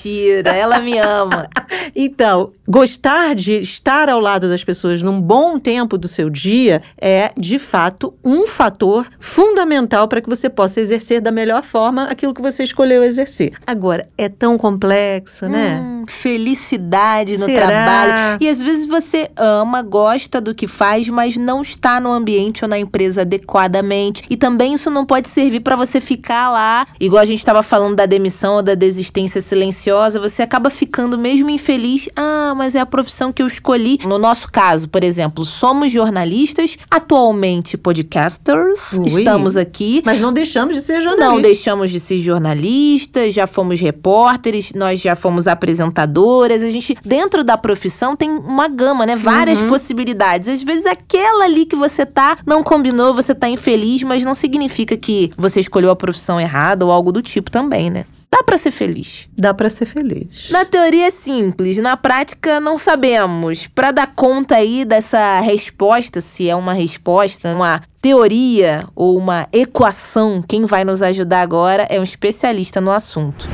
mentira, 0.07 0.51
ela 0.51 0.79
me 0.79 0.99
ama. 0.99 1.49
então, 1.95 2.53
gostar 2.69 3.35
de 3.35 3.55
estar 3.55 4.09
ao 4.09 4.21
lado 4.21 4.49
das 4.49 4.63
pessoas 4.63 5.03
num 5.03 5.21
bom 5.21 5.59
tempo 5.59 5.99
do 5.99 6.07
seu 6.07 6.31
dia 6.31 6.83
é, 6.97 7.33
de 7.37 7.59
fato, 7.59 8.15
um 8.25 8.47
fator 8.47 9.07
fundamental 9.19 10.07
para 10.07 10.21
que 10.21 10.29
você 10.29 10.49
possa 10.49 10.81
exercer 10.81 11.21
da 11.21 11.33
melhor 11.33 11.63
forma 11.65 12.05
aquilo 12.05 12.33
que 12.33 12.43
você 12.43 12.63
escolheu 12.63 13.03
exercer. 13.03 13.55
Agora, 13.67 14.09
é 14.17 14.29
tão 14.29 14.57
complexo, 14.57 15.49
né? 15.49 15.81
Hum, 15.81 16.05
felicidade 16.07 17.37
no 17.37 17.47
Será? 17.47 17.67
trabalho. 17.67 18.39
E 18.41 18.49
às 18.49 18.61
vezes 18.61 18.87
você 18.87 19.31
ama, 19.37 19.83
gosta 19.83 20.41
do 20.41 20.55
que 20.55 20.67
faz, 20.67 21.09
mas 21.09 21.37
não 21.37 21.63
está 21.63 22.01
no 22.01 22.13
ambiente 22.13 22.65
ou 22.65 22.69
na 22.69 22.79
empresa 22.79 23.23
adequadamente. 23.23 24.23
E 24.31 24.37
também 24.37 24.75
isso 24.75 24.91
não 24.91 25.05
pode 25.05 25.29
servir 25.29 25.61
para 25.61 25.75
você 25.75 26.01
ficar 26.01 26.51
lá, 26.51 26.87
igual 27.01 27.23
a 27.23 27.25
gente 27.25 27.39
estava 27.39 27.63
falando 27.63 27.97
da 27.97 28.07
demissão 28.07 28.57
ou 28.57 28.63
da 28.63 28.75
desistência 28.75 29.41
silenciosa 29.41 29.96
você 30.19 30.43
acaba 30.43 30.71
ficando 30.71 31.19
mesmo 31.19 31.51
infeliz. 31.51 32.09
Ah, 32.17 32.55
mas 32.57 32.75
é 32.75 32.81
a 32.81 32.87
profissão 32.87 33.33
que 33.33 33.43
eu 33.43 33.47
escolhi. 33.47 33.99
No 34.05 34.19
nosso 34.19 34.51
caso, 34.51 34.89
por 34.89 35.03
exemplo, 35.03 35.45
somos 35.45 35.91
jornalistas, 35.91 36.77
atualmente 36.91 37.77
podcasters. 37.77 38.93
Ui, 38.93 39.07
estamos 39.07 39.57
aqui. 39.57 40.03
Mas 40.05 40.21
não 40.21 40.33
deixamos 40.33 40.77
de 40.77 40.83
ser 40.83 41.01
jornalistas. 41.01 41.35
Não 41.35 41.41
deixamos 41.41 41.91
de 41.91 42.01
ser 42.01 42.19
jornalistas, 42.19 43.35
já 43.35 43.47
fomos 43.47 43.81
repórteres, 43.81 44.73
nós 44.75 45.01
já 45.01 45.17
fomos 45.17 45.47
apresentadoras. 45.47 46.63
A 46.63 46.71
gente, 46.71 46.97
dentro 47.05 47.43
da 47.43 47.57
profissão, 47.57 48.17
tem 48.17 48.31
uma 48.31 48.69
gama, 48.69 49.07
né? 49.07 49.17
Várias 49.17 49.61
uhum. 49.61 49.69
possibilidades. 49.69 50.49
Às 50.49 50.63
vezes 50.63 50.87
aquela 50.87 51.45
ali 51.45 51.65
que 51.65 51.77
você 51.77 52.05
tá 52.05 52.39
não 52.47 52.63
combinou, 52.63 53.15
você 53.15 53.35
tá 53.35 53.49
infeliz, 53.49 54.03
mas 54.03 54.25
não 54.25 54.35
significa 54.35 54.97
que 54.97 55.31
você 55.37 55.61
escolheu 55.61 55.91
a 55.91 55.97
profissão 55.97 56.41
errada 56.41 56.85
ou 56.85 56.93
algo 56.93 57.13
do 57.13 57.23
tipo 57.23 57.51
também, 57.51 57.91
né? 57.91 58.05
Dá 58.31 58.43
para 58.43 58.59
ser 58.59 58.71
feliz. 58.71 59.29
Dá 59.37 59.55
para 59.55 59.71
ser 59.71 59.87
feliz. 59.87 60.51
Na 60.51 60.65
teoria 60.65 61.07
é 61.07 61.11
simples, 61.11 61.79
na 61.79 61.97
prática 61.97 62.61
não 62.61 62.77
sabemos. 62.77 63.67
Para 63.69 63.93
dar 63.93 64.13
conta 64.15 64.57
aí 64.57 64.85
dessa 64.85 65.41
resposta, 65.41 66.21
se 66.21 66.49
é 66.49 66.55
uma 66.55 66.73
resposta, 66.73 67.55
uma 67.55 67.83
teoria 68.01 68.85
ou 68.95 69.17
uma 69.17 69.49
equação, 69.53 70.43
quem 70.47 70.65
vai 70.65 70.85
nos 70.85 71.03
ajudar 71.03 71.41
agora 71.41 71.87
é 71.89 71.99
um 71.99 72.05
especialista 72.05 72.81
no 72.81 72.91
assunto. 72.91 73.49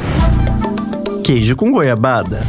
Queijo 1.23 1.55
com 1.55 1.71
goiabada. 1.71 2.43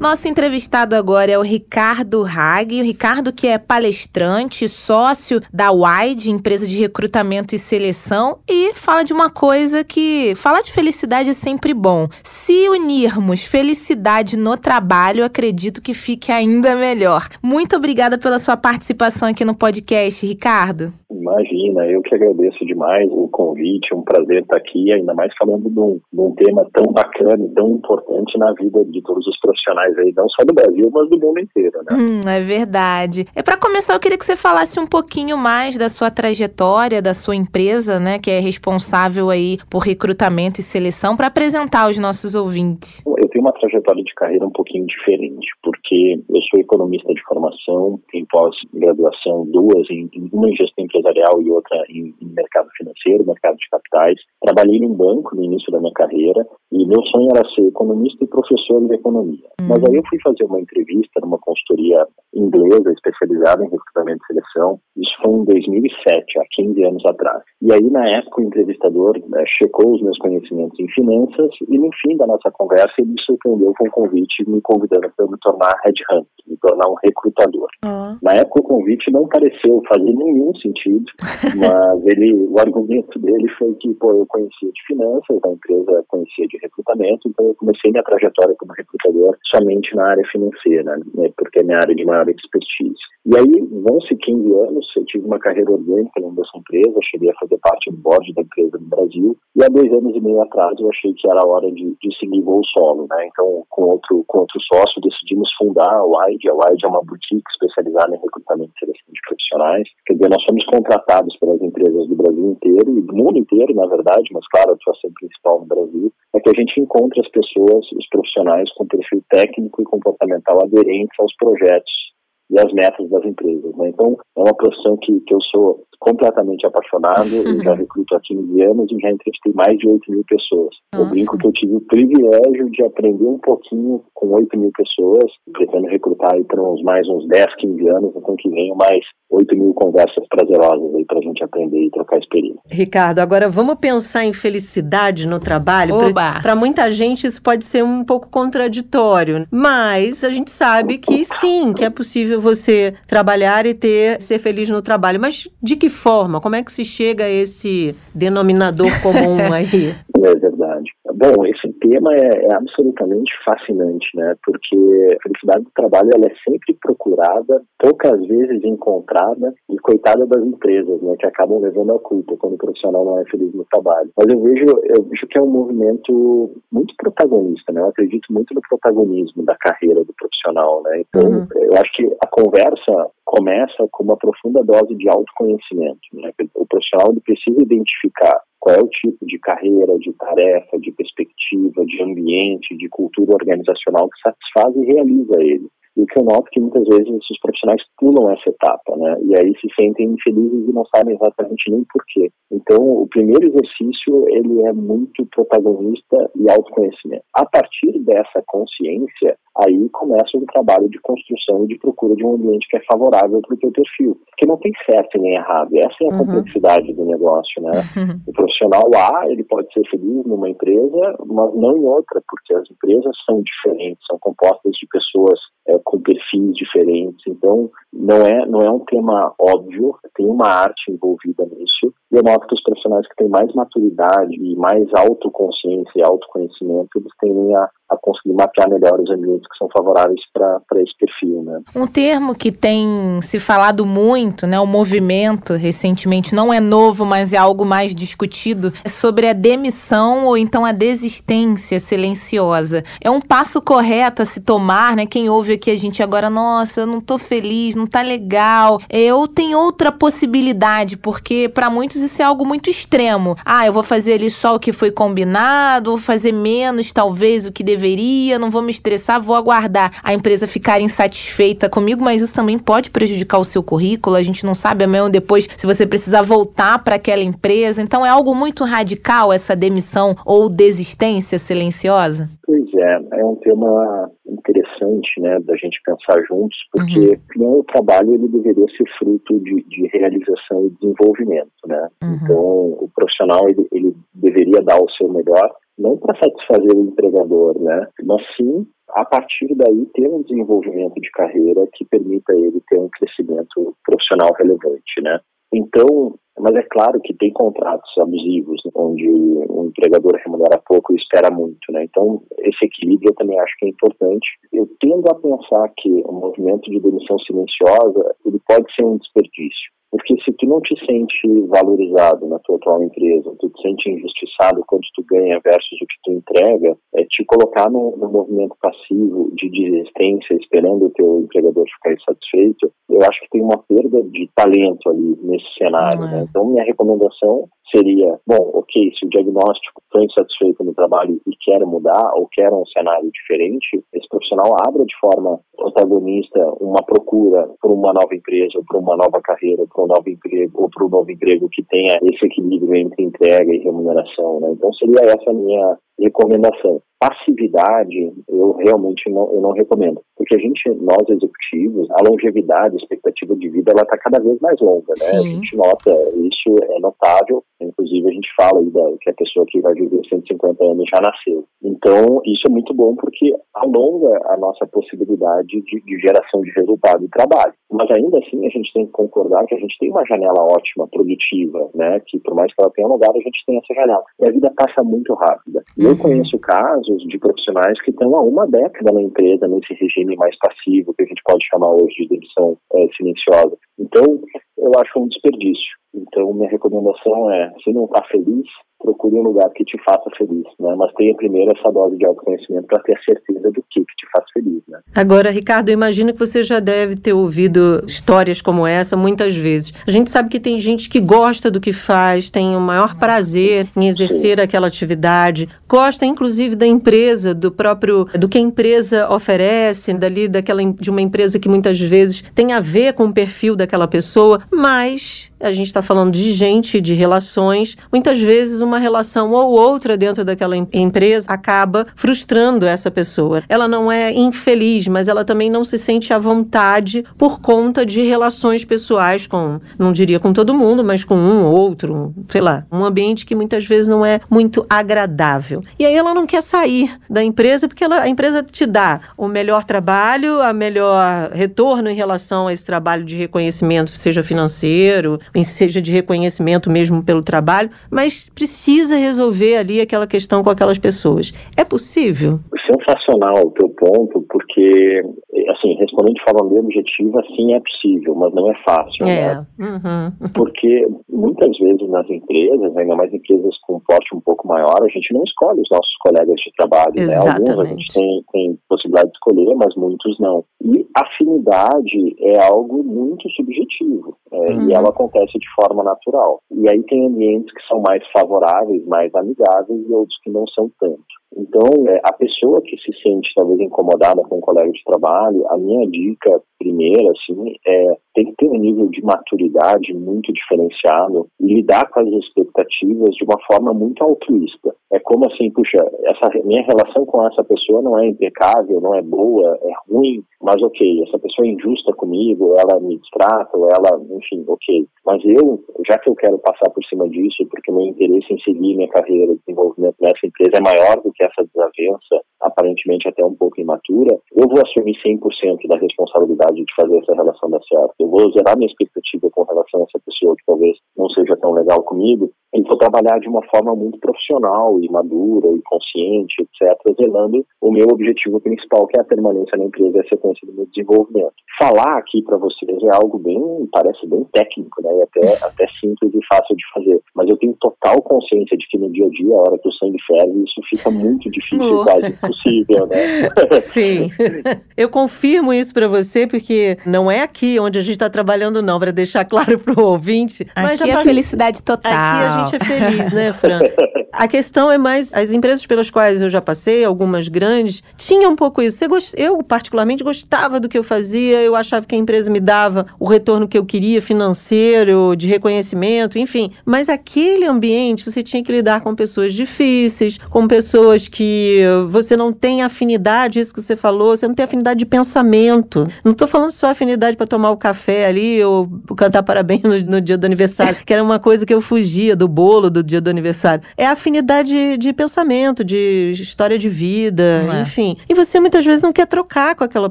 Nosso 0.00 0.28
entrevistado 0.28 0.94
agora 0.94 1.32
é 1.32 1.36
o 1.36 1.42
Ricardo 1.42 2.22
Hag. 2.24 2.80
O 2.80 2.84
Ricardo 2.84 3.32
que 3.32 3.48
é 3.48 3.58
palestrante, 3.58 4.68
sócio 4.68 5.40
da 5.52 5.72
Wide, 5.72 6.30
empresa 6.30 6.68
de 6.68 6.78
recrutamento 6.78 7.52
e 7.52 7.58
seleção, 7.58 8.38
e 8.48 8.72
fala 8.74 9.02
de 9.02 9.12
uma 9.12 9.28
coisa 9.28 9.82
que 9.82 10.34
falar 10.36 10.60
de 10.60 10.72
felicidade 10.72 11.30
é 11.30 11.32
sempre 11.32 11.74
bom. 11.74 12.06
Se 12.22 12.68
unirmos 12.68 13.42
felicidade 13.42 14.36
no 14.36 14.56
trabalho, 14.56 15.24
acredito 15.24 15.82
que 15.82 15.92
fique 15.92 16.30
ainda 16.30 16.76
melhor. 16.76 17.22
Muito 17.42 17.74
obrigada 17.74 18.16
pela 18.16 18.38
sua 18.38 18.56
participação 18.56 19.28
aqui 19.28 19.44
no 19.44 19.56
podcast, 19.56 20.24
Ricardo. 20.24 20.92
Imagina, 21.10 21.86
eu 21.86 22.00
que 22.02 22.14
agradeço 22.14 22.64
demais 22.64 23.10
o 23.10 23.28
convite, 23.28 23.94
um 23.94 24.02
prazer 24.02 24.42
estar 24.42 24.56
aqui, 24.56 24.92
ainda 24.92 25.12
mais 25.14 25.32
falando 25.36 25.68
de 25.68 25.80
um, 25.80 26.00
de 26.12 26.20
um 26.20 26.34
tema 26.34 26.68
tão 26.72 26.92
bacana 26.92 27.48
tão 27.54 27.70
importante 27.72 28.38
na 28.38 28.52
vida 28.52 28.84
de 28.84 29.02
todos 29.02 29.26
os 29.26 29.38
profissionais 29.40 29.87
profissionais 29.88 29.98
aí, 29.98 30.12
não 30.16 30.28
só 30.28 30.44
do 30.44 30.54
Brasil, 30.54 30.90
mas 30.92 31.08
do 31.08 31.18
mundo 31.18 31.40
inteiro, 31.40 31.78
né? 31.88 31.96
Hum, 31.96 32.28
é 32.28 32.40
verdade. 32.40 33.26
É 33.34 33.42
para 33.42 33.56
começar, 33.56 33.94
eu 33.94 34.00
queria 34.00 34.18
que 34.18 34.24
você 34.24 34.36
falasse 34.36 34.78
um 34.78 34.86
pouquinho 34.86 35.36
mais 35.36 35.76
da 35.76 35.88
sua 35.88 36.10
trajetória, 36.10 37.00
da 37.00 37.14
sua 37.14 37.34
empresa, 37.34 37.98
né, 37.98 38.18
que 38.18 38.30
é 38.30 38.40
responsável 38.40 39.30
aí 39.30 39.58
por 39.70 39.80
recrutamento 39.80 40.60
e 40.60 40.62
seleção, 40.62 41.16
para 41.16 41.28
apresentar 41.28 41.84
aos 41.84 41.98
nossos 41.98 42.34
ouvintes. 42.34 43.02
Eu 43.06 43.28
tenho 43.28 43.44
uma 43.44 43.52
trajetória 43.52 44.02
de 44.02 44.14
carreira 44.14 44.46
um 44.46 44.50
pouquinho 44.50 44.86
diferente, 44.86 45.46
porque 45.62 46.20
eu 46.28 46.42
sou 46.42 46.60
economista 46.60 47.12
de 47.12 47.22
formação, 47.22 48.00
tenho 48.10 48.26
pós-graduação 48.30 49.46
duas, 49.50 49.88
em, 49.90 50.08
uma 50.32 50.48
em 50.48 50.56
gestão 50.56 50.84
empresarial 50.84 51.42
e 51.42 51.50
outra 51.50 51.84
em, 51.88 52.14
em 52.20 52.28
mercado 52.28 52.68
financeiro, 52.76 53.26
mercado 53.26 53.56
de 53.56 53.68
capitais. 53.70 54.16
Trabalhei 54.42 54.78
em 54.78 54.92
banco 54.92 55.36
no 55.36 55.44
início 55.44 55.70
da 55.72 55.80
minha 55.80 55.92
carreira 55.92 56.46
e 56.72 56.86
meu 56.86 57.02
sonho 57.06 57.28
era 57.34 57.48
ser 57.54 57.66
economista 57.66 58.24
e 58.24 58.26
professor 58.26 58.86
de 58.86 58.94
economia. 58.94 59.48
Uhum. 59.60 59.68
Mas 59.80 59.90
aí 59.90 59.96
eu 59.96 60.02
fui 60.08 60.18
fazer 60.20 60.44
uma 60.44 60.60
entrevista 60.60 61.20
numa 61.20 61.38
consultoria 61.38 62.04
inglesa 62.34 62.92
especializada 62.92 63.64
em 63.64 63.70
recrutamento 63.70 64.22
e 64.24 64.26
seleção. 64.26 64.80
Isso 64.96 65.12
foi 65.22 65.32
em 65.32 65.44
2007, 65.44 66.38
há 66.38 66.44
15 66.50 66.84
anos 66.84 67.02
atrás. 67.06 67.42
E 67.62 67.72
aí, 67.72 67.90
na 67.90 68.08
época, 68.08 68.40
o 68.40 68.44
entrevistador 68.44 69.18
né, 69.28 69.44
checou 69.46 69.94
os 69.94 70.02
meus 70.02 70.18
conhecimentos 70.18 70.78
em 70.78 70.88
finanças 70.88 71.50
e, 71.68 71.78
no 71.78 71.90
fim 72.02 72.16
da 72.16 72.26
nossa 72.26 72.50
conversa, 72.50 72.92
ele 72.98 73.10
me 73.10 73.22
surpreendeu 73.22 73.72
com 73.78 73.86
um 73.86 73.90
convite 73.90 74.48
me 74.48 74.60
convidando 74.62 75.10
para 75.16 75.26
me 75.26 75.38
tornar 75.40 75.72
headhunter, 75.84 76.26
me 76.46 76.56
tornar 76.56 76.88
um 76.90 76.96
recrutador. 77.04 77.68
Uhum. 77.84 78.18
Na 78.22 78.34
época, 78.34 78.60
o 78.60 78.64
convite 78.64 79.10
não 79.12 79.28
pareceu 79.28 79.82
fazer 79.88 80.12
nenhum 80.12 80.52
sentido, 80.56 81.06
mas 81.58 82.06
ele, 82.06 82.32
o 82.48 82.58
argumento 82.58 83.18
dele 83.18 83.48
foi 83.58 83.74
que, 83.74 83.94
pô, 83.94 84.10
eu 84.12 84.26
conhecia 84.26 84.70
de 84.72 84.86
finanças, 84.86 85.38
a 85.44 85.50
empresa 85.50 86.04
conhecia 86.08 86.46
de 86.48 86.58
recrutamento, 86.58 87.28
então 87.28 87.46
eu 87.46 87.54
comecei 87.54 87.90
minha 87.90 88.02
trajetória 88.02 88.54
como 88.58 88.72
recrutador 88.72 89.36
somente 89.54 89.67
na 89.94 90.06
área 90.06 90.24
financeira, 90.30 90.96
né, 91.14 91.30
porque 91.36 91.60
é 91.60 91.62
minha 91.62 91.78
área 91.78 91.94
de 91.94 92.04
maior 92.04 92.28
expertise. 92.28 92.98
E 93.28 93.36
aí, 93.36 93.44
vão-se 93.84 94.16
15 94.16 94.54
anos, 94.54 94.86
eu 94.96 95.04
tive 95.04 95.26
uma 95.26 95.38
carreira 95.38 95.70
orgânica 95.70 96.16
dentro 96.16 96.36
dessa 96.36 96.56
empresa, 96.56 96.98
cheguei 97.12 97.28
a 97.28 97.38
fazer 97.38 97.58
parte 97.60 97.90
do 97.90 97.98
board 97.98 98.32
da 98.32 98.40
empresa 98.40 98.78
no 98.80 98.88
Brasil, 98.88 99.36
e 99.54 99.62
há 99.62 99.68
dois 99.68 99.92
anos 99.92 100.16
e 100.16 100.20
meio 100.22 100.40
atrás 100.40 100.72
eu 100.80 100.88
achei 100.88 101.12
que 101.12 101.28
era 101.28 101.46
hora 101.46 101.70
de, 101.70 101.92
de 102.00 102.18
seguir 102.18 102.40
voo 102.40 102.64
solo, 102.72 103.06
né? 103.10 103.28
Então, 103.28 103.64
com 103.68 103.82
outro, 103.82 104.24
com 104.26 104.38
outro 104.38 104.58
sócio, 104.72 105.02
decidimos 105.02 105.46
fundar 105.58 105.92
a 105.92 106.06
WIDE. 106.06 106.48
A 106.48 106.54
WIDE 106.54 106.86
é 106.86 106.88
uma 106.88 107.04
boutique 107.04 107.44
especializada 107.52 108.16
em 108.16 108.20
recrutamento 108.20 108.72
e 108.72 108.78
seleção 108.80 109.12
de 109.12 109.20
profissionais. 109.20 109.84
Quer 110.06 110.14
dizer, 110.14 110.30
nós 110.30 110.44
somos 110.48 110.64
contratados 110.64 111.36
pelas 111.36 111.60
empresas 111.60 112.08
do 112.08 112.16
Brasil 112.16 112.56
inteiro 112.56 112.96
e 112.96 113.02
do 113.02 113.12
mundo 113.12 113.36
inteiro, 113.36 113.74
na 113.74 113.84
verdade, 113.88 114.24
mas 114.32 114.48
claro, 114.48 114.70
a 114.70 114.72
atuação 114.72 115.12
principal 115.12 115.60
no 115.60 115.66
Brasil 115.66 116.10
é 116.32 116.40
que 116.40 116.48
a 116.48 116.56
gente 116.56 116.80
encontra 116.80 117.20
as 117.20 117.28
pessoas, 117.28 117.84
os 117.92 118.08
profissionais 118.08 118.72
com 118.72 118.88
perfil 118.88 119.22
técnico 119.28 119.82
e 119.82 119.84
comportamental 119.84 120.64
aderentes 120.64 121.12
aos 121.20 121.36
projetos 121.36 122.07
e 122.50 122.58
as 122.58 122.72
metas 122.72 123.08
das 123.10 123.24
empresas. 123.24 123.74
Né? 123.76 123.88
Então, 123.88 124.16
é 124.36 124.40
uma 124.40 124.54
profissão 124.54 124.96
que, 124.98 125.20
que 125.20 125.34
eu 125.34 125.40
sou 125.50 125.84
completamente 126.00 126.64
apaixonado, 126.66 127.26
eu 127.34 127.62
já 127.62 127.74
recruto 127.74 128.14
há 128.14 128.20
15 128.20 128.62
anos 128.62 128.86
e 128.90 129.00
já 129.00 129.10
entrevistei 129.10 129.52
mais 129.54 129.76
de 129.78 129.88
8 129.88 130.10
mil 130.10 130.24
pessoas. 130.28 130.74
Nossa. 130.92 131.04
Eu 131.04 131.10
brinco 131.10 131.38
que 131.38 131.46
eu 131.46 131.52
tive 131.52 131.74
o 131.74 131.80
privilégio 131.80 132.70
de 132.70 132.84
aprender 132.84 133.24
um 133.24 133.38
pouquinho 133.38 134.02
com 134.14 134.28
8 134.28 134.58
mil 134.58 134.70
pessoas, 134.76 135.30
pretendo 135.52 135.88
recrutar 135.88 136.34
aí 136.34 136.44
para 136.44 136.62
uns 136.62 136.82
mais 136.82 137.06
uns 137.08 137.26
10, 137.28 137.46
15 137.56 137.88
anos, 137.88 138.12
então 138.16 138.36
que 138.36 138.48
venham 138.48 138.76
mais 138.76 139.00
8 139.30 139.56
mil 139.56 139.74
conversas 139.74 140.24
prazerosas 140.28 140.94
aí 140.94 141.04
para 141.04 141.18
a 141.18 141.22
gente 141.22 141.42
aprender 141.42 141.84
e 141.84 141.90
trocar 141.90 142.18
experiência. 142.18 142.60
Ricardo, 142.70 143.18
agora 143.18 143.48
vamos 143.48 143.74
pensar 143.76 144.24
em 144.24 144.32
felicidade 144.32 145.26
no 145.26 145.38
trabalho? 145.38 145.94
Para 146.42 146.54
muita 146.54 146.90
gente 146.90 147.26
isso 147.26 147.42
pode 147.42 147.64
ser 147.64 147.82
um 147.82 148.04
pouco 148.04 148.28
contraditório, 148.28 149.46
mas 149.50 150.24
a 150.24 150.30
gente 150.30 150.50
sabe 150.50 150.98
que 150.98 151.24
sim, 151.24 151.72
que 151.72 151.84
é 151.84 151.90
possível 151.90 152.37
você 152.40 152.94
trabalhar 153.06 153.66
e 153.66 153.74
ter 153.74 154.20
ser 154.20 154.38
feliz 154.38 154.68
no 154.68 154.82
trabalho, 154.82 155.20
mas 155.20 155.48
de 155.62 155.76
que 155.76 155.88
forma? 155.88 156.40
Como 156.40 156.56
é 156.56 156.62
que 156.62 156.72
se 156.72 156.84
chega 156.84 157.24
a 157.24 157.30
esse 157.30 157.94
denominador 158.14 158.90
comum 159.02 159.38
aí? 159.52 159.94
É 160.24 160.34
verdade. 160.34 160.90
Bom, 161.14 161.46
esse 161.46 161.72
tema 161.80 162.14
é, 162.14 162.28
é, 162.28 162.54
absolutamente 162.54 163.32
fascinante, 163.44 164.06
né? 164.14 164.34
Porque 164.44 164.76
a 165.16 165.22
felicidade 165.22 165.64
do 165.64 165.70
trabalho 165.70 166.10
ela 166.14 166.26
é 166.26 166.34
sempre 166.48 166.76
procurada, 166.80 167.62
poucas 167.78 168.20
vezes 168.26 168.62
encontrada 168.64 169.54
e 169.70 169.76
coitada 169.78 170.26
das 170.26 170.44
empresas, 170.44 171.00
né? 171.02 171.16
Que 171.18 171.26
acabam 171.26 171.60
levando 171.60 171.94
a 171.94 171.98
culpa 171.98 172.36
quando 172.36 172.54
o 172.54 172.58
profissional 172.58 173.04
não 173.04 173.18
é 173.18 173.24
feliz 173.26 173.52
no 173.54 173.64
trabalho. 173.70 174.10
Mas 174.16 174.26
eu 174.28 174.40
vejo, 174.40 174.64
eu 174.84 175.02
vejo 175.04 175.26
que 175.28 175.38
é 175.38 175.42
um 175.42 175.50
movimento 175.50 176.52
muito 176.70 176.94
protagonista, 176.96 177.72
né? 177.72 177.80
Eu 177.80 177.88
acredito 177.88 178.32
muito 178.32 178.54
no 178.54 178.60
protagonismo 178.68 179.44
da 179.44 179.56
carreira 179.56 180.04
do 180.04 180.14
profissional, 180.14 180.82
né? 180.82 181.00
Então, 181.00 181.30
uhum. 181.30 181.46
eu 181.54 181.72
acho 181.74 181.92
que 181.94 182.06
a 182.22 182.26
conversa 182.26 183.10
começa 183.24 183.86
com 183.90 184.04
uma 184.04 184.16
profunda 184.16 184.62
dose 184.64 184.94
de 184.94 185.08
autoconhecimento, 185.08 186.00
né? 186.14 186.32
O 186.54 186.66
profissional 186.66 187.10
ele 187.10 187.20
precisa 187.20 187.62
identificar 187.62 188.40
qual 188.58 188.76
é 188.76 188.80
o 188.80 188.88
tipo 188.88 189.24
de 189.26 189.38
carreira, 189.38 189.98
de 189.98 190.12
tarefa, 190.14 190.78
de 190.78 190.92
perspectiva, 190.92 191.84
de 191.86 192.02
ambiente, 192.02 192.76
de 192.76 192.88
cultura 192.88 193.32
organizacional 193.34 194.08
que 194.08 194.20
satisfaz 194.20 194.74
e 194.76 194.86
realiza 194.86 195.42
ele. 195.42 195.68
E 195.98 196.02
o 196.02 196.06
que 196.06 196.20
eu 196.20 196.24
noto 196.24 196.46
é 196.46 196.50
que 196.52 196.60
muitas 196.60 196.84
vezes 196.84 197.08
esses 197.08 197.40
profissionais 197.40 197.82
pulam 197.98 198.30
essa 198.30 198.48
etapa, 198.48 198.96
né? 198.96 199.18
E 199.22 199.36
aí 199.36 199.52
se 199.58 199.66
sentem 199.74 200.06
infelizes 200.06 200.68
e 200.68 200.72
não 200.72 200.84
sabem 200.94 201.16
exatamente 201.16 201.70
nem 201.70 201.84
porquê. 201.92 202.30
Então, 202.52 202.78
o 202.78 203.08
primeiro 203.08 203.48
exercício, 203.48 204.24
ele 204.28 204.62
é 204.62 204.72
muito 204.72 205.26
protagonista 205.26 206.30
e 206.36 206.48
autoconhecimento. 206.48 207.24
A 207.34 207.44
partir 207.44 207.98
dessa 208.04 208.42
consciência, 208.46 209.36
aí 209.66 209.88
começa 209.90 210.36
um 210.36 210.46
trabalho 210.46 210.88
de 210.88 211.00
construção 211.00 211.64
e 211.64 211.68
de 211.68 211.78
procura 211.78 212.14
de 212.14 212.24
um 212.24 212.34
ambiente 212.34 212.68
que 212.70 212.76
é 212.76 212.82
favorável 212.90 213.40
para 213.40 213.54
o 213.54 213.58
teu 213.58 213.72
perfil. 213.72 214.20
Porque 214.30 214.46
não 214.46 214.56
tem 214.58 214.70
certo 214.88 215.20
nem 215.20 215.34
errado. 215.34 215.70
Essa 215.74 215.96
é 216.02 216.06
a 216.06 216.12
uhum. 216.12 216.18
complexidade 216.18 216.92
do 216.94 217.04
negócio, 217.04 217.60
né? 217.60 217.82
Uhum. 217.96 218.20
O 218.28 218.32
profissional 218.32 218.88
A, 218.94 219.28
ele 219.28 219.42
pode 219.42 219.72
ser 219.72 219.82
feliz 219.90 220.24
numa 220.24 220.48
empresa, 220.48 221.16
mas 221.26 221.54
não 221.56 221.76
em 221.76 221.84
outra, 221.84 222.22
porque 222.28 222.54
as 222.54 222.70
empresas 222.70 223.16
são 223.26 223.42
diferentes, 223.42 224.06
são 224.08 224.18
compostas 224.20 224.72
de 224.72 224.86
pessoas 224.86 225.40
é, 225.68 225.78
com 225.84 226.00
perfis 226.00 226.54
diferentes. 226.54 227.22
Então, 227.26 227.70
não 227.92 228.16
é, 228.16 228.46
não 228.46 228.60
é 228.60 228.70
um 228.70 228.80
tema 228.80 229.32
óbvio, 229.38 229.94
tem 230.14 230.26
uma 230.26 230.48
arte 230.48 230.90
envolvida 230.90 231.44
nisso. 231.44 231.92
E 232.10 232.16
eu 232.16 232.22
noto 232.22 232.46
que 232.46 232.54
os 232.54 232.62
profissionais 232.62 233.06
que 233.06 233.16
têm 233.16 233.28
mais 233.28 233.52
maturidade 233.54 234.34
e 234.34 234.56
mais 234.56 234.86
autoconsciência 234.94 235.92
e 235.96 236.02
autoconhecimento, 236.02 236.88
eles 236.96 237.12
tendem 237.20 237.54
a, 237.54 237.68
a 237.90 237.96
conseguir 238.00 238.32
mapear 238.32 238.70
melhor 238.70 238.98
os 238.98 239.10
ambientes 239.10 239.46
que 239.46 239.58
são 239.58 239.68
favoráveis 239.76 240.20
para 240.32 240.82
esse 240.82 240.96
perfil. 240.98 241.42
Né? 241.42 241.60
Um 241.76 241.86
termo 241.86 242.34
que 242.34 242.50
tem 242.50 243.20
se 243.20 243.38
falado 243.38 243.84
muito, 243.84 244.46
né, 244.46 244.58
o 244.58 244.66
movimento 244.66 245.54
recentemente, 245.54 246.34
não 246.34 246.52
é 246.52 246.60
novo, 246.60 247.04
mas 247.04 247.34
é 247.34 247.36
algo 247.36 247.64
mais 247.64 247.94
discutido, 247.94 248.72
é 248.82 248.88
sobre 248.88 249.28
a 249.28 249.34
demissão 249.34 250.26
ou 250.26 250.36
então 250.38 250.64
a 250.64 250.72
desistência 250.72 251.78
silenciosa. 251.78 252.82
É 253.02 253.10
um 253.10 253.20
passo 253.20 253.60
correto 253.60 254.22
a 254.22 254.24
se 254.24 254.40
tomar, 254.40 254.96
né? 254.96 255.04
Quem 255.04 255.28
ouve 255.28 255.57
aqui 255.58 255.70
a 255.70 255.76
gente 255.76 256.02
agora, 256.02 256.30
nossa, 256.30 256.80
eu 256.80 256.86
não 256.86 257.00
tô 257.00 257.18
feliz, 257.18 257.74
não 257.74 257.86
tá 257.86 258.00
legal. 258.00 258.80
Eu 258.88 259.26
tenho 259.26 259.58
outra 259.58 259.92
possibilidade, 259.92 260.96
porque 260.96 261.50
para 261.52 261.68
muitos 261.68 262.00
isso 262.00 262.22
é 262.22 262.24
algo 262.24 262.46
muito 262.46 262.70
extremo. 262.70 263.36
Ah, 263.44 263.66
eu 263.66 263.72
vou 263.72 263.82
fazer 263.82 264.14
ali 264.14 264.30
só 264.30 264.54
o 264.54 264.60
que 264.60 264.72
foi 264.72 264.90
combinado, 264.90 265.90
vou 265.90 265.98
fazer 265.98 266.32
menos 266.32 266.92
talvez 266.92 267.46
o 267.46 267.52
que 267.52 267.62
deveria, 267.62 268.38
não 268.38 268.50
vou 268.50 268.62
me 268.62 268.70
estressar, 268.70 269.20
vou 269.20 269.36
aguardar 269.36 269.92
a 270.02 270.14
empresa 270.14 270.46
ficar 270.46 270.80
insatisfeita 270.80 271.68
comigo, 271.68 272.02
mas 272.02 272.22
isso 272.22 272.34
também 272.34 272.58
pode 272.58 272.90
prejudicar 272.90 273.38
o 273.38 273.44
seu 273.44 273.62
currículo. 273.62 274.16
A 274.16 274.22
gente 274.22 274.46
não 274.46 274.54
sabe 274.54 274.84
amanhã 274.84 275.10
depois 275.10 275.48
se 275.56 275.66
você 275.66 275.86
precisar 275.86 276.22
voltar 276.22 276.82
para 276.82 276.94
aquela 276.94 277.22
empresa. 277.22 277.82
Então 277.82 278.06
é 278.06 278.08
algo 278.08 278.34
muito 278.34 278.64
radical 278.64 279.32
essa 279.32 279.56
demissão 279.56 280.14
ou 280.24 280.48
desistência 280.48 281.38
silenciosa? 281.38 282.30
Pois 282.44 282.66
é, 282.74 283.20
é 283.20 283.24
um 283.24 283.36
tema 283.36 284.10
interessante, 284.48 285.20
né, 285.20 285.38
da 285.40 285.56
gente 285.56 285.80
pensar 285.84 286.22
juntos, 286.26 286.56
porque 286.72 287.20
uhum. 287.36 287.60
o 287.60 287.64
trabalho 287.64 288.14
ele 288.14 288.28
deveria 288.28 288.66
ser 288.76 288.84
fruto 288.98 289.38
de, 289.40 289.62
de 289.64 289.86
realização 289.88 290.66
e 290.66 290.70
desenvolvimento, 290.70 291.50
né? 291.66 291.88
Uhum. 292.02 292.18
Então, 292.22 292.38
o 292.38 292.90
profissional 292.94 293.48
ele, 293.48 293.66
ele 293.72 293.96
deveria 294.14 294.62
dar 294.62 294.78
o 294.78 294.90
seu 294.90 295.08
melhor, 295.08 295.54
não 295.78 295.96
para 295.96 296.18
satisfazer 296.18 296.74
o 296.74 296.84
empregador, 296.84 297.60
né, 297.60 297.86
mas 298.04 298.22
sim 298.36 298.66
a 298.94 299.04
partir 299.04 299.54
daí 299.54 299.86
ter 299.94 300.08
um 300.08 300.22
desenvolvimento 300.22 300.94
de 300.94 301.10
carreira 301.10 301.68
que 301.74 301.84
permita 301.84 302.32
ele 302.32 302.60
ter 302.68 302.78
um 302.78 302.88
crescimento 302.88 303.76
profissional 303.84 304.32
relevante, 304.38 305.02
né? 305.02 305.20
Então, 305.52 306.14
mas 306.40 306.54
é 306.54 306.62
claro 306.62 307.00
que 307.00 307.14
tem 307.14 307.32
contratos 307.32 307.90
abusivos, 307.98 308.60
onde 308.74 309.08
o 309.08 309.66
empregador 309.66 310.18
remunera 310.24 310.60
pouco 310.66 310.92
e 310.92 310.96
espera 310.96 311.30
muito, 311.30 311.70
né? 311.70 311.84
Então, 311.84 312.22
esse 312.38 312.64
equilíbrio 312.64 313.10
eu 313.10 313.14
também 313.14 313.38
acho 313.40 313.54
que 313.58 313.66
é 313.66 313.68
importante. 313.68 314.28
Eu 314.52 314.68
tendo 314.80 315.08
a 315.10 315.14
pensar 315.14 315.72
que 315.76 315.90
o 316.04 316.12
movimento 316.12 316.70
de 316.70 316.80
demissão 316.80 317.18
silenciosa, 317.20 318.14
ele 318.24 318.40
pode 318.46 318.72
ser 318.74 318.84
um 318.84 318.98
desperdício. 318.98 319.77
Porque 319.90 320.14
se 320.22 320.32
tu 320.32 320.46
não 320.46 320.60
te 320.60 320.74
sente 320.84 321.26
valorizado 321.48 322.26
na 322.28 322.38
tua 322.40 322.56
atual 322.56 322.82
empresa, 322.82 323.34
tu 323.38 323.48
te 323.48 323.62
sente 323.62 323.90
injustiçado 323.90 324.62
quanto 324.66 324.86
tu 324.94 325.04
ganha 325.10 325.40
versus 325.42 325.80
o 325.80 325.86
que 325.86 325.96
tu 326.04 326.12
entrega, 326.12 326.76
é, 326.94 327.04
te 327.04 327.24
colocar 327.24 327.70
no, 327.70 327.96
no, 327.96 328.10
movimento 328.10 328.54
passivo 328.60 329.30
de 329.34 329.48
desistência, 329.48 330.34
esperando 330.34 330.86
o 330.86 330.90
teu 330.90 331.20
empregador 331.20 331.64
ficar 331.76 331.94
insatisfeito, 331.94 332.70
eu 332.90 333.00
acho 333.02 333.20
que 333.20 333.30
tem 333.30 333.42
uma 333.42 333.58
perda 333.58 334.02
de 334.02 334.28
talento 334.34 334.90
ali 334.90 335.18
nesse 335.22 335.46
cenário. 335.56 336.00
Né? 336.00 336.26
Então, 336.28 336.44
minha 336.46 336.64
recomendação 336.64 337.48
seria, 337.74 338.18
bom, 338.26 338.50
ok, 338.54 338.92
se 338.98 339.06
o 339.06 339.08
diagnóstico 339.08 339.82
foi 339.92 340.04
insatisfeito 340.04 340.64
no 340.64 340.74
trabalho 340.74 341.20
e 341.26 341.36
quer 341.40 341.60
mudar 341.64 342.12
ou 342.14 342.28
quer 342.28 342.52
um 342.52 342.66
cenário 342.66 343.10
diferente, 343.12 343.82
esse 343.92 344.08
profissional 344.08 344.56
abra 344.66 344.84
de 344.84 344.94
forma 345.00 345.40
protagonista 345.56 346.38
uma 346.60 346.82
procura 346.82 347.48
por 347.60 347.72
uma 347.72 347.92
nova 347.92 348.14
empresa, 348.14 348.60
por 348.66 348.78
uma 348.78 348.96
nova 348.96 349.20
carreira, 349.22 349.64
por 349.72 349.84
um 349.84 349.86
novo 349.86 350.08
emprego, 350.08 350.62
ou 350.62 350.70
por 350.70 350.86
um 350.86 350.88
novo 350.88 351.10
emprego 351.10 351.48
que 351.50 351.62
tenha 351.64 351.98
esse 352.02 352.26
equilíbrio 352.26 352.74
entre 352.76 353.04
entrega 353.04 353.54
e 353.54 353.58
remuneração. 353.58 354.40
Né? 354.40 354.50
Então 354.52 354.72
seria 354.74 355.00
essa 355.12 355.30
a 355.30 355.34
minha 355.34 355.78
recomendação. 355.98 356.80
Passividade, 357.00 358.12
eu 358.28 358.52
realmente 358.54 359.08
não, 359.08 359.32
eu 359.32 359.40
não 359.40 359.52
recomendo, 359.52 360.00
porque 360.16 360.34
a 360.34 360.38
gente, 360.38 360.68
nós 360.80 361.08
executivos, 361.08 361.88
a 361.92 362.08
longevidade, 362.08 362.74
a 362.74 362.76
expectativa 362.76 363.36
de 363.36 363.48
vida, 363.48 363.72
ela 363.72 363.82
está 363.82 363.96
cada 363.98 364.18
vez 364.18 364.38
mais 364.40 364.58
longa, 364.60 364.92
né? 364.98 365.06
Sim. 365.06 365.16
A 365.16 365.22
gente 365.22 365.56
nota, 365.56 365.90
isso 366.16 366.56
é 366.62 366.80
notável, 366.80 367.44
inclusive 367.60 368.08
a 368.08 368.12
gente 368.12 368.28
fala 368.36 368.60
aí 368.60 368.70
da, 368.70 368.82
que 369.00 369.10
a 369.10 369.14
pessoa 369.14 369.46
que 369.46 369.60
vai 369.60 369.74
viver 369.74 370.00
150 370.08 370.64
anos 370.64 370.84
já 370.92 371.00
nasceu. 371.00 371.44
Então, 371.62 372.20
isso 372.24 372.42
é 372.48 372.50
muito 372.50 372.74
bom 372.74 372.96
porque 372.96 373.32
alonga 373.54 374.20
a 374.26 374.36
nossa 374.36 374.66
possibilidade 374.66 375.48
de, 375.48 375.80
de 375.80 375.98
geração 376.00 376.40
de 376.42 376.50
resultado 376.50 377.04
e 377.04 377.08
trabalho. 377.08 377.52
Mas 377.70 377.88
ainda 377.90 378.18
assim, 378.18 378.46
a 378.46 378.50
gente 378.50 378.72
tem 378.72 378.86
que 378.86 378.92
concordar 378.92 379.44
que 379.46 379.54
a 379.54 379.58
gente 379.58 379.76
tem 379.78 379.90
uma 379.90 380.04
janela 380.06 380.42
ótima, 380.42 380.88
produtiva, 380.88 381.68
né? 381.74 382.00
Que 382.06 382.18
por 382.20 382.34
mais 382.34 382.52
que 382.54 382.60
ela 382.60 382.72
tenha 382.72 382.88
lugar, 382.88 383.10
a 383.10 383.20
gente 383.20 383.44
tem 383.46 383.58
essa 383.58 383.74
janela. 383.74 384.02
E 384.20 384.26
a 384.26 384.30
vida 384.30 384.52
passa 384.56 384.82
muito 384.82 385.14
rápida. 385.14 385.62
E 385.76 385.84
eu 385.84 385.90
uhum. 385.90 385.98
conheço 385.98 386.38
casos 386.38 386.87
de 386.96 387.18
profissionais 387.18 387.80
que 387.82 387.90
estão 387.90 388.14
há 388.16 388.22
uma 388.22 388.46
década 388.46 388.92
na 388.92 389.02
empresa, 389.02 389.46
nesse 389.48 389.74
regime 389.74 390.16
mais 390.16 390.36
passivo, 390.38 390.94
que 390.94 391.02
a 391.02 391.06
gente 391.06 391.22
pode 391.24 391.44
chamar 391.46 391.70
hoje 391.70 391.94
de 392.02 392.08
demissão 392.08 392.56
é, 392.74 392.88
silenciosa. 392.96 393.56
Então, 393.78 394.20
eu 394.58 394.72
acho 394.80 394.98
um 394.98 395.08
desperdício. 395.08 395.78
Então, 395.94 396.32
minha 396.34 396.50
recomendação 396.50 397.30
é, 397.30 397.52
se 397.64 397.72
não 397.72 397.86
está 397.86 398.02
feliz, 398.10 398.46
procure 398.78 399.16
um 399.16 399.22
lugar 399.22 399.50
que 399.50 399.64
te 399.64 399.76
faça 399.84 400.08
feliz, 400.16 400.44
né? 400.60 400.74
Mas 400.76 400.92
tenha 400.94 401.14
primeiro 401.16 401.50
essa 401.56 401.70
dose 401.70 401.96
de 401.96 402.06
autoconhecimento 402.06 402.66
para 402.66 402.82
ter 402.82 402.98
certeza 403.04 403.50
do 403.50 403.64
que, 403.70 403.80
que 403.80 403.96
te 403.96 404.06
faz 404.12 404.24
feliz, 404.32 404.62
né? 404.68 404.78
Agora, 404.94 405.30
Ricardo, 405.30 405.68
eu 405.68 405.72
imagino 405.72 406.12
que 406.12 406.18
você 406.18 406.42
já 406.42 406.60
deve 406.60 406.96
ter 406.96 407.12
ouvido 407.12 407.82
histórias 407.86 408.40
como 408.40 408.66
essa 408.66 408.96
muitas 408.96 409.34
vezes. 409.34 409.72
A 409.86 409.90
gente 409.90 410.10
sabe 410.10 410.28
que 410.28 410.38
tem 410.38 410.58
gente 410.58 410.88
que 410.88 411.00
gosta 411.00 411.50
do 411.50 411.60
que 411.60 411.72
faz, 411.72 412.30
tem 412.30 412.54
o 412.54 412.60
maior 412.60 412.96
prazer 412.96 413.68
em 413.76 413.88
exercer 413.88 414.36
Sim. 414.36 414.42
aquela 414.42 414.68
atividade, 414.68 415.48
gosta 415.68 416.06
inclusive 416.06 416.54
da 416.54 416.66
empresa, 416.66 417.34
do 417.34 417.50
próprio 417.50 418.04
do 418.18 418.28
que 418.28 418.38
a 418.38 418.40
empresa 418.40 419.12
oferece, 419.12 419.92
dali 419.94 420.28
daquela 420.28 420.62
de 420.64 420.90
uma 420.90 421.02
empresa 421.02 421.38
que 421.38 421.48
muitas 421.48 421.80
vezes 421.80 422.22
tem 422.34 422.52
a 422.52 422.60
ver 422.60 422.92
com 422.92 423.06
o 423.06 423.12
perfil 423.12 423.56
daquela 423.56 423.88
pessoa, 423.88 424.40
mas 424.50 425.30
a 425.40 425.52
gente 425.52 425.68
está 425.68 425.82
falando 425.82 426.12
de 426.12 426.32
gente, 426.32 426.80
de 426.80 426.94
relações, 426.94 427.76
muitas 427.92 428.18
vezes 428.18 428.60
uma 428.60 428.78
relação 428.78 429.32
ou 429.32 429.50
outra 429.50 429.96
dentro 429.96 430.24
daquela 430.24 430.56
empresa 430.56 431.30
acaba 431.30 431.86
frustrando 431.94 432.66
essa 432.66 432.90
pessoa. 432.90 433.42
Ela 433.48 433.68
não 433.68 433.90
é 433.90 434.12
infeliz, 434.12 434.88
mas 434.88 435.08
ela 435.08 435.24
também 435.24 435.50
não 435.50 435.64
se 435.64 435.78
sente 435.78 436.12
à 436.12 436.18
vontade 436.18 437.04
por 437.16 437.40
conta 437.40 437.84
de 437.84 438.02
relações 438.02 438.64
pessoais 438.64 439.26
com, 439.26 439.60
não 439.78 439.92
diria 439.92 440.18
com 440.18 440.32
todo 440.32 440.54
mundo, 440.54 440.84
mas 440.84 441.04
com 441.04 441.16
um 441.16 441.44
ou 441.44 441.54
outro, 441.54 442.14
sei 442.28 442.40
lá, 442.40 442.64
um 442.70 442.84
ambiente 442.84 443.24
que 443.24 443.34
muitas 443.34 443.64
vezes 443.64 443.88
não 443.88 444.04
é 444.04 444.20
muito 444.30 444.64
agradável. 444.68 445.62
E 445.78 445.86
aí 445.86 445.94
ela 445.94 446.14
não 446.14 446.26
quer 446.26 446.42
sair 446.42 446.98
da 447.08 447.22
empresa 447.22 447.68
porque 447.68 447.84
ela, 447.84 448.00
a 448.00 448.08
empresa 448.08 448.42
te 448.42 448.66
dá 448.66 449.00
o 449.16 449.28
melhor 449.28 449.64
trabalho, 449.64 450.40
a 450.40 450.52
melhor 450.52 451.30
retorno 451.32 451.88
em 451.88 451.94
relação 451.94 452.46
a 452.46 452.52
esse 452.52 452.64
trabalho 452.64 453.04
de 453.04 453.16
reconhecimento, 453.16 453.90
seja 453.90 454.22
financeiro, 454.22 455.20
seja 455.42 455.80
de 455.80 455.92
reconhecimento 455.92 456.70
mesmo 456.70 457.02
pelo 457.02 457.22
trabalho, 457.22 457.70
mas 457.90 458.28
precisa 458.34 458.96
resolver 458.96 459.56
ali 459.56 459.80
aquela 459.80 460.06
questão 460.06 460.42
com 460.42 460.50
aquelas 460.50 460.78
pessoas. 460.78 461.32
É 461.56 461.64
possível? 461.64 462.40
Sensacional 462.66 463.46
o 463.46 463.50
teu 463.52 463.68
ponto, 463.70 464.24
porque, 464.28 465.02
assim, 465.50 465.74
respondendo 465.78 466.14
de 466.14 466.22
forma 466.28 466.50
bem 466.50 466.60
objetiva, 466.60 467.22
sim, 467.34 467.54
é 467.54 467.60
possível, 467.60 468.14
mas 468.14 468.34
não 468.34 468.50
é 468.50 468.54
fácil, 468.64 469.06
é. 469.06 469.34
né? 469.34 469.46
Uhum. 469.58 470.30
Porque 470.34 470.86
muitas 471.08 471.56
vezes 471.58 471.88
nas 471.88 472.08
empresas, 472.08 472.76
ainda 472.76 472.96
mais 472.96 473.12
empresas 473.12 473.56
com 473.66 473.80
porte 473.80 474.14
um 474.14 474.20
pouco 474.20 474.46
maior, 474.46 474.78
a 474.82 474.88
gente 474.88 475.12
não 475.12 475.22
escolhe 475.24 475.60
os 475.60 475.68
nossos 475.70 475.96
colegas 476.00 476.36
de 476.36 476.52
trabalho, 476.56 476.92
Exatamente. 476.96 477.48
né? 477.48 477.52
Alguns 477.52 477.66
a 477.66 477.70
gente 477.70 477.94
tem, 477.94 478.24
tem 478.32 478.58
possibilidade 478.68 479.10
de 479.10 479.16
escolher, 479.16 479.54
mas 479.56 479.74
muitos 479.76 480.18
não. 480.20 480.44
E 480.62 480.86
afinidade 480.96 482.16
é 482.20 482.44
algo 482.44 482.82
muito 482.82 483.28
subjetivo, 483.30 484.16
é, 484.32 484.52
uhum. 484.52 484.68
e 484.68 484.72
ela 484.72 484.88
acontece 484.88 485.17
de 485.26 485.46
forma 485.54 485.82
natural. 485.82 486.42
E 486.50 486.70
aí 486.70 486.82
tem 486.84 487.06
ambientes 487.06 487.52
que 487.52 487.66
são 487.66 487.80
mais 487.80 488.02
favoráveis, 488.12 488.84
mais 488.86 489.14
amigáveis, 489.14 489.88
e 489.88 489.92
outros 489.92 490.18
que 490.22 490.30
não 490.30 490.46
são 490.48 490.70
tanto. 490.78 491.17
Então, 491.36 491.88
é, 491.88 492.00
a 492.04 492.12
pessoa 492.12 492.60
que 492.62 492.76
se 492.78 492.92
sente 493.02 493.30
talvez 493.34 493.60
incomodada 493.60 494.22
com 494.22 494.38
um 494.38 494.40
colega 494.40 494.70
de 494.70 494.82
trabalho, 494.84 495.46
a 495.50 495.56
minha 495.56 495.88
dica 495.88 496.42
primeira, 496.58 497.12
assim, 497.12 497.54
é 497.66 497.96
tem 498.18 498.26
que 498.26 498.36
ter 498.36 498.48
um 498.48 498.58
nível 498.58 498.88
de 498.88 499.00
maturidade 499.00 499.94
muito 499.94 500.32
diferenciado 500.32 501.28
e 501.40 501.54
lidar 501.54 501.88
com 501.88 502.00
as 502.00 502.08
expectativas 502.08 503.14
de 503.14 503.22
uma 503.22 503.38
forma 503.46 503.72
muito 503.72 504.02
altruísta. 504.02 504.74
É 504.92 504.98
como 504.98 505.24
assim, 505.30 505.50
puxa, 505.52 505.78
essa 506.02 506.28
minha 506.44 506.64
relação 506.64 507.06
com 507.06 507.24
essa 507.28 507.44
pessoa 507.44 507.80
não 507.80 507.96
é 507.96 508.08
impecável, 508.08 508.80
não 508.80 508.94
é 508.96 509.02
boa, 509.02 509.56
é 509.62 509.72
ruim, 509.88 510.24
mas 510.42 510.60
ok, 510.60 511.04
essa 511.06 511.16
pessoa 511.18 511.46
é 511.46 511.50
injusta 511.50 511.92
comigo, 511.92 512.54
ela 512.58 512.80
me 512.80 512.96
distrata, 512.98 513.56
ela, 513.56 514.02
enfim, 514.10 514.44
ok. 514.48 514.86
Mas 515.06 515.22
eu, 515.24 515.62
já 515.86 515.96
que 515.98 516.10
eu 516.10 516.16
quero 516.16 516.38
passar 516.38 516.70
por 516.70 516.84
cima 516.86 517.08
disso, 517.08 517.46
porque 517.48 517.70
meu 517.70 517.86
interesse 517.86 518.32
em 518.32 518.40
seguir 518.40 518.74
minha 518.74 518.88
carreira 518.88 519.34
de 519.34 519.40
desenvolvimento 519.46 519.96
nessa 520.00 520.26
empresa 520.26 520.58
é 520.58 520.60
maior 520.60 521.00
do 521.02 521.12
que 521.12 521.17
essa 521.24 521.44
desavença, 521.44 522.24
aparentemente 522.40 523.08
até 523.08 523.24
um 523.24 523.34
pouco 523.34 523.60
imatura, 523.60 524.18
eu 524.32 524.46
vou 524.48 524.58
assumir 524.64 524.94
100% 525.04 525.68
da 525.68 525.78
responsabilidade 525.78 526.56
de 526.56 526.74
fazer 526.74 526.98
essa 526.98 527.14
relação 527.14 527.50
dar 527.50 527.60
certo. 527.62 527.94
Eu 528.00 528.08
vou 528.08 528.30
zerar 528.32 528.56
minha 528.56 528.70
expectativa 528.70 529.30
com 529.30 529.42
relação 529.42 529.80
a 529.80 529.84
essa 529.84 529.98
pessoa 530.04 530.36
que 530.36 530.44
talvez 530.46 530.76
não 530.96 531.08
seja 531.10 531.36
tão 531.36 531.52
legal 531.52 531.82
comigo 531.82 532.30
e 532.54 532.62
vou 532.62 532.78
trabalhar 532.78 533.18
de 533.18 533.28
uma 533.28 533.42
forma 533.48 533.74
muito 533.74 533.98
profissional 533.98 534.80
e 534.80 534.90
madura 534.90 535.48
e 535.48 535.62
consciente, 535.62 536.42
etc., 536.42 536.78
zelando 537.00 537.44
o 537.60 537.70
meu 537.70 537.86
objetivo 537.90 538.40
principal, 538.40 538.86
que 538.86 538.98
é 538.98 539.02
a 539.02 539.04
permanência 539.04 539.58
na 539.58 539.64
empresa 539.64 539.98
e 539.98 540.00
a 540.00 540.08
sequência 540.08 540.46
do 540.46 540.54
meu 540.54 540.66
desenvolvimento. 540.66 541.34
Falar 541.58 541.98
aqui 541.98 542.22
para 542.22 542.38
vocês 542.38 542.82
é 542.82 542.96
algo 542.96 543.18
bem, 543.18 543.68
parece 543.72 544.06
bem 544.06 544.24
técnico, 544.32 544.82
né, 544.82 544.90
e 544.96 545.02
até, 545.02 545.44
até 545.44 545.66
simples 545.80 546.14
e 546.14 546.20
fácil 546.26 546.56
de 546.56 546.64
fazer, 546.72 547.00
mas 547.14 547.28
eu 547.28 547.36
tenho 547.36 547.54
total 547.60 548.00
consciência 548.02 548.56
de 548.56 548.66
que 548.68 548.78
no 548.78 548.90
dia 548.90 549.06
a 549.06 549.10
dia, 549.10 549.34
a 549.34 549.40
hora 549.40 549.58
que 549.58 549.68
o 549.68 549.72
sangue 549.72 549.98
ferve, 550.06 550.44
isso 550.44 550.60
fica 550.74 550.90
muito 550.92 551.30
difícil, 551.30 551.84
quase 551.84 552.18
impossível, 552.28 552.86
né? 552.86 553.28
Sim, 553.60 554.10
eu 554.76 554.88
confirmo 554.88 555.52
isso 555.52 555.72
para 555.72 555.88
você, 555.88 556.26
porque 556.26 556.78
não 556.84 557.10
é 557.10 557.22
aqui 557.22 557.58
onde 557.58 557.78
a 557.78 557.82
gente 557.82 557.92
está 557.92 558.10
trabalhando, 558.10 558.62
não, 558.62 558.78
para 558.78 558.90
deixar 558.92 559.24
claro 559.24 559.58
para 559.58 559.80
o 559.80 559.84
ouvinte. 559.84 560.46
Mas 560.54 560.80
aqui 560.80 560.90
é 560.90 561.04
felicidade 561.04 561.62
total. 561.62 561.92
Aqui 561.92 562.24
a 562.24 562.44
gente 562.44 562.56
é 562.56 562.64
feliz, 562.64 563.12
né, 563.12 563.32
Fran? 563.32 563.60
A 564.12 564.26
questão 564.26 564.70
é 564.70 564.78
mais, 564.78 565.12
as 565.12 565.32
empresas 565.32 565.66
pelas 565.66 565.90
quais 565.90 566.22
eu 566.22 566.30
já 566.30 566.40
passei, 566.40 566.82
algumas 566.82 567.28
grandes, 567.28 567.82
tinham 567.96 568.32
um 568.32 568.36
pouco 568.36 568.62
isso. 568.62 568.82
Eu, 569.14 569.42
particularmente, 569.42 570.02
gostava 570.02 570.58
do 570.58 570.68
que 570.68 570.78
eu 570.78 570.82
fazia, 570.82 571.42
eu 571.42 571.54
achava 571.54 571.86
que 571.86 571.94
a 571.94 571.98
empresa 571.98 572.30
me 572.30 572.40
dava 572.40 572.86
o 572.98 573.06
retorno 573.06 573.46
que 573.46 573.58
eu 573.58 573.66
queria, 573.66 574.00
financeiro, 574.00 575.14
de 575.14 575.26
reconhecimento, 575.26 576.18
enfim. 576.18 576.50
Mas 576.64 576.88
aquele 576.88 577.44
ambiente, 577.44 578.10
você 578.10 578.22
tinha 578.22 578.42
que 578.42 578.50
lidar 578.50 578.80
com 578.80 578.94
pessoas 578.94 579.34
difíceis, 579.34 580.16
com 580.30 580.48
pessoas 580.48 581.06
que 581.06 581.62
você 581.90 582.16
não 582.16 582.32
tem 582.32 582.62
afinidade, 582.62 583.40
isso 583.40 583.52
que 583.52 583.60
você 583.60 583.76
falou, 583.76 584.16
você 584.16 584.26
não 584.26 584.34
tem 584.34 584.44
afinidade 584.44 584.78
de 584.78 584.86
pensamento. 584.86 585.86
Não 586.02 586.12
estou 586.12 586.26
falando 586.26 586.50
só 586.50 586.70
afinidade 586.70 587.16
para 587.16 587.26
tomar 587.26 587.50
o 587.50 587.58
café 587.58 588.06
ali 588.06 588.42
ou 588.42 588.68
cantar 588.96 589.22
parabéns 589.22 589.62
no, 589.62 589.78
no 589.78 590.00
dia 590.00 590.16
do 590.16 590.24
aniversário, 590.24 590.78
que 590.84 590.94
era 590.94 591.02
uma 591.02 591.18
coisa 591.18 591.44
que 591.44 591.52
eu 591.52 591.60
fugia 591.60 592.16
do 592.16 592.26
bolo 592.26 592.70
do 592.70 592.82
dia 592.82 593.02
do 593.02 593.10
aniversário. 593.10 593.62
É 593.76 593.86
a 593.86 593.97
afinidade 593.98 594.76
de 594.78 594.92
pensamento, 594.92 595.64
de 595.64 596.12
história 596.12 596.56
de 596.56 596.68
vida, 596.68 597.40
é. 597.52 597.60
enfim. 597.60 597.96
E 598.08 598.14
você 598.14 598.40
muitas 598.40 598.64
vezes 598.64 598.82
não 598.82 598.92
quer 598.92 599.06
trocar 599.06 599.54
com 599.54 599.64
aquela 599.64 599.90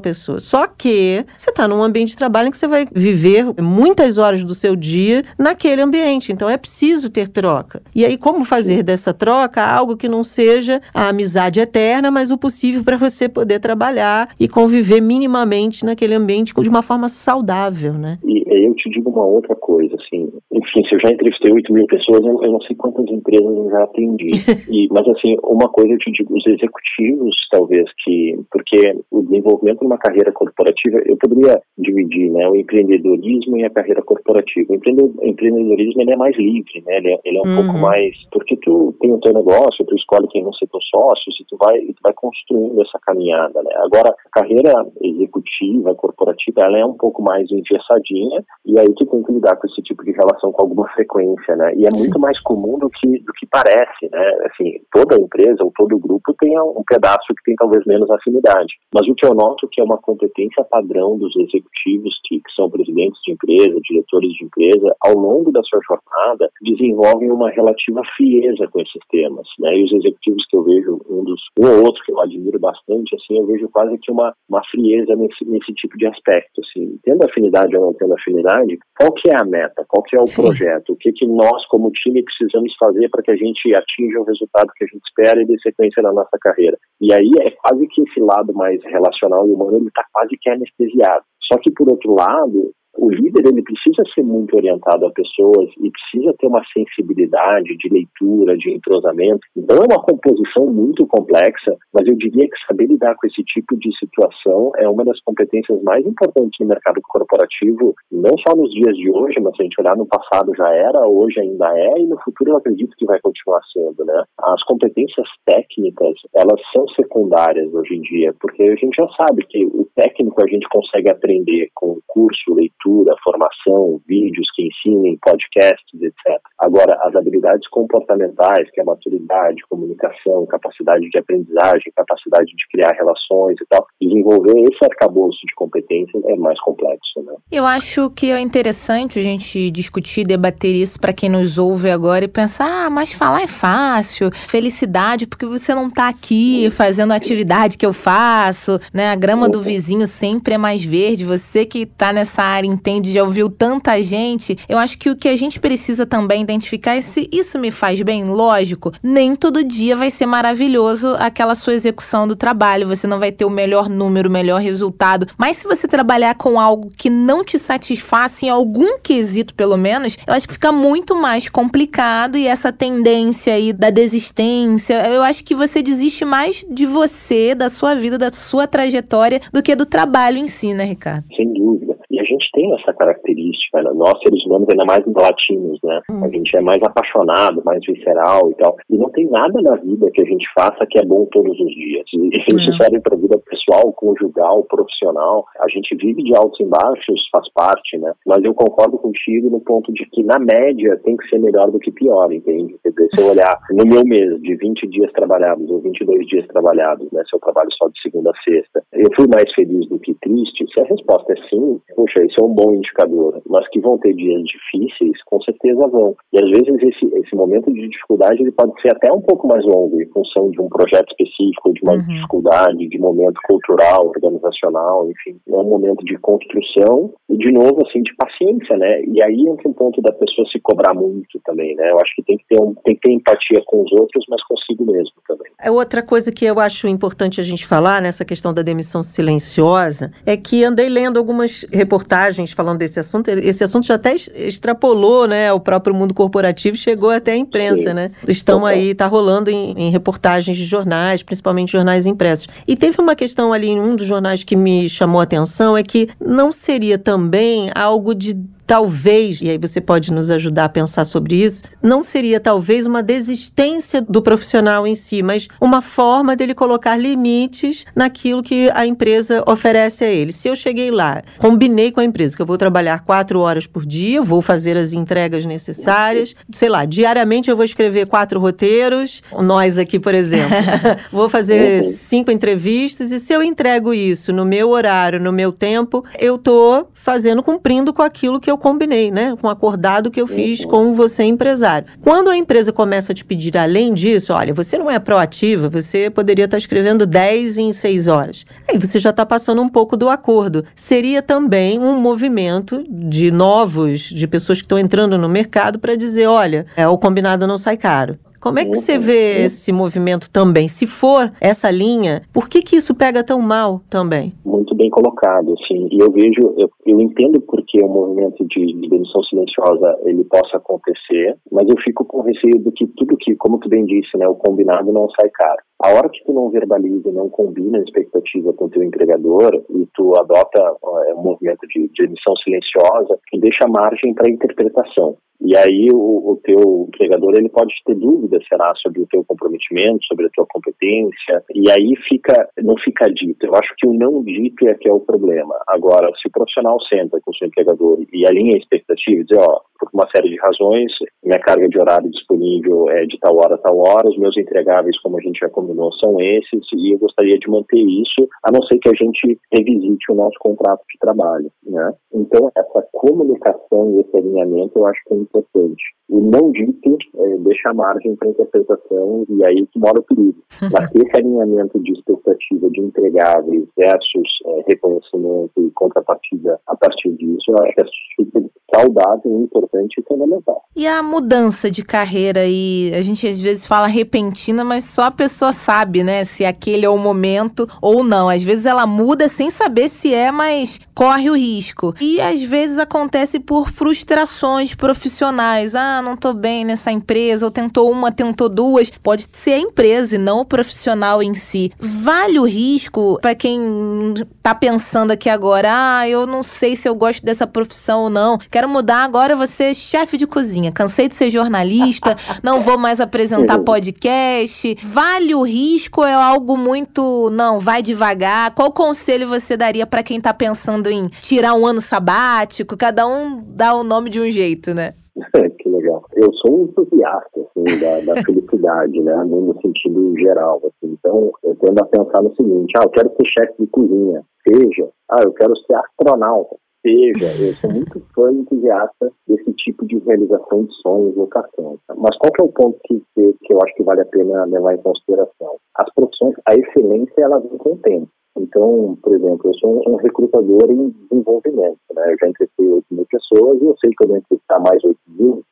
pessoa. 0.00 0.40
Só 0.40 0.66
que 0.66 1.24
você 1.36 1.50
está 1.50 1.68
num 1.68 1.82
ambiente 1.82 2.10
de 2.10 2.16
trabalho 2.16 2.48
em 2.48 2.50
que 2.50 2.58
você 2.58 2.66
vai 2.66 2.86
viver 2.92 3.46
muitas 3.60 4.18
horas 4.18 4.42
do 4.42 4.54
seu 4.54 4.74
dia 4.74 5.22
naquele 5.38 5.82
ambiente. 5.82 6.32
Então 6.32 6.48
é 6.48 6.56
preciso 6.56 7.10
ter 7.10 7.28
troca. 7.28 7.82
E 7.94 8.04
aí, 8.04 8.16
como 8.16 8.44
fazer 8.44 8.82
dessa 8.82 9.12
troca 9.12 9.62
algo 9.62 9.96
que 9.96 10.08
não 10.08 10.24
seja 10.24 10.80
a 10.94 11.08
amizade 11.08 11.60
eterna, 11.60 12.10
mas 12.10 12.30
o 12.30 12.38
possível 12.38 12.82
para 12.82 12.96
você 12.96 13.28
poder 13.28 13.60
trabalhar 13.60 14.30
e 14.40 14.48
conviver 14.48 15.00
minimamente 15.00 15.84
naquele 15.84 16.14
ambiente 16.14 16.54
de 16.58 16.68
uma 16.68 16.82
forma 16.82 17.08
saudável, 17.08 17.94
né? 17.94 18.18
E 18.24 18.38
eu 18.66 18.74
te 18.74 18.88
digo 18.90 19.10
uma 19.10 19.24
outra 19.24 19.54
coisa, 19.54 19.94
assim, 19.94 20.30
enfim, 20.52 20.82
se 20.88 20.94
eu 20.94 21.00
já 21.04 21.10
entrevistei 21.10 21.52
8 21.52 21.72
mil 21.72 21.86
pessoas, 21.86 22.20
eu, 22.24 22.42
eu 22.42 22.52
não 22.52 22.60
sei 22.62 22.76
quantas 22.76 23.06
empresas 23.08 23.46
eu 23.46 23.70
já 23.70 23.86
entendi. 23.98 24.30
E, 24.70 24.88
mas 24.90 25.06
assim, 25.08 25.36
uma 25.42 25.68
coisa 25.68 25.92
eu 25.92 25.98
te 25.98 26.10
digo, 26.12 26.36
os 26.36 26.46
executivos 26.46 27.36
talvez 27.50 27.84
que, 28.04 28.38
porque 28.50 28.96
o 29.10 29.22
desenvolvimento 29.22 29.80
de 29.80 29.86
uma 29.86 29.98
carreira 29.98 30.32
corporativa, 30.32 30.98
eu 31.04 31.16
poderia 31.16 31.60
dividir, 31.76 32.30
né, 32.30 32.48
o 32.48 32.56
empreendedorismo 32.56 33.56
e 33.56 33.64
a 33.64 33.70
carreira 33.70 34.02
corporativa. 34.02 34.72
O 34.72 34.76
empreendedorismo 34.76 36.02
ele 36.02 36.12
é 36.12 36.16
mais 36.16 36.36
livre, 36.36 36.82
né, 36.86 36.98
ele 36.98 37.12
é, 37.12 37.18
ele 37.24 37.38
é 37.38 37.42
um 37.42 37.48
uhum. 37.48 37.64
pouco 37.64 37.78
mais, 37.78 38.14
porque 38.30 38.56
tu 38.58 38.94
tem 39.00 39.12
o 39.12 39.20
teu 39.20 39.32
negócio, 39.32 39.84
tu 39.86 39.94
escolhe 39.96 40.28
quem 40.28 40.42
vão 40.42 40.52
ser 40.52 40.66
teus 40.68 40.84
sócios 40.88 41.40
e 41.40 41.44
tu 41.46 41.56
vai, 41.58 41.78
tu 41.80 42.00
vai 42.02 42.12
construindo 42.12 42.80
essa 42.82 42.98
caminhada, 43.02 43.62
né. 43.62 43.70
Agora, 43.76 44.10
a 44.10 44.40
carreira 44.40 44.86
executiva, 45.02 45.94
corporativa, 45.94 46.62
ela 46.62 46.78
é 46.78 46.84
um 46.84 46.94
pouco 46.94 47.22
mais 47.22 47.50
engessadinha 47.50 48.44
e 48.66 48.78
aí 48.78 48.86
tu 48.96 49.06
tem 49.06 49.22
que 49.22 49.32
lidar 49.32 49.56
com 49.56 49.66
esse 49.66 49.82
tipo 49.82 50.04
de 50.04 50.12
relação 50.12 50.52
com 50.52 50.62
alguma 50.62 50.88
frequência, 50.90 51.56
né, 51.56 51.74
e 51.76 51.86
é 51.86 51.90
muito 51.96 52.18
mais 52.18 52.38
comum 52.42 52.78
do 52.78 52.90
que, 52.90 53.06
do 53.20 53.32
que 53.32 53.46
parece, 53.46 53.87
né, 54.10 54.32
assim, 54.46 54.80
toda 54.92 55.20
empresa 55.20 55.62
ou 55.62 55.72
todo 55.76 55.98
grupo 55.98 56.34
tem 56.38 56.58
um 56.60 56.82
pedaço 56.86 57.26
que 57.28 57.44
tem 57.44 57.54
talvez 57.56 57.84
menos 57.86 58.10
afinidade. 58.10 58.74
Mas 58.94 59.08
o 59.08 59.14
que 59.14 59.26
eu 59.26 59.34
noto 59.34 59.68
que 59.70 59.80
é 59.80 59.84
uma 59.84 59.98
competência 59.98 60.64
padrão 60.64 61.18
dos 61.18 61.34
executivos 61.36 62.18
que, 62.24 62.38
que 62.38 62.52
são 62.54 62.70
presidentes 62.70 63.20
de 63.24 63.32
empresa, 63.32 63.80
diretores 63.88 64.30
de 64.32 64.44
empresa, 64.44 64.94
ao 65.00 65.14
longo 65.14 65.52
da 65.52 65.62
sua 65.62 65.80
jornada, 65.86 66.50
desenvolvem 66.62 67.30
uma 67.30 67.50
relativa 67.50 68.02
frieza 68.16 68.66
com 68.68 68.80
esses 68.80 69.02
temas, 69.10 69.46
né, 69.58 69.76
e 69.76 69.84
os 69.84 69.92
executivos 69.92 70.44
que 70.48 70.56
eu 70.56 70.64
vejo, 70.64 71.00
um 71.08 71.24
dos, 71.24 71.40
um 71.58 71.66
ou 71.66 71.84
outro 71.86 72.02
que 72.04 72.12
eu 72.12 72.20
admiro 72.20 72.58
bastante, 72.58 73.14
assim, 73.14 73.38
eu 73.38 73.46
vejo 73.46 73.68
quase 73.70 73.96
que 73.98 74.10
uma, 74.10 74.32
uma 74.48 74.62
frieza 74.70 75.14
nesse, 75.16 75.44
nesse 75.44 75.72
tipo 75.74 75.96
de 75.96 76.06
aspecto, 76.06 76.60
assim, 76.60 76.98
tendo 77.02 77.24
afinidade 77.24 77.76
ou 77.76 77.86
não 77.86 77.94
tendo 77.94 78.14
afinidade, 78.14 78.78
qual 78.98 79.12
que 79.12 79.30
é 79.30 79.36
a 79.40 79.44
meta, 79.44 79.84
qual 79.88 80.02
que 80.02 80.16
é 80.16 80.20
o 80.20 80.26
Sim. 80.26 80.42
projeto, 80.42 80.92
o 80.92 80.96
que 80.96 81.12
que 81.12 81.26
nós 81.26 81.64
como 81.66 81.90
time 81.90 82.22
precisamos 82.22 82.74
fazer 82.78 83.08
para 83.08 83.22
que 83.22 83.30
a 83.30 83.36
gente 83.36 83.74
atinja 83.78 84.20
o 84.20 84.24
resultado 84.24 84.70
que 84.76 84.84
a 84.84 84.86
gente 84.86 85.02
espera 85.06 85.40
e 85.40 85.46
dê 85.46 85.58
sequência 85.60 86.02
na 86.02 86.12
nossa 86.12 86.36
carreira. 86.40 86.78
E 87.00 87.12
aí 87.12 87.30
é 87.40 87.50
quase 87.50 87.86
que 87.88 88.02
esse 88.02 88.20
lado 88.20 88.52
mais 88.54 88.82
relacional 88.84 89.46
e 89.46 89.52
humano, 89.52 89.76
ele 89.76 89.88
está 89.88 90.04
quase 90.12 90.36
que 90.40 90.50
anestesiado. 90.50 91.24
Só 91.50 91.58
que, 91.58 91.72
por 91.72 91.90
outro 91.90 92.14
lado, 92.14 92.72
o 92.98 93.10
líder 93.10 93.46
ele 93.46 93.62
precisa 93.62 94.02
ser 94.12 94.22
muito 94.22 94.56
orientado 94.56 95.06
a 95.06 95.10
pessoas 95.12 95.70
e 95.78 95.90
precisa 95.90 96.34
ter 96.38 96.48
uma 96.48 96.62
sensibilidade 96.76 97.76
de 97.76 97.88
leitura, 97.88 98.56
de 98.56 98.74
entrosamento. 98.74 99.40
Então 99.56 99.76
é 99.76 99.86
uma 99.86 100.02
composição 100.02 100.66
muito 100.66 101.06
complexa, 101.06 101.76
mas 101.94 102.06
eu 102.08 102.16
diria 102.16 102.48
que 102.48 102.66
saber 102.66 102.86
lidar 102.86 103.14
com 103.14 103.26
esse 103.26 103.42
tipo 103.44 103.78
de 103.78 103.96
situação 103.98 104.72
é 104.78 104.88
uma 104.88 105.04
das 105.04 105.20
competências 105.20 105.80
mais 105.82 106.04
importantes 106.04 106.58
no 106.60 106.66
mercado 106.66 107.00
corporativo, 107.08 107.94
não 108.10 108.36
só 108.46 108.56
nos 108.56 108.70
dias 108.72 108.96
de 108.96 109.10
hoje, 109.10 109.38
mas 109.40 109.54
se 109.56 109.62
a 109.62 109.64
gente 109.64 109.80
olhar 109.80 109.96
no 109.96 110.06
passado 110.06 110.52
já 110.56 110.68
era, 110.74 111.06
hoje 111.06 111.38
ainda 111.40 111.68
é 111.78 112.00
e 112.00 112.06
no 112.06 112.18
futuro 112.22 112.50
eu 112.50 112.56
acredito 112.56 112.96
que 112.98 113.06
vai 113.06 113.20
continuar 113.20 113.60
sendo, 113.72 114.04
né? 114.04 114.24
As 114.42 114.62
competências 114.64 115.28
técnicas, 115.46 116.14
elas 116.34 116.60
são 116.72 116.86
secundárias 116.88 117.72
hoje 117.72 117.94
em 117.94 118.00
dia, 118.00 118.34
porque 118.40 118.62
a 118.62 118.74
gente 118.74 118.96
já 118.96 119.08
sabe 119.10 119.46
que 119.48 119.64
o 119.64 119.86
técnico 119.94 120.42
a 120.42 120.48
gente 120.48 120.68
consegue 120.68 121.10
aprender 121.10 121.68
com 121.74 121.98
curso, 122.06 122.54
leitura, 122.54 122.87
formação, 123.22 124.00
vídeos 124.06 124.46
que 124.54 124.66
ensinem, 124.66 125.18
podcasts, 125.22 126.02
etc. 126.02 126.40
Agora, 126.58 126.98
as 127.02 127.14
habilidades 127.14 127.68
comportamentais, 127.68 128.70
que 128.72 128.80
é 128.80 128.84
maturidade, 128.84 129.62
comunicação, 129.68 130.46
capacidade 130.46 131.08
de 131.08 131.18
aprendizagem, 131.18 131.92
capacidade 131.94 132.46
de 132.46 132.68
criar 132.70 132.92
relações 132.92 133.56
e 133.60 133.66
tal, 133.68 133.86
desenvolver 134.00 134.58
esse 134.60 134.84
arcabouço 134.84 135.38
de 135.46 135.54
competências 135.54 136.22
é 136.24 136.34
mais 136.36 136.60
complexo, 136.60 137.22
né? 137.22 137.34
Eu 137.50 137.64
acho 137.64 138.10
que 138.10 138.30
é 138.30 138.40
interessante 138.40 139.18
a 139.18 139.22
gente 139.22 139.70
discutir, 139.70 140.24
debater 140.24 140.74
isso 140.74 140.98
para 141.00 141.12
quem 141.12 141.28
nos 141.28 141.58
ouve 141.58 141.90
agora 141.90 142.24
e 142.24 142.28
pensar, 142.28 142.86
ah, 142.86 142.90
mas 142.90 143.12
falar 143.12 143.42
é 143.42 143.46
fácil, 143.46 144.30
felicidade 144.32 145.26
porque 145.26 145.46
você 145.46 145.74
não 145.74 145.88
está 145.88 146.08
aqui 146.08 146.70
fazendo 146.70 147.12
a 147.12 147.16
atividade 147.16 147.76
que 147.76 147.86
eu 147.86 147.92
faço, 147.92 148.80
né? 148.92 149.10
A 149.10 149.16
grama 149.16 149.48
do 149.48 149.62
vizinho 149.62 150.06
sempre 150.06 150.54
é 150.54 150.58
mais 150.58 150.84
verde, 150.84 151.24
você 151.24 151.64
que 151.64 151.80
está 151.80 152.12
nessa 152.12 152.42
área 152.42 152.66
entende, 152.78 153.12
já 153.12 153.24
ouviu 153.24 153.50
tanta 153.50 154.00
gente. 154.00 154.56
Eu 154.68 154.78
acho 154.78 154.96
que 154.96 155.10
o 155.10 155.16
que 155.16 155.28
a 155.28 155.36
gente 155.36 155.58
precisa 155.58 156.06
também 156.06 156.42
identificar 156.42 156.94
é 156.94 157.00
se 157.00 157.28
isso 157.32 157.58
me 157.58 157.70
faz 157.70 158.00
bem. 158.02 158.24
Lógico, 158.24 158.92
nem 159.02 159.34
todo 159.34 159.64
dia 159.64 159.96
vai 159.96 160.10
ser 160.10 160.26
maravilhoso 160.26 161.08
aquela 161.18 161.54
sua 161.54 161.74
execução 161.74 162.28
do 162.28 162.36
trabalho, 162.36 162.86
você 162.86 163.06
não 163.06 163.18
vai 163.18 163.32
ter 163.32 163.44
o 163.44 163.50
melhor 163.50 163.88
número, 163.88 164.28
o 164.28 164.32
melhor 164.32 164.60
resultado. 164.60 165.26
Mas 165.36 165.56
se 165.56 165.66
você 165.66 165.88
trabalhar 165.88 166.36
com 166.36 166.60
algo 166.60 166.92
que 166.96 167.10
não 167.10 167.44
te 167.44 167.58
satisfaça 167.58 168.46
em 168.46 168.48
algum 168.48 168.98
quesito, 168.98 169.54
pelo 169.54 169.76
menos, 169.76 170.16
eu 170.26 170.34
acho 170.34 170.46
que 170.46 170.54
fica 170.54 170.70
muito 170.70 171.16
mais 171.16 171.48
complicado 171.48 172.38
e 172.38 172.46
essa 172.46 172.72
tendência 172.72 173.54
aí 173.54 173.72
da 173.72 173.90
desistência, 173.90 175.06
eu 175.08 175.22
acho 175.22 175.44
que 175.44 175.54
você 175.54 175.82
desiste 175.82 176.24
mais 176.24 176.64
de 176.70 176.86
você, 176.86 177.54
da 177.54 177.68
sua 177.68 177.94
vida, 177.94 178.16
da 178.16 178.32
sua 178.32 178.66
trajetória, 178.66 179.40
do 179.52 179.62
que 179.62 179.74
do 179.74 179.84
trabalho 179.84 180.38
em 180.38 180.46
si, 180.46 180.72
né, 180.72 180.84
Ricardo? 180.84 181.24
Sem 181.34 181.52
dúvida 181.52 181.87
gente 182.28 182.48
tem 182.52 182.72
essa 182.74 182.92
característica, 182.92 183.82
né? 183.82 183.90
nós 183.94 184.18
seres 184.22 184.44
humanos, 184.46 184.68
ainda 184.70 184.84
mais 184.84 185.04
latinos, 185.06 185.78
né? 185.82 186.00
Hum. 186.10 186.24
A 186.24 186.28
gente 186.28 186.56
é 186.56 186.60
mais 186.60 186.82
apaixonado, 186.82 187.62
mais 187.64 187.80
visceral 187.86 188.50
e 188.50 188.54
tal. 188.54 188.76
E 188.90 188.96
não 188.96 189.10
tem 189.10 189.26
nada 189.28 189.60
na 189.62 189.76
vida 189.76 190.10
que 190.12 190.22
a 190.22 190.24
gente 190.24 190.46
faça 190.54 190.86
que 190.88 190.98
é 190.98 191.04
bom 191.04 191.26
todos 191.32 191.58
os 191.58 191.74
dias. 191.74 192.04
E 192.12 192.28
isso 192.36 192.70
hum. 192.70 192.76
serve 192.80 193.00
para 193.00 193.16
a 193.16 193.20
vida 193.20 193.38
pessoal, 193.48 193.92
conjugal, 193.92 194.64
profissional. 194.64 195.44
A 195.60 195.68
gente 195.68 195.96
vive 195.96 196.22
de 196.22 196.36
altos 196.36 196.60
e 196.60 196.64
baixos, 196.64 197.28
faz 197.32 197.50
parte, 197.52 197.98
né? 197.98 198.12
Mas 198.26 198.42
eu 198.44 198.54
concordo 198.54 198.98
contigo 198.98 199.50
no 199.50 199.60
ponto 199.60 199.92
de 199.92 200.04
que, 200.06 200.22
na 200.22 200.38
média, 200.38 200.98
tem 201.04 201.16
que 201.16 201.28
ser 201.28 201.38
melhor 201.38 201.70
do 201.70 201.78
que 201.78 201.90
pior, 201.90 202.32
entende? 202.32 202.76
Quer 202.82 202.90
dizer, 202.90 203.08
se 203.14 203.22
eu 203.22 203.30
olhar 203.30 203.58
no 203.70 203.86
meu 203.86 204.04
mês 204.04 204.40
de 204.42 204.54
20 204.56 204.86
dias 204.88 205.12
trabalhados 205.12 205.70
ou 205.70 205.80
22 205.80 206.26
dias 206.26 206.46
trabalhados, 206.48 207.10
né? 207.12 207.22
Se 207.28 207.34
eu 207.34 207.40
trabalho 207.40 207.70
só 207.72 207.88
de 207.88 208.00
segunda 208.02 208.30
a 208.30 208.42
sexta, 208.42 208.82
eu 208.92 209.08
fui 209.16 209.26
mais 209.32 209.52
feliz 209.54 209.88
do 209.88 209.98
que 209.98 210.14
triste. 210.14 210.66
Se 210.72 210.80
a 210.80 210.84
resposta 210.84 211.32
é 211.32 211.36
sim, 211.48 211.80
poxa, 211.94 212.17
isso 212.24 212.40
é 212.40 212.44
um 212.44 212.54
bom 212.54 212.72
indicador, 212.74 213.40
mas 213.46 213.68
que 213.68 213.80
vão 213.80 213.98
ter 213.98 214.14
dias 214.14 214.42
difíceis, 214.44 215.22
com 215.24 215.40
certeza 215.42 215.86
vão. 215.88 216.14
E 216.32 216.38
às 216.38 216.50
vezes 216.50 216.82
esse, 216.82 217.06
esse 217.16 217.34
momento 217.34 217.72
de 217.72 217.88
dificuldade 217.88 218.42
ele 218.42 218.52
pode 218.52 218.72
ser 218.80 218.90
até 218.90 219.12
um 219.12 219.20
pouco 219.20 219.46
mais 219.46 219.64
longo, 219.64 220.00
em 220.00 220.06
função 220.06 220.50
de 220.50 220.60
um 220.60 220.68
projeto 220.68 221.08
específico, 221.10 221.72
de 221.72 221.82
uma 221.82 221.94
uhum. 221.94 222.06
dificuldade, 222.06 222.88
de 222.88 222.98
momento 222.98 223.38
cultural, 223.46 224.06
organizacional, 224.06 225.08
enfim. 225.10 225.38
É 225.48 225.56
um 225.56 225.64
momento 225.64 226.04
de 226.04 226.16
construção 226.18 227.12
e, 227.28 227.36
de 227.36 227.52
novo, 227.52 227.78
assim, 227.86 228.02
de 228.02 228.14
paciência, 228.16 228.76
né? 228.76 229.02
E 229.04 229.22
aí 229.22 229.48
entra 229.48 229.68
um 229.68 229.72
ponto 229.72 230.00
da 230.02 230.12
pessoa 230.12 230.46
se 230.50 230.58
cobrar 230.60 230.94
muito 230.94 231.40
também, 231.44 231.74
né? 231.76 231.90
Eu 231.90 231.96
acho 232.00 232.14
que 232.16 232.22
tem 232.22 232.38
que 232.38 232.44
ter, 232.48 232.60
um, 232.60 232.74
tem 232.84 232.94
que 232.94 233.00
ter 233.02 233.12
empatia 233.12 233.62
com 233.66 233.82
os 233.82 233.92
outros, 233.92 234.24
mas 234.28 234.42
consigo 234.44 234.84
mesmo 234.90 235.14
também. 235.26 235.50
É 235.60 235.70
outra 235.70 236.02
coisa 236.02 236.32
que 236.32 236.44
eu 236.44 236.58
acho 236.58 236.88
importante 236.88 237.40
a 237.40 237.44
gente 237.44 237.66
falar 237.66 238.02
nessa 238.02 238.24
questão 238.24 238.52
da 238.52 238.62
demissão 238.62 239.02
silenciosa 239.02 240.10
é 240.26 240.36
que 240.36 240.64
andei 240.64 240.88
lendo 240.88 241.18
algumas 241.18 241.64
reportagens 241.72 242.07
falando 242.54 242.78
desse 242.78 242.98
assunto. 243.00 243.28
Esse 243.28 243.64
assunto 243.64 243.86
já 243.86 243.94
até 243.94 244.14
extrapolou, 244.14 245.26
né, 245.26 245.52
o 245.52 245.60
próprio 245.60 245.94
mundo 245.94 246.14
corporativo, 246.14 246.76
chegou 246.76 247.10
até 247.10 247.32
a 247.32 247.36
imprensa, 247.36 247.90
Sim. 247.90 247.94
né? 247.94 248.10
Estão 248.26 248.64
aí, 248.64 248.94
tá 248.94 249.06
rolando 249.06 249.50
em, 249.50 249.72
em 249.76 249.90
reportagens 249.90 250.56
de 250.56 250.64
jornais, 250.64 251.22
principalmente 251.22 251.72
jornais 251.72 252.06
impressos. 252.06 252.48
E 252.66 252.76
teve 252.76 253.00
uma 253.00 253.14
questão 253.14 253.52
ali 253.52 253.68
em 253.68 253.80
um 253.80 253.96
dos 253.96 254.06
jornais 254.06 254.42
que 254.42 254.56
me 254.56 254.88
chamou 254.88 255.20
a 255.20 255.24
atenção 255.24 255.76
é 255.76 255.82
que 255.82 256.08
não 256.20 256.50
seria 256.52 256.98
também 256.98 257.70
algo 257.74 258.14
de 258.14 258.36
talvez, 258.68 259.40
e 259.40 259.48
aí 259.48 259.56
você 259.56 259.80
pode 259.80 260.12
nos 260.12 260.30
ajudar 260.30 260.66
a 260.66 260.68
pensar 260.68 261.04
sobre 261.04 261.42
isso, 261.42 261.62
não 261.82 262.04
seria 262.04 262.38
talvez 262.38 262.86
uma 262.86 263.02
desistência 263.02 264.02
do 264.02 264.20
profissional 264.20 264.86
em 264.86 264.94
si, 264.94 265.22
mas 265.22 265.48
uma 265.58 265.80
forma 265.80 266.36
dele 266.36 266.54
colocar 266.54 266.94
limites 266.94 267.86
naquilo 267.96 268.42
que 268.42 268.70
a 268.74 268.86
empresa 268.86 269.42
oferece 269.48 270.04
a 270.04 270.08
ele. 270.08 270.32
Se 270.32 270.48
eu 270.48 270.54
cheguei 270.54 270.90
lá, 270.90 271.22
combinei 271.38 271.90
com 271.90 272.00
a 272.00 272.04
empresa 272.04 272.36
que 272.36 272.42
eu 272.42 272.46
vou 272.46 272.58
trabalhar 272.58 273.06
quatro 273.06 273.40
horas 273.40 273.66
por 273.66 273.86
dia, 273.86 274.20
vou 274.20 274.42
fazer 274.42 274.76
as 274.76 274.92
entregas 274.92 275.46
necessárias, 275.46 276.36
sei 276.52 276.68
lá, 276.68 276.84
diariamente 276.84 277.48
eu 277.48 277.56
vou 277.56 277.64
escrever 277.64 278.06
quatro 278.06 278.38
roteiros, 278.38 279.22
nós 279.40 279.78
aqui, 279.78 279.98
por 279.98 280.14
exemplo, 280.14 280.54
vou 281.10 281.30
fazer 281.30 281.82
cinco 281.82 282.30
entrevistas, 282.30 283.12
e 283.12 283.18
se 283.18 283.32
eu 283.32 283.42
entrego 283.42 283.94
isso 283.94 284.30
no 284.30 284.44
meu 284.44 284.68
horário, 284.68 285.18
no 285.18 285.32
meu 285.32 285.52
tempo, 285.52 286.04
eu 286.18 286.36
tô 286.36 286.86
fazendo, 286.92 287.42
cumprindo 287.42 287.94
com 287.94 288.02
aquilo 288.02 288.38
que 288.38 288.50
eu 288.50 288.57
combinei, 288.58 289.10
né? 289.10 289.36
Com 289.40 289.46
o 289.46 289.50
acordado 289.50 290.10
que 290.10 290.20
eu 290.20 290.26
fiz 290.26 290.60
uhum. 290.60 290.68
com 290.68 290.92
você, 290.92 291.24
empresário. 291.24 291.86
Quando 292.02 292.30
a 292.30 292.36
empresa 292.36 292.72
começa 292.72 293.12
a 293.12 293.14
te 293.14 293.24
pedir 293.24 293.56
além 293.56 293.94
disso, 293.94 294.32
olha, 294.32 294.52
você 294.52 294.76
não 294.76 294.90
é 294.90 294.98
proativa, 294.98 295.68
você 295.68 296.10
poderia 296.10 296.44
estar 296.44 296.58
escrevendo 296.58 297.06
10 297.06 297.58
em 297.58 297.72
6 297.72 298.08
horas. 298.08 298.44
Aí 298.68 298.78
você 298.78 298.98
já 298.98 299.10
está 299.10 299.24
passando 299.24 299.62
um 299.62 299.68
pouco 299.68 299.96
do 299.96 300.08
acordo. 300.08 300.64
Seria 300.74 301.22
também 301.22 301.78
um 301.78 301.98
movimento 301.98 302.84
de 302.88 303.30
novos, 303.30 304.00
de 304.00 304.26
pessoas 304.26 304.58
que 304.58 304.64
estão 304.64 304.78
entrando 304.78 305.16
no 305.16 305.28
mercado 305.28 305.78
para 305.78 305.96
dizer, 305.96 306.26
olha, 306.26 306.66
é, 306.76 306.86
o 306.86 306.98
combinado 306.98 307.46
não 307.46 307.56
sai 307.56 307.76
caro. 307.76 308.18
Como 308.40 308.58
é 308.58 308.64
que 308.64 308.76
você 308.76 308.98
vê 308.98 309.44
esse 309.44 309.72
movimento 309.72 310.30
também? 310.30 310.68
Se 310.68 310.86
for 310.86 311.32
essa 311.40 311.70
linha, 311.70 312.22
por 312.32 312.48
que 312.48 312.62
que 312.62 312.76
isso 312.76 312.94
pega 312.94 313.24
tão 313.24 313.40
mal 313.40 313.80
também? 313.90 314.32
Muito 314.44 314.74
bem 314.74 314.90
colocado, 314.90 315.54
assim. 315.54 315.88
E 315.90 315.98
eu 316.00 316.10
vejo, 316.12 316.54
eu, 316.56 316.70
eu 316.86 317.00
entendo 317.00 317.40
porque 317.40 317.78
o 317.82 317.88
movimento 317.88 318.46
de, 318.46 318.66
de 318.66 318.88
demissão 318.88 319.22
silenciosa 319.24 319.98
ele 320.04 320.24
possa 320.24 320.56
acontecer, 320.56 321.36
mas 321.50 321.68
eu 321.68 321.76
fico 321.82 322.04
com 322.04 322.22
receio 322.22 322.58
do 322.62 322.72
que 322.72 322.86
tudo 322.96 323.16
que, 323.16 323.34
como 323.36 323.58
tu 323.58 323.68
bem 323.68 323.84
disse, 323.84 324.16
né, 324.16 324.28
o 324.28 324.34
combinado 324.34 324.92
não 324.92 325.08
sai 325.10 325.28
caro. 325.30 325.58
A 325.82 325.90
hora 325.90 326.08
que 326.08 326.24
tu 326.24 326.32
não 326.32 326.50
verbaliza, 326.50 327.12
não 327.12 327.28
combina 327.28 327.78
a 327.78 327.82
expectativa 327.82 328.52
com 328.52 328.64
o 328.64 328.70
teu 328.70 328.82
empregador 328.82 329.62
e 329.70 329.86
tu 329.94 330.12
adota 330.18 330.60
é, 331.08 331.14
um 331.14 331.22
movimento 331.22 331.66
de, 331.68 331.88
de 331.88 332.04
emissão 332.04 332.34
silenciosa, 332.36 333.18
tu 333.30 333.40
deixa 333.40 333.68
margem 333.68 334.14
para 334.14 334.30
interpretação. 334.30 335.16
E 335.40 335.56
aí 335.56 335.88
o, 335.92 336.32
o, 336.32 336.40
teu 336.42 336.86
empregador 336.88 337.34
ele 337.36 337.48
pode 337.48 337.72
ter 337.84 337.94
dúvidas, 337.94 338.44
será, 338.48 338.74
sobre 338.76 339.02
o 339.02 339.06
teu 339.06 339.24
comprometimento, 339.24 340.04
sobre 340.06 340.26
a 340.26 340.30
tua 340.30 340.44
competência, 340.46 341.44
e 341.54 341.70
aí 341.70 341.94
fica 342.08 342.48
não 342.62 342.76
fica 342.76 343.06
dito. 343.06 343.46
Eu 343.46 343.54
acho 343.54 343.72
que 343.78 343.86
o 343.86 343.94
não 343.94 344.22
dito 344.24 344.68
é 344.68 344.74
que 344.74 344.88
é 344.88 344.92
o 344.92 345.00
problema. 345.00 345.54
Agora, 345.68 346.10
se 346.20 346.28
o 346.28 346.32
profissional 346.32 346.80
senta 346.82 347.20
com 347.20 347.30
o 347.30 347.36
seu 347.36 347.46
empregador 347.46 348.00
e 348.12 348.26
alinha 348.26 348.54
a 348.54 348.58
expectativa 348.58 349.20
e 349.20 349.24
diz, 349.24 349.38
ó, 349.38 349.60
por 349.78 349.88
uma 349.92 350.08
série 350.14 350.30
de 350.30 350.36
razões, 350.40 350.92
minha 351.22 351.38
carga 351.40 351.68
de 351.68 351.78
horário 351.78 352.10
disponível 352.10 352.88
é 352.90 353.04
de 353.06 353.18
tal 353.18 353.36
hora 353.36 353.54
a 353.54 353.58
tal 353.58 353.78
hora, 353.78 354.08
os 354.08 354.18
meus 354.18 354.36
entregáveis, 354.36 354.98
como 355.00 355.18
a 355.18 355.20
gente 355.20 355.38
já 355.38 355.48
combinou, 355.48 355.92
são 355.94 356.20
esses, 356.20 356.66
e 356.74 356.94
eu 356.94 356.98
gostaria 356.98 357.38
de 357.38 357.48
manter 357.48 357.78
isso, 357.78 358.28
a 358.44 358.52
não 358.52 358.62
ser 358.62 358.78
que 358.78 358.88
a 358.88 358.94
gente 358.94 359.38
revisite 359.52 360.12
o 360.12 360.14
nosso 360.14 360.38
contrato 360.40 360.82
de 360.90 360.98
trabalho, 360.98 361.50
né? 361.64 361.92
Então, 362.12 362.50
essa 362.56 362.86
comunicação 362.92 363.96
e 363.96 364.00
esse 364.00 364.16
alinhamento 364.16 364.78
eu 364.78 364.86
acho 364.86 365.00
que 365.06 365.14
é 365.14 365.16
importante. 365.16 365.82
O 366.08 366.20
não 366.20 366.50
dito 366.50 366.96
é, 367.16 367.36
deixa 367.38 367.72
margem 367.74 368.16
para 368.16 368.28
interpretação 368.28 369.24
e 369.28 369.44
aí 369.44 369.66
que 369.66 369.78
mora 369.78 370.00
o 370.00 370.02
perigo. 370.02 370.42
Mas 370.72 370.90
esse 370.94 371.16
alinhamento 371.16 371.78
de 371.80 371.92
expectativa 371.92 372.70
de 372.70 372.80
entregáveis 372.80 373.68
versus 373.76 374.28
é, 374.46 374.64
reconhecimento 374.68 375.52
e 375.58 375.70
contrapartida 375.72 376.58
a 376.66 376.76
partir 376.76 377.10
disso, 377.16 377.44
eu 377.48 377.56
acho 377.62 377.74
que 377.74 377.82
é 377.82 377.84
super 378.16 378.50
saudável, 378.74 379.40
importante 379.40 380.00
e 380.00 380.04
fundamental. 380.04 380.67
E 380.78 380.86
a 380.86 381.02
mudança 381.02 381.68
de 381.68 381.82
carreira 381.82 382.42
aí, 382.42 382.92
a 382.94 383.02
gente 383.02 383.26
às 383.26 383.40
vezes 383.40 383.66
fala 383.66 383.88
repentina, 383.88 384.62
mas 384.62 384.84
só 384.84 385.06
a 385.06 385.10
pessoa 385.10 385.52
sabe, 385.52 386.04
né, 386.04 386.22
se 386.22 386.44
aquele 386.44 386.86
é 386.86 386.88
o 386.88 386.96
momento 386.96 387.68
ou 387.82 388.04
não. 388.04 388.28
Às 388.28 388.44
vezes 388.44 388.64
ela 388.64 388.86
muda 388.86 389.26
sem 389.26 389.50
saber 389.50 389.88
se 389.88 390.14
é, 390.14 390.30
mas 390.30 390.78
corre 390.94 391.30
o 391.30 391.36
risco. 391.36 391.92
E 392.00 392.20
às 392.20 392.44
vezes 392.44 392.78
acontece 392.78 393.40
por 393.40 393.72
frustrações 393.72 394.72
profissionais. 394.72 395.74
Ah, 395.74 396.00
não 396.00 396.16
tô 396.16 396.32
bem 396.32 396.64
nessa 396.64 396.92
empresa, 396.92 397.44
ou 397.44 397.50
tentou 397.50 397.90
uma, 397.90 398.12
tentou 398.12 398.48
duas. 398.48 398.88
Pode 398.88 399.26
ser 399.32 399.54
a 399.54 399.58
empresa 399.58 400.14
e 400.14 400.18
não 400.18 400.42
o 400.42 400.44
profissional 400.44 401.20
em 401.20 401.34
si. 401.34 401.72
Vale 401.80 402.38
o 402.38 402.44
risco 402.44 403.18
para 403.20 403.34
quem 403.34 404.14
tá 404.40 404.54
pensando 404.54 405.10
aqui 405.10 405.28
agora, 405.28 405.70
ah, 405.72 406.08
eu 406.08 406.24
não 406.24 406.44
sei 406.44 406.76
se 406.76 406.88
eu 406.88 406.94
gosto 406.94 407.24
dessa 407.24 407.48
profissão 407.48 408.02
ou 408.02 408.10
não. 408.10 408.38
Quero 408.38 408.68
mudar 408.68 409.02
agora, 409.02 409.44
ser 409.44 409.74
chefe 409.74 410.16
de 410.16 410.26
cozinha. 410.26 410.67
Cansei 410.72 411.08
de 411.08 411.14
ser 411.14 411.30
jornalista, 411.30 412.16
não 412.42 412.60
vou 412.60 412.78
mais 412.78 413.00
apresentar 413.00 413.58
podcast. 413.60 414.76
Vale 414.84 415.34
o 415.34 415.42
risco 415.42 416.04
é 416.04 416.14
algo 416.14 416.56
muito, 416.56 417.30
não, 417.30 417.58
vai 417.58 417.82
devagar. 417.82 418.54
Qual 418.54 418.72
conselho 418.72 419.28
você 419.28 419.56
daria 419.56 419.86
para 419.86 420.02
quem 420.02 420.20
tá 420.20 420.32
pensando 420.32 420.88
em 420.88 421.08
tirar 421.08 421.54
um 421.54 421.66
ano 421.66 421.80
sabático? 421.80 422.76
Cada 422.76 423.06
um 423.06 423.42
dá 423.46 423.74
o 423.74 423.82
nome 423.82 424.10
de 424.10 424.20
um 424.20 424.30
jeito, 424.30 424.74
né? 424.74 424.94
que 425.58 425.68
legal. 425.68 426.04
Eu 426.14 426.32
sou 426.34 426.60
um 426.60 426.64
entusiasta 426.64 427.40
assim, 427.40 427.80
da, 427.80 428.14
da 428.14 428.22
felicidade, 428.24 429.00
né? 429.00 429.16
No 429.24 429.54
sentido 429.60 430.14
geral. 430.18 430.60
Assim. 430.64 430.92
Então, 430.98 431.32
eu 431.42 431.56
tendo 431.56 431.80
a 431.80 431.86
pensar 431.86 432.22
no 432.22 432.34
seguinte: 432.34 432.72
ah, 432.78 432.84
eu 432.84 432.90
quero 432.90 433.10
ser 433.10 433.28
chefe 433.28 433.54
de 433.58 433.66
cozinha. 433.68 434.22
Seja. 434.48 434.88
Ah, 435.10 435.22
eu 435.22 435.32
quero 435.32 435.56
ser 435.56 435.74
astronauta. 435.74 436.56
Seja. 436.82 437.26
Eu 437.44 437.52
sou 437.54 437.70
muito 437.72 438.00
fã 438.14 438.32
e 438.32 438.36
entusiasta 438.36 439.12
desse 439.26 439.52
tipo 439.54 439.86
de 439.86 439.98
realização 439.98 440.64
de 440.64 440.74
sonhos, 440.82 441.14
vocações. 441.14 441.78
Mas 441.96 442.16
qual 442.18 442.32
que 442.32 442.42
é 442.42 442.44
o 442.44 442.52
ponto 442.52 442.78
que, 442.84 443.02
que, 443.14 443.32
que 443.44 443.52
eu 443.52 443.58
acho 443.62 443.74
que 443.74 443.82
vale 443.82 444.02
a 444.02 444.06
pena 444.06 444.44
levar 444.44 444.74
em 444.74 444.82
consideração? 444.82 445.56
As 445.74 445.92
profissões, 445.94 446.34
a 446.46 446.54
excelência, 446.54 447.22
ela 447.22 447.38
vem 447.38 447.58
com 447.58 447.72
o 447.72 447.78
tempo. 447.78 448.08
Então, 448.38 448.96
por 449.02 449.14
exemplo, 449.14 449.50
eu 449.50 449.54
sou 449.54 449.82
um 449.88 449.96
recrutador 449.96 450.70
em 450.70 450.90
desenvolvimento, 450.90 451.78
né? 451.94 452.12
Eu 452.12 452.16
já 452.20 452.28
entrevistei 452.28 452.68
8 452.68 452.84
mil 452.92 453.06
pessoas 453.10 453.60
e 453.60 453.64
eu 453.64 453.76
sei 453.80 453.90
que 453.90 454.04
eu 454.04 454.08
vou 454.08 454.16
entrevistar 454.16 454.60
mais 454.60 454.84
8 454.84 454.98
mil, 455.08 455.42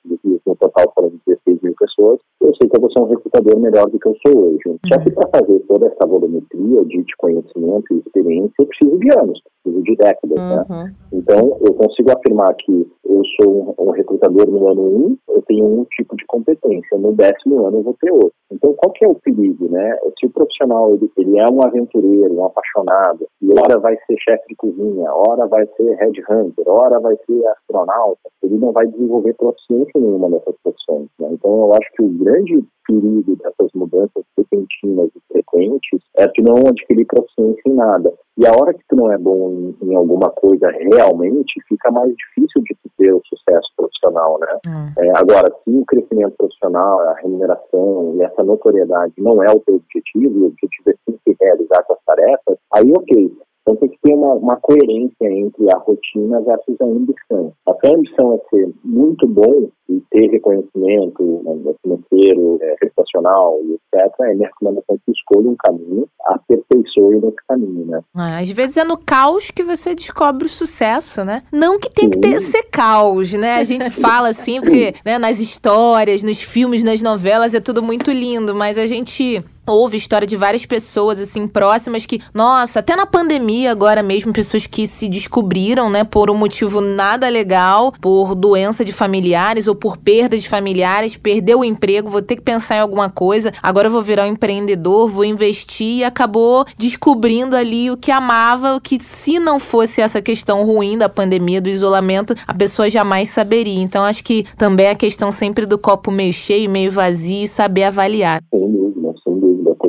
no 0.47 0.57
total 0.57 0.93
foram 0.95 1.13
16 1.27 1.61
mil 1.63 1.75
pessoas, 1.79 2.21
eu 2.41 2.55
sei 2.55 2.69
que 2.69 2.77
eu 2.77 2.81
vou 2.81 2.91
ser 2.93 3.01
um 3.01 3.09
recrutador 3.09 3.59
melhor 3.59 3.91
do 3.91 3.99
que 3.99 4.09
eu 4.09 4.17
sou 4.25 4.39
hoje. 4.39 4.63
Uhum. 4.67 4.79
Só 4.87 5.01
que 5.01 5.11
para 5.11 5.29
fazer 5.41 5.59
toda 5.67 5.87
essa 5.87 6.07
volumetria 6.07 6.85
de, 6.85 7.03
de 7.03 7.17
conhecimento 7.19 7.93
e 7.93 7.99
experiência, 7.99 8.55
eu 8.61 8.67
preciso 8.67 8.99
de 8.99 9.19
anos, 9.19 9.43
preciso 9.67 9.83
de 9.83 9.97
décadas, 9.97 10.39
né? 10.39 10.65
uhum. 10.69 10.85
né? 10.85 10.95
Então, 11.13 11.59
eu 11.61 11.75
consigo 11.75 12.11
afirmar 12.13 12.55
que 12.55 12.87
eu 13.05 13.23
sou 13.41 13.75
um, 13.79 13.85
um 13.87 13.91
recrutador 13.91 14.47
no 14.49 14.69
ano 14.69 14.83
1, 14.83 14.87
um, 14.87 15.19
eu 15.29 15.43
tenho 15.43 15.65
um 15.65 15.85
tipo 15.97 16.17
de 16.17 16.25
competência, 16.27 16.99
no 16.99 17.13
décimo 17.13 17.67
ano 17.67 17.79
eu 17.79 17.83
vou 17.83 17.97
ter 18.01 18.13
outro. 18.13 18.33
Então, 18.51 18.73
qual 18.75 18.93
que 18.93 19.05
é 19.05 19.09
o 19.09 19.15
perigo, 19.15 19.69
né? 19.71 19.99
Se 20.19 20.27
o 20.27 20.31
profissional, 20.31 20.95
ele, 20.95 21.11
ele 21.17 21.39
é 21.39 21.47
um 21.51 21.63
aventureiro, 21.63 22.35
um 22.35 22.45
apaixonado, 22.45 23.27
hora 23.53 23.79
vai 23.79 23.97
ser 24.07 24.17
chefe 24.19 24.49
de 24.49 24.57
cozinha, 24.57 25.13
hora 25.13 25.47
vai 25.47 25.67
ser 25.77 25.95
headhunter, 25.97 26.69
hora 26.69 26.99
vai 27.01 27.17
ser 27.27 27.47
astronauta, 27.49 28.29
ele 28.43 28.57
não 28.59 28.73
vai 28.73 28.87
desenvolver 28.87 29.35
proficiência 29.35 29.93
nenhuma 29.97 30.29
nessas 30.29 30.55
profissões, 30.63 31.09
né? 31.19 31.29
Então, 31.33 31.51
eu 31.51 31.73
acho 31.75 31.93
que 31.93 32.03
o 32.03 32.09
grande 32.09 32.65
perigo 32.87 33.37
dessas 33.37 33.71
mudanças 33.75 34.25
repentinas 34.37 35.11
e 35.15 35.33
frequentes 35.33 36.01
é 36.17 36.29
que 36.29 36.43
não 36.43 36.55
adquirir 36.57 37.05
proficiência 37.07 37.63
em 37.67 37.75
nada. 37.75 38.13
E 38.39 38.47
a 38.47 38.51
hora 38.51 38.73
que 38.75 38.85
tu 38.89 38.97
não 38.97 39.11
é 39.11 39.19
bom 39.19 39.51
em, 39.51 39.91
em 39.91 39.95
alguma 39.95 40.31
coisa 40.31 40.69
realmente, 40.71 41.61
fica 41.69 41.91
mais 41.91 42.15
difícil 42.15 42.63
de 42.63 42.77
tu 42.83 42.91
ter 42.99 43.13
o 43.13 43.23
sucesso 43.25 43.69
profissional, 43.77 44.39
né? 44.39 44.59
Hum. 44.69 44.93
É, 44.99 45.11
agora, 45.17 45.53
se 45.65 45.71
o 45.71 45.85
crescimento 45.87 46.37
profissional, 46.37 47.01
a 47.01 47.15
remuneração 47.15 48.15
e 48.17 48.23
essa 48.23 48.45
notoriedade 48.45 49.15
não 49.19 49.43
é 49.43 49.51
o 49.51 49.61
teu 49.61 49.77
objetivo, 49.77 50.39
e 50.39 50.43
o 50.43 50.47
objetivo 50.47 50.91
é 50.91 50.95
sim 51.05 51.19
se 51.25 51.37
realizar 51.41 51.83
com 51.85 51.95
as 51.95 52.05
tarefas, 52.05 52.59
aí 52.75 52.93
ok. 52.93 53.36
Então 53.67 53.75
tem 53.77 53.89
que 53.89 53.99
ter 54.01 54.15
uma, 54.15 54.35
uma, 54.35 54.57
coerência 54.61 55.27
entre 55.29 55.67
a 55.75 55.79
rotina 55.79 56.41
versus 56.43 56.81
a 56.81 56.85
ambição. 56.85 57.53
Até 57.67 57.89
a 57.89 57.97
ambição 57.97 58.35
é 58.35 58.49
ser 58.49 58.73
muito 58.85 59.27
bom 59.27 59.69
e 59.89 60.01
ter 60.13 60.31
reconhecimento 60.31 61.43
né, 61.45 61.75
financeiro, 61.83 62.59
é, 62.63 62.77
reputacional 62.81 63.59
e 63.65 63.75
etc., 63.75 64.13
é 64.21 64.35
minha 64.35 64.49
recomendação 64.49 64.97
que 65.05 65.11
escolha 65.13 65.49
um 65.49 65.57
caminho, 65.59 66.09
aperfeiçoe 66.27 67.17
nesse 67.17 67.37
caminho, 67.49 67.87
né? 67.87 68.01
Ah, 68.17 68.39
às 68.39 68.51
vezes 68.51 68.77
é 68.77 68.85
no 68.85 68.97
caos 68.97 69.51
que 69.51 69.65
você 69.65 69.97
descobre 69.97 70.47
o 70.47 70.51
sucesso, 70.51 71.25
né? 71.25 71.43
Não 71.53 71.79
que 71.79 71.91
tem 71.91 72.05
Sim. 72.05 72.11
que 72.11 72.19
ter, 72.21 72.41
ser 72.41 72.63
caos, 72.71 73.33
né? 73.33 73.57
A 73.57 73.65
gente 73.65 73.91
fala 74.01 74.29
assim, 74.29 74.61
porque 74.61 74.95
né, 75.05 75.19
nas 75.19 75.41
histórias, 75.41 76.23
nos 76.23 76.41
filmes, 76.41 76.85
nas 76.85 77.03
novelas 77.03 77.53
é 77.53 77.61
tudo 77.61 77.83
muito 77.83 78.13
lindo, 78.13 78.55
mas 78.55 78.79
a 78.79 78.87
gente 78.87 79.43
Houve 79.67 79.97
história 79.97 80.27
de 80.27 80.37
várias 80.37 80.65
pessoas, 80.65 81.21
assim, 81.21 81.49
próximas 81.49 82.07
que, 82.07 82.21
nossa, 82.33 82.79
até 82.79 82.95
na 82.95 83.05
pandemia 83.05 83.73
agora 83.73 84.03
mesmo, 84.03 84.33
pessoas 84.33 84.67
que 84.67 84.87
se 84.87 85.09
descobriram, 85.09 85.91
né, 85.91 86.05
por 86.05 86.31
um 86.31 86.35
motivo 86.35 86.81
nada 86.81 87.29
legal, 87.29 87.93
por 88.01 88.35
doença 88.35 88.85
de 88.85 88.93
familiares 88.93 89.67
ou 89.67 89.75
por 89.75 89.97
perda 89.97 90.39
de 90.39 90.49
familiares, 90.49 91.17
perdeu 91.17 91.61
o 91.61 91.65
emprego, 91.65 92.09
vou 92.09 92.23
ter 92.23 92.37
que 92.37 92.43
pensar 92.43 92.77
em 92.77 92.81
alguma 92.81 93.11
coisa, 93.11 93.53
agora 93.63 93.91
vou 93.91 94.03
virar 94.03 94.25
um 94.25 94.33
empreendedor, 94.33 95.09
vou 95.09 95.25
investir 95.25 95.99
e 95.99 96.05
acabou 96.05 96.65
descobrindo 96.79 97.57
ali 97.57 97.91
o 97.91 97.97
que 97.97 98.13
amava, 98.13 98.77
o 98.77 98.81
que 98.81 99.03
se 99.03 99.39
não 99.39 99.59
fosse 99.59 100.01
essa 100.01 100.23
questão 100.23 100.65
ruim 100.65 100.97
da 100.97 101.09
pandemia, 101.09 101.61
do 101.61 101.69
isolamento, 101.69 102.35
a 102.47 102.55
pessoa 102.55 102.89
jamais 102.89 103.31
saberia. 103.31 103.83
Então, 103.83 104.05
acho 104.05 104.23
que 104.23 104.45
também 104.57 104.87
é 104.87 104.91
a 104.91 104.95
questão 104.95 105.33
sempre 105.33 105.67
do 105.67 105.77
copo 105.77 106.11
meio 106.11 106.33
cheio, 106.33 106.71
meio 106.71 106.93
vazio 106.93 107.49
saber 107.49 107.85
avaliar. 107.85 108.41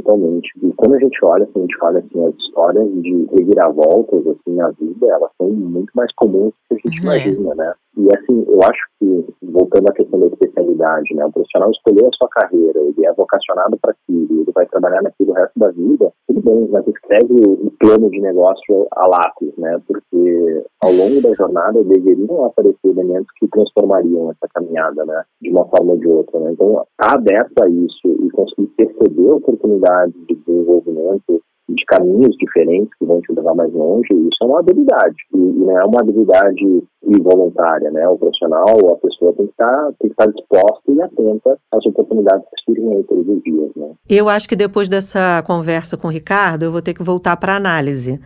Totalmente. 0.07 0.49
E 0.63 0.71
quando 0.73 0.95
a 0.95 0.99
gente 0.99 1.19
olha, 1.23 1.43
assim, 1.43 1.59
a 1.59 1.61
gente 1.61 1.77
olha 1.81 1.99
assim, 1.99 2.25
as 2.25 2.35
histórias 2.35 2.91
de 3.01 3.27
reviravoltas 3.35 4.25
assim, 4.27 4.55
na 4.55 4.69
vida, 4.71 5.07
elas 5.07 5.29
são 5.37 5.49
muito 5.49 5.91
mais 5.93 6.11
comuns 6.15 6.53
do 6.71 6.77
que 6.77 6.87
a 6.87 6.89
gente 6.89 7.05
uhum. 7.05 7.13
imagina, 7.13 7.55
né? 7.55 7.73
E 7.97 8.07
assim, 8.15 8.45
eu 8.47 8.59
acho 8.61 8.87
que, 8.99 9.25
voltando 9.41 9.89
à 9.89 9.93
questão 9.93 10.19
da 10.19 10.27
especialidade, 10.27 11.15
né? 11.15 11.25
O 11.25 11.31
profissional 11.31 11.71
escolheu 11.71 12.07
a 12.07 12.15
sua 12.15 12.29
carreira, 12.29 12.79
ele 12.79 13.05
é 13.05 13.13
vocacionado 13.13 13.77
para 13.81 13.91
aquilo, 13.91 14.41
ele 14.41 14.51
vai 14.53 14.65
trabalhar 14.67 15.01
naquilo 15.01 15.31
o 15.31 15.33
resto 15.33 15.59
da 15.59 15.71
vida, 15.71 16.13
tudo 16.27 16.41
bem, 16.41 16.67
mas 16.71 16.87
escreve 16.87 17.33
o 17.33 17.71
plano 17.79 18.09
de 18.11 18.21
negócio 18.21 18.87
a 18.91 19.07
lápis, 19.07 19.51
né? 19.57 19.81
Porque 19.87 20.63
ao 20.81 20.91
longo 20.91 21.21
da 21.21 21.33
jornada 21.33 21.83
deveriam 21.83 22.45
aparecer 22.45 22.77
elementos 22.83 23.27
que 23.39 23.47
transformariam 23.47 24.31
essa 24.31 24.47
caminhada, 24.53 25.03
né? 25.03 25.23
De 25.41 25.49
uma 25.49 25.65
forma 25.65 25.93
ou 25.93 25.97
de 25.97 26.07
outra, 26.07 26.39
né? 26.39 26.51
Então, 26.51 26.69
estar 26.69 26.85
tá 26.97 27.15
aberto 27.15 27.63
a 27.63 27.69
isso 27.69 28.07
conseguir 28.37 28.67
perceber 28.77 29.31
oportunidades 29.31 30.13
de 30.27 30.35
desenvolvimento 30.35 31.41
de 31.69 31.85
caminhos 31.85 32.35
diferentes 32.37 32.93
que 32.97 33.05
vão 33.05 33.19
te 33.19 33.33
levar 33.33 33.55
mais 33.55 33.73
longe, 33.73 34.07
isso 34.13 34.43
é 34.43 34.45
uma 34.45 34.59
habilidade. 34.59 35.15
E, 35.33 35.37
não 35.37 35.77
é 35.77 35.83
uma 35.83 35.99
habilidade 35.99 36.83
e 37.05 37.19
voluntária, 37.21 37.89
né? 37.91 38.07
O 38.07 38.17
profissional, 38.17 38.65
a 38.93 38.97
pessoa 38.97 39.33
tem 39.33 39.45
que 39.45 39.51
estar, 39.51 39.83
tem 39.99 40.09
que 40.09 40.13
estar 40.13 40.25
disposta 40.27 40.81
e 40.91 41.01
atenta 41.01 41.57
às 41.71 41.85
oportunidades 41.85 42.43
que 42.45 42.63
surgem 42.65 42.97
aí 42.97 43.03
todos 43.03 43.27
os 43.27 43.43
dias, 43.43 43.69
né? 43.75 43.87
Eu 44.09 44.27
acho 44.29 44.47
que 44.49 44.55
depois 44.55 44.89
dessa 44.89 45.43
conversa 45.45 45.95
com 45.97 46.07
o 46.07 46.11
Ricardo, 46.11 46.63
eu 46.63 46.71
vou 46.71 46.81
ter 46.81 46.93
que 46.93 47.03
voltar 47.03 47.37
para 47.37 47.55
análise. 47.55 48.19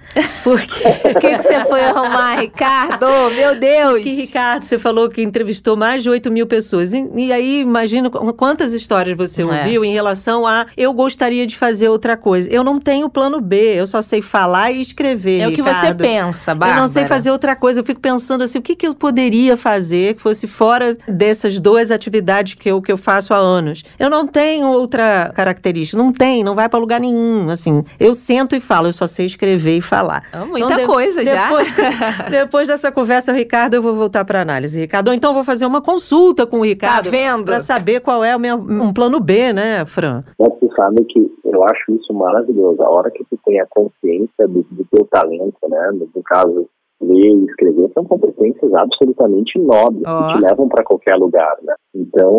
Porque 0.43 0.81
O 1.15 1.19
que, 1.19 1.35
que 1.35 1.39
você 1.43 1.63
foi 1.65 1.81
arrumar, 1.83 2.39
Ricardo? 2.39 3.05
Meu 3.35 3.59
Deus! 3.59 3.99
que 4.01 4.09
Ricardo, 4.13 4.63
você 4.63 4.79
falou 4.79 5.09
que 5.09 5.21
entrevistou 5.21 5.75
mais 5.75 6.01
de 6.03 6.09
8 6.09 6.31
mil 6.31 6.47
pessoas. 6.47 6.93
E, 6.93 7.03
e 7.15 7.31
aí, 7.33 7.61
imagino 7.61 8.09
qu- 8.09 8.33
quantas 8.33 8.73
histórias 8.73 9.15
você 9.17 9.41
É. 9.41 9.45
ouviu 9.45 9.83
em 9.85 9.93
relação 9.93 10.45
a 10.47 10.65
eu 10.77 10.93
gostaria 10.93 11.45
de 11.45 11.57
fazer 11.57 11.89
outra 11.89 12.15
coisa. 12.17 12.49
Eu 12.51 12.63
não 12.63 12.79
tenho 12.79 13.09
plano 13.09 13.39
B, 13.41 13.73
eu 13.79 13.85
só 13.87 14.01
sei 14.01 14.21
falar 14.21 14.71
e 14.71 14.81
escrever. 14.81 15.41
É 15.41 15.47
o 15.47 15.51
que 15.53 15.61
você 15.61 15.69
Ricardo. 15.71 16.01
pensa, 16.01 16.55
Bárbara. 16.55 16.77
Eu 16.79 16.81
não 16.81 16.87
sei 16.87 17.05
fazer 17.05 17.31
outra 17.31 17.55
coisa. 17.55 17.79
Eu 17.79 17.83
fico 17.83 17.99
pensando 17.99 18.43
assim, 18.43 18.59
o 18.59 18.61
que, 18.61 18.70
que 18.75 18.87
eu 18.87 18.93
poderia 18.95 19.55
fazer 19.57 20.15
que 20.15 20.21
fosse 20.21 20.47
fora 20.47 20.97
dessas 21.07 21.59
duas 21.59 21.91
atividades 21.91 22.53
que 22.55 22.69
eu, 22.69 22.81
que 22.81 22.91
eu 22.91 22.97
faço 22.97 23.33
há 23.33 23.37
anos? 23.37 23.83
Eu 23.99 24.09
não 24.09 24.27
tenho 24.27 24.67
outra 24.67 25.31
característica. 25.35 25.97
Não 26.01 26.11
tem, 26.11 26.43
não 26.43 26.55
vai 26.55 26.67
para 26.69 26.79
lugar 26.79 26.99
nenhum. 26.99 27.49
Assim, 27.49 27.83
eu 27.99 28.13
sento 28.13 28.55
e 28.55 28.59
falo, 28.59 28.87
eu 28.87 28.93
só 28.93 29.07
sei 29.07 29.25
escrever 29.25 29.77
e 29.77 29.81
falar. 29.81 30.23
Ah, 30.33 30.45
Muita 30.45 30.65
Então, 30.73 30.77
de- 30.77 30.85
coisa 30.85 31.23
já. 31.25 31.43
Depois, 31.47 31.67
depois 32.29 32.67
dessa 32.67 32.91
conversa, 32.91 33.31
Ricardo, 33.33 33.73
eu 33.75 33.81
vou 33.81 33.95
voltar 33.95 34.25
para 34.25 34.41
análise. 34.41 34.79
Ricardo, 34.79 35.09
ou 35.09 35.13
então 35.13 35.31
eu 35.31 35.35
vou 35.35 35.43
fazer 35.43 35.65
uma 35.65 35.81
consulta 35.81 36.45
com 36.45 36.57
o 36.57 36.61
Tá 36.61 36.65
Ricardo. 36.67 37.09
vendo? 37.09 37.45
Para 37.45 37.59
saber 37.59 37.99
qual 38.01 38.23
é 38.23 38.35
o 38.35 38.39
meu 38.39 38.55
um 38.57 38.93
plano 38.93 39.19
B, 39.19 39.53
né, 39.53 39.85
Fran? 39.85 40.23
Mas 40.39 40.49
tu 40.59 40.69
sabe 40.75 41.03
que 41.05 41.19
eu 41.45 41.63
acho 41.65 41.91
isso 41.95 42.13
maravilhoso. 42.13 42.81
A 42.81 42.89
hora 42.89 43.11
que 43.11 43.23
tu 43.29 43.37
tem 43.45 43.59
a 43.59 43.65
consciência 43.69 44.47
do, 44.47 44.65
do 44.71 44.85
teu 44.91 45.05
talento, 45.05 45.57
né? 45.69 45.91
No 45.93 46.23
caso, 46.23 46.67
ler 47.01 47.29
e 47.29 47.45
escrever, 47.45 47.89
são 47.93 48.05
competências 48.05 48.73
absolutamente 48.73 49.57
nobres 49.59 50.03
Ó. 50.05 50.27
que 50.27 50.33
te 50.33 50.41
levam 50.41 50.67
para 50.67 50.83
qualquer 50.83 51.15
lugar, 51.15 51.57
né? 51.63 51.73
Então, 51.93 52.37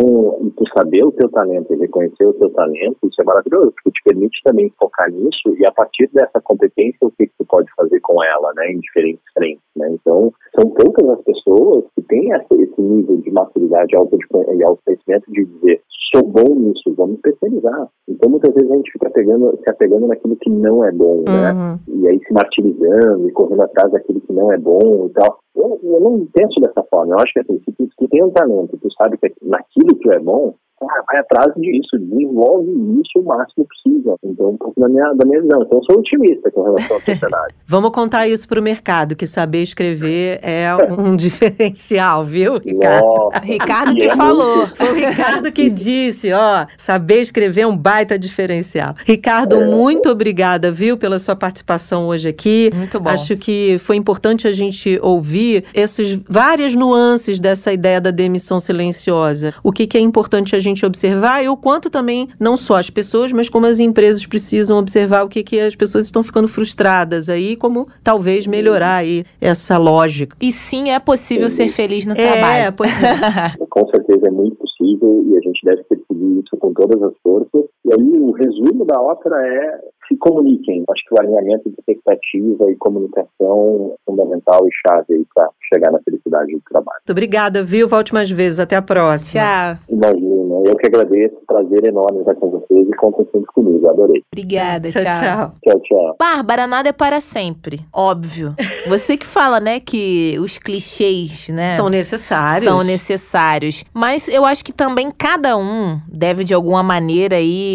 tu 0.57 0.63
saber 0.75 1.03
o 1.03 1.11
teu 1.11 1.29
talento 1.29 1.73
e 1.73 1.77
reconhecer 1.77 2.25
o 2.25 2.33
teu 2.33 2.49
talento, 2.51 2.97
isso 3.03 3.21
é 3.21 3.23
maravilhoso, 3.23 3.71
porque 3.75 3.91
te 3.91 4.03
permite 4.03 4.41
também 4.43 4.71
focar 4.79 5.11
nisso 5.11 5.55
e 5.57 5.65
a 5.65 5.71
partir 5.71 6.09
dessa 6.13 6.41
competência, 6.43 6.97
o 7.01 7.11
que, 7.11 7.27
que 7.27 7.33
tu 7.37 7.45
pode 7.45 7.67
fazer 7.75 7.99
com 8.01 8.23
ela, 8.23 8.51
né? 8.55 8.71
Em 8.71 8.79
diferentes 8.79 9.23
frentes, 9.33 9.63
né? 9.75 9.89
Então, 9.91 10.31
são 10.59 10.69
poucas 10.69 11.09
as 11.09 11.23
pessoas 11.23 11.85
que 11.95 12.01
têm 12.03 12.31
esse 12.31 12.81
nível 12.81 13.17
de 13.17 13.31
maturidade 13.31 13.95
auto 13.95 14.17
e 14.55 14.63
autoconhecimento 14.63 15.31
de 15.31 15.45
dizer 15.45 15.81
sou 16.13 16.23
bom 16.23 16.55
nisso, 16.55 16.93
vamos 16.95 17.15
especializar. 17.15 17.87
Então 18.07 18.29
muitas 18.29 18.53
vezes 18.53 18.71
a 18.71 18.75
gente 18.75 18.91
fica 18.91 19.09
pegando, 19.09 19.57
se 19.63 19.69
apegando 19.69 20.07
naquilo 20.07 20.35
que 20.35 20.49
não 20.49 20.83
é 20.83 20.91
bom, 20.91 21.23
né? 21.27 21.51
Uhum. 21.51 22.01
E 22.01 22.07
aí 22.07 22.19
se 22.19 22.33
martirizando 22.33 23.27
e 23.27 23.31
correndo 23.31 23.63
atrás 23.63 23.91
daquilo 23.91 24.21
que 24.21 24.33
não 24.33 24.51
é 24.51 24.57
bom 24.57 25.07
e 25.07 25.09
tal. 25.13 25.39
Eu, 25.55 25.79
eu 25.83 25.99
não 25.99 26.25
penso 26.33 26.59
dessa 26.61 26.83
forma. 26.89 27.13
Eu 27.13 27.19
acho 27.19 27.33
que 27.33 27.39
assim, 27.39 27.59
se 27.59 27.71
tu, 27.71 27.87
tu 27.97 28.07
tem 28.07 28.23
um 28.23 28.31
talento, 28.31 28.77
tu 28.77 28.87
sabe 28.93 29.17
que 29.17 29.31
naquilo 29.41 29.95
tu 30.01 30.11
é 30.11 30.19
bom, 30.19 30.53
vai 30.81 31.19
atrás 31.19 31.53
disso, 31.55 31.97
desenvolve 31.99 32.69
isso 33.01 33.19
o 33.19 33.23
máximo 33.23 33.65
possível. 33.67 34.17
Então, 34.23 34.49
um 34.49 34.57
pouco 34.57 34.79
da 34.79 34.89
minha, 34.89 35.13
da 35.13 35.25
minha 35.25 35.41
visão. 35.41 35.61
Então, 35.63 35.77
eu 35.79 35.83
sou 35.85 35.99
otimista 35.99 36.51
com 36.51 36.63
relação 36.63 36.97
à 36.97 36.99
sociedade. 36.99 37.55
Vamos 37.67 37.91
contar 37.91 38.27
isso 38.27 38.47
pro 38.47 38.61
mercado, 38.61 39.15
que 39.15 39.25
saber 39.25 39.61
escrever 39.61 40.39
é 40.41 40.67
um 40.97 41.15
diferencial, 41.63 42.23
viu, 42.23 42.57
Ricardo? 42.57 43.05
Nossa, 43.05 43.39
Ricardo 43.39 43.95
que 43.95 44.03
é 44.05 44.15
falou. 44.15 44.67
Foi 44.75 44.91
o 44.91 44.95
Ricardo 44.95 45.51
que 45.51 45.69
disse, 45.69 46.31
ó, 46.33 46.65
saber 46.77 47.21
escrever 47.21 47.61
é 47.61 47.67
um 47.67 47.77
baita 47.77 48.17
diferencial. 48.17 48.95
Ricardo, 49.05 49.61
É. 49.61 49.65
muito 49.65 50.09
obrigada, 50.09 50.71
viu, 50.71 50.97
pela 50.97 51.19
sua 51.19 51.35
participação 51.35 52.07
hoje 52.07 52.27
aqui. 52.27 52.71
Muito 52.73 52.99
bom. 52.99 53.09
Acho 53.09 53.37
que 53.37 53.77
foi 53.79 53.95
importante 53.95 54.47
a 54.47 54.51
gente 54.51 54.99
ouvir 55.01 55.65
essas 55.73 56.13
várias 56.27 56.75
nuances 56.75 57.39
dessa 57.39 57.71
ideia 57.71 58.01
da 58.01 58.11
demissão 58.11 58.59
silenciosa. 58.59 59.53
O 59.63 59.71
que, 59.71 59.87
que 59.87 59.97
é 59.97 60.01
importante 60.01 60.55
a 60.55 60.59
gente 60.59 60.72
observar 60.81 61.43
e 61.43 61.49
o 61.49 61.55
quanto 61.57 61.89
também, 61.89 62.27
não 62.39 62.57
só 62.57 62.77
as 62.77 62.89
pessoas, 62.89 63.31
mas 63.31 63.49
como 63.49 63.65
as 63.65 63.79
empresas 63.79 64.25
precisam 64.25 64.77
observar 64.79 65.23
o 65.23 65.29
que, 65.29 65.43
que 65.43 65.59
as 65.59 65.75
pessoas 65.75 66.05
estão 66.05 66.23
ficando 66.23 66.47
frustradas 66.47 67.29
aí, 67.29 67.55
como 67.55 67.87
talvez 68.03 68.47
melhorar 68.47 68.95
aí 68.97 69.23
essa 69.39 69.77
lógica. 69.77 70.35
E 70.41 70.51
sim, 70.51 70.89
é 70.89 70.99
possível 70.99 71.49
ser 71.49 71.67
feliz 71.69 72.05
no 72.05 72.13
É, 72.13 72.15
trabalho. 72.15 72.73
pois 72.75 72.91
é. 73.03 73.57
Com 73.69 73.87
certeza 73.89 74.27
é 74.27 74.31
muito 74.31 74.55
possível 74.55 75.25
e 75.29 75.37
a 75.37 75.41
gente 75.41 75.59
deve 75.63 75.83
perseguir 75.83 76.43
isso 76.43 76.57
com 76.57 76.73
todas 76.73 77.01
as 77.01 77.13
forças. 77.23 77.63
E 77.85 77.93
aí 77.93 78.19
o 78.19 78.31
resumo 78.31 78.85
da 78.85 78.99
ópera 79.01 79.35
é 79.45 79.79
se 80.07 80.17
comuniquem. 80.17 80.83
Acho 80.89 81.03
que 81.07 81.13
o 81.13 81.21
alinhamento 81.21 81.69
de 81.69 81.75
expectativa 81.79 82.71
e 82.71 82.75
comunicação 82.77 83.93
é 83.93 83.95
fundamental 84.05 84.65
e 84.67 84.71
chave 84.87 85.13
aí 85.13 85.25
para 85.33 85.49
chegar 85.73 85.91
na 85.91 85.99
felicidade 85.99 86.53
do 86.53 86.61
trabalho. 86.69 86.99
Muito 86.99 87.11
obrigada, 87.11 87.63
viu? 87.63 87.87
Volte 87.87 88.13
mais 88.13 88.29
vezes. 88.29 88.59
Até 88.59 88.75
a 88.75 88.81
próxima. 88.81 89.43
Tchau. 89.43 89.77
Imagina, 89.89 90.55
eu 90.65 90.75
que 90.75 90.87
agradeço, 90.87 91.35
prazer 91.47 91.85
enorme 91.85 92.19
estar 92.19 92.35
com 92.35 92.49
vocês 92.49 92.87
e 92.87 92.95
contem 92.97 93.25
sempre 93.31 93.47
comigo, 93.53 93.87
adorei. 93.89 94.23
Obrigada, 94.31 94.89
Tchau, 94.89 95.03
tchau. 95.03 95.11
tchau. 95.11 95.51
Tchau, 95.63 95.79
tchau. 95.81 96.15
Bárbara, 96.19 96.67
nada 96.67 96.89
é 96.89 96.93
para 96.93 97.19
sempre. 97.19 97.79
Óbvio. 97.93 98.53
Você 98.87 99.17
que 99.17 99.25
fala, 99.25 99.59
né, 99.59 99.79
que 99.79 100.37
os 100.39 100.57
clichês, 100.57 101.49
né? 101.49 101.75
São 101.75 101.89
necessários. 101.89 102.65
São 102.65 102.83
necessários. 102.83 103.83
Mas 103.93 104.27
eu 104.27 104.45
acho 104.45 104.63
que 104.63 104.73
também 104.73 105.11
cada 105.11 105.57
um 105.57 105.99
deve, 106.07 106.43
de 106.43 106.53
alguma 106.53 106.83
maneira, 106.83 107.35
aí, 107.35 107.72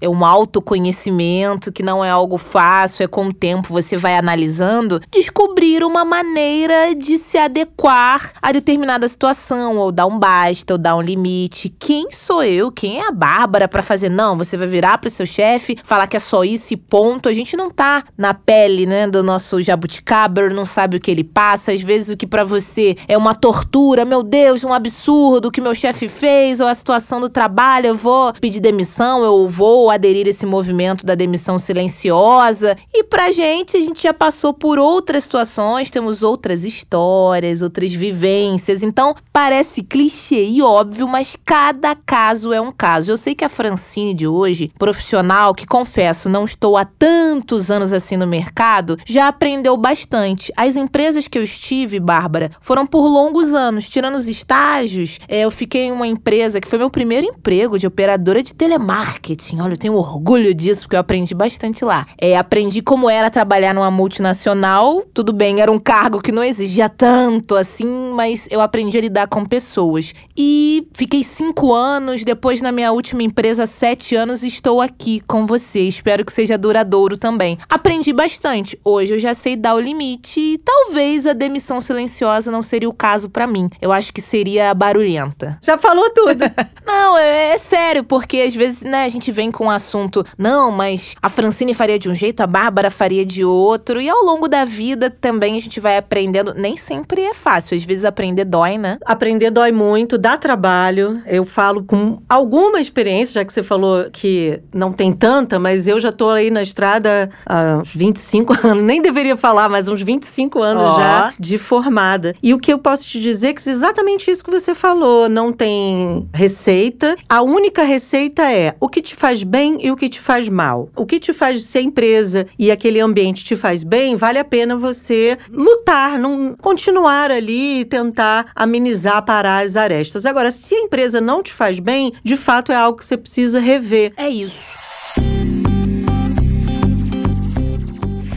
é 0.00 0.08
um 0.08 0.24
autoconhecimento 0.24 1.72
que 1.72 1.82
não 1.82 2.04
é 2.04 2.10
algo 2.10 2.38
fácil, 2.38 3.04
é 3.04 3.06
com 3.06 3.26
o 3.26 3.32
tempo 3.32 3.72
você 3.72 3.96
vai 3.96 4.16
analisando, 4.16 5.00
descobrir 5.10 5.84
uma 5.84 6.04
maneira 6.04 6.94
de 6.94 7.18
se 7.18 7.38
adequar 7.38 8.32
a 8.40 8.52
determinada 8.52 9.06
situação, 9.08 9.76
ou 9.78 9.92
dar 9.92 10.06
um 10.06 10.18
basta, 10.18 10.74
ou 10.74 10.78
dar 10.78 10.96
um 10.96 11.00
limite. 11.00 11.68
Quem 11.68 12.10
sou 12.10 12.42
eu? 12.42 12.72
Quem 12.72 13.00
é 13.00 13.08
a 13.08 13.12
Bárbara 13.12 13.68
para 13.68 13.82
fazer? 13.82 14.08
Não, 14.08 14.36
você 14.36 14.56
vai 14.56 14.66
virar 14.66 14.98
pro 14.98 15.10
seu 15.10 15.26
chefe, 15.26 15.76
falar 15.84 16.06
que 16.06 16.16
é 16.16 16.20
só 16.20 16.44
isso 16.44 16.72
e 16.72 16.76
ponto. 16.76 17.28
A 17.28 17.32
gente 17.32 17.56
não 17.56 17.70
tá 17.70 18.04
na 18.16 18.34
pele, 18.34 18.86
né, 18.86 19.06
do 19.06 19.22
nosso 19.22 19.62
jabuticaba, 19.62 20.48
não 20.50 20.64
sabe 20.64 20.96
o 20.96 21.00
que 21.00 21.10
ele 21.10 21.24
passa. 21.24 21.72
Às 21.72 21.80
vezes 21.80 22.14
o 22.14 22.16
que 22.16 22.26
para 22.26 22.44
você 22.44 22.96
é 23.08 23.16
uma 23.16 23.34
tortura, 23.34 24.04
meu 24.04 24.22
Deus, 24.22 24.64
um 24.64 24.72
absurdo 24.72 25.24
o 25.44 25.50
que 25.50 25.60
meu 25.60 25.74
chefe 25.74 26.08
fez, 26.08 26.60
ou 26.60 26.66
a 26.66 26.74
situação 26.74 27.20
do 27.20 27.28
trabalho, 27.28 27.86
eu 27.86 27.96
vou 27.96 28.32
pedir 28.34 28.60
demissão, 28.60 29.24
eu 29.24 29.33
vou 29.48 29.90
aderir 29.90 30.26
a 30.26 30.30
esse 30.30 30.46
movimento 30.46 31.04
da 31.04 31.14
demissão 31.14 31.58
silenciosa. 31.58 32.76
E 32.92 33.04
pra 33.04 33.32
gente, 33.32 33.76
a 33.76 33.80
gente 33.80 34.02
já 34.02 34.14
passou 34.14 34.52
por 34.52 34.78
outras 34.78 35.24
situações, 35.24 35.90
temos 35.90 36.22
outras 36.22 36.64
histórias, 36.64 37.62
outras 37.62 37.92
vivências. 37.92 38.82
Então, 38.82 39.14
parece 39.32 39.82
clichê 39.82 40.44
e 40.44 40.62
óbvio, 40.62 41.08
mas 41.08 41.36
cada 41.44 41.94
caso 41.94 42.52
é 42.52 42.60
um 42.60 42.72
caso. 42.72 43.10
Eu 43.10 43.16
sei 43.16 43.34
que 43.34 43.44
a 43.44 43.48
Francine 43.48 44.14
de 44.14 44.26
hoje, 44.26 44.70
profissional 44.78 45.54
que 45.54 45.66
confesso, 45.66 46.28
não 46.28 46.44
estou 46.44 46.76
há 46.76 46.84
tantos 46.84 47.70
anos 47.70 47.92
assim 47.92 48.16
no 48.16 48.26
mercado, 48.26 48.96
já 49.04 49.28
aprendeu 49.28 49.76
bastante. 49.76 50.52
As 50.56 50.76
empresas 50.76 51.26
que 51.28 51.38
eu 51.38 51.42
estive, 51.42 51.98
Bárbara, 51.98 52.50
foram 52.60 52.86
por 52.86 53.06
longos 53.06 53.52
anos. 53.52 53.88
Tirando 53.88 54.14
os 54.14 54.28
estágios, 54.28 55.18
é, 55.28 55.40
eu 55.40 55.50
fiquei 55.50 55.86
em 55.86 55.92
uma 55.92 56.06
empresa 56.06 56.60
que 56.60 56.68
foi 56.68 56.78
meu 56.78 56.90
primeiro 56.90 57.26
emprego 57.26 57.78
de 57.78 57.86
operadora 57.86 58.42
de 58.42 58.54
telemarketing. 58.54 59.23
Olha, 59.60 59.72
eu 59.72 59.78
tenho 59.78 59.94
orgulho 59.94 60.52
disso, 60.54 60.82
porque 60.82 60.96
eu 60.96 61.00
aprendi 61.00 61.34
bastante 61.34 61.84
lá. 61.84 62.06
É, 62.18 62.36
aprendi 62.36 62.82
como 62.82 63.08
era 63.08 63.30
trabalhar 63.30 63.72
numa 63.72 63.90
multinacional. 63.90 65.02
Tudo 65.14 65.32
bem, 65.32 65.60
era 65.60 65.72
um 65.72 65.78
cargo 65.78 66.20
que 66.20 66.30
não 66.30 66.44
exigia 66.44 66.88
tanto 66.88 67.56
assim, 67.56 68.12
mas 68.14 68.46
eu 68.50 68.60
aprendi 68.60 68.98
a 68.98 69.00
lidar 69.00 69.28
com 69.28 69.44
pessoas. 69.44 70.12
E 70.36 70.84
fiquei 70.92 71.24
cinco 71.24 71.72
anos, 71.72 72.24
depois 72.24 72.60
na 72.60 72.70
minha 72.70 72.92
última 72.92 73.22
empresa, 73.22 73.66
sete 73.66 74.14
anos, 74.14 74.42
estou 74.42 74.80
aqui 74.80 75.20
com 75.20 75.46
você. 75.46 75.80
Espero 75.80 76.24
que 76.24 76.32
seja 76.32 76.58
duradouro 76.58 77.16
também. 77.16 77.58
Aprendi 77.68 78.12
bastante. 78.12 78.78
Hoje 78.84 79.14
eu 79.14 79.18
já 79.18 79.32
sei 79.32 79.56
dar 79.56 79.74
o 79.74 79.80
limite 79.80 80.40
e 80.40 80.58
talvez 80.58 81.26
a 81.26 81.32
demissão 81.32 81.80
silenciosa 81.80 82.50
não 82.50 82.62
seria 82.62 82.88
o 82.88 82.92
caso 82.92 83.30
pra 83.30 83.46
mim. 83.46 83.70
Eu 83.80 83.92
acho 83.92 84.12
que 84.12 84.20
seria 84.20 84.74
barulhenta. 84.74 85.58
Já 85.62 85.78
falou 85.78 86.10
tudo. 86.10 86.44
Não, 86.86 87.16
é, 87.16 87.54
é 87.54 87.58
sério, 87.58 88.04
porque 88.04 88.38
às 88.38 88.54
vezes, 88.54 88.82
né, 88.82 89.08
gente 89.14 89.32
vem 89.32 89.50
com 89.50 89.66
um 89.66 89.70
assunto, 89.70 90.24
não, 90.36 90.70
mas 90.70 91.14
a 91.22 91.28
Francine 91.28 91.74
faria 91.74 91.98
de 91.98 92.10
um 92.10 92.14
jeito, 92.14 92.40
a 92.40 92.46
Bárbara 92.46 92.90
faria 92.90 93.24
de 93.24 93.44
outro, 93.44 94.00
e 94.00 94.08
ao 94.08 94.24
longo 94.24 94.48
da 94.48 94.64
vida 94.64 95.10
também 95.10 95.56
a 95.56 95.60
gente 95.60 95.80
vai 95.80 95.96
aprendendo. 95.96 96.54
Nem 96.54 96.76
sempre 96.76 97.22
é 97.22 97.34
fácil, 97.34 97.76
às 97.76 97.84
vezes 97.84 98.04
aprender 98.04 98.44
dói, 98.44 98.78
né? 98.78 98.98
Aprender 99.04 99.50
dói 99.50 99.72
muito, 99.72 100.18
dá 100.18 100.36
trabalho. 100.36 101.22
Eu 101.26 101.44
falo 101.44 101.84
com 101.84 102.20
alguma 102.28 102.80
experiência, 102.80 103.34
já 103.34 103.44
que 103.44 103.52
você 103.52 103.62
falou 103.62 104.10
que 104.12 104.60
não 104.74 104.92
tem 104.92 105.12
tanta, 105.12 105.58
mas 105.58 105.88
eu 105.88 105.98
já 105.98 106.12
tô 106.12 106.30
aí 106.30 106.50
na 106.50 106.62
estrada 106.62 107.30
há 107.46 107.78
uns 107.80 107.94
25 107.94 108.66
anos. 108.66 108.84
Nem 108.84 109.00
deveria 109.00 109.36
falar, 109.36 109.68
mas 109.68 109.88
uns 109.88 110.02
25 110.02 110.60
anos 110.60 110.88
Ó. 110.88 110.98
já 110.98 111.34
de 111.38 111.58
formada. 111.58 112.34
E 112.42 112.52
o 112.52 112.58
que 112.58 112.72
eu 112.72 112.78
posso 112.78 113.04
te 113.04 113.20
dizer 113.20 113.48
é 113.48 113.52
que 113.54 113.68
é 113.68 113.72
exatamente 113.72 114.30
isso 114.30 114.44
que 114.44 114.50
você 114.50 114.74
falou. 114.74 115.28
Não 115.28 115.52
tem 115.52 116.28
receita. 116.32 117.16
A 117.28 117.42
única 117.42 117.82
receita 117.84 118.50
é 118.50 118.74
o 118.80 118.88
que 118.88 119.00
te 119.04 119.14
faz 119.14 119.44
bem 119.44 119.78
e 119.80 119.92
o 119.92 119.96
que 119.96 120.08
te 120.08 120.20
faz 120.20 120.48
mal. 120.48 120.88
O 120.96 121.06
que 121.06 121.20
te 121.20 121.32
faz 121.32 121.62
ser 121.64 121.82
empresa 121.82 122.46
e 122.58 122.70
aquele 122.72 122.98
ambiente 122.98 123.44
te 123.44 123.54
faz 123.54 123.84
bem, 123.84 124.16
vale 124.16 124.38
a 124.38 124.44
pena 124.44 124.76
você 124.76 125.38
lutar, 125.48 126.18
não 126.18 126.56
continuar 126.56 127.30
ali 127.30 127.80
e 127.80 127.84
tentar 127.84 128.50
amenizar, 128.56 129.24
parar 129.24 129.64
as 129.64 129.76
arestas. 129.76 130.26
Agora, 130.26 130.50
se 130.50 130.74
a 130.74 130.80
empresa 130.80 131.20
não 131.20 131.42
te 131.42 131.52
faz 131.52 131.78
bem, 131.78 132.12
de 132.24 132.36
fato 132.36 132.72
é 132.72 132.74
algo 132.74 132.98
que 132.98 133.04
você 133.04 133.16
precisa 133.16 133.60
rever. 133.60 134.12
É 134.16 134.28
isso. 134.28 134.83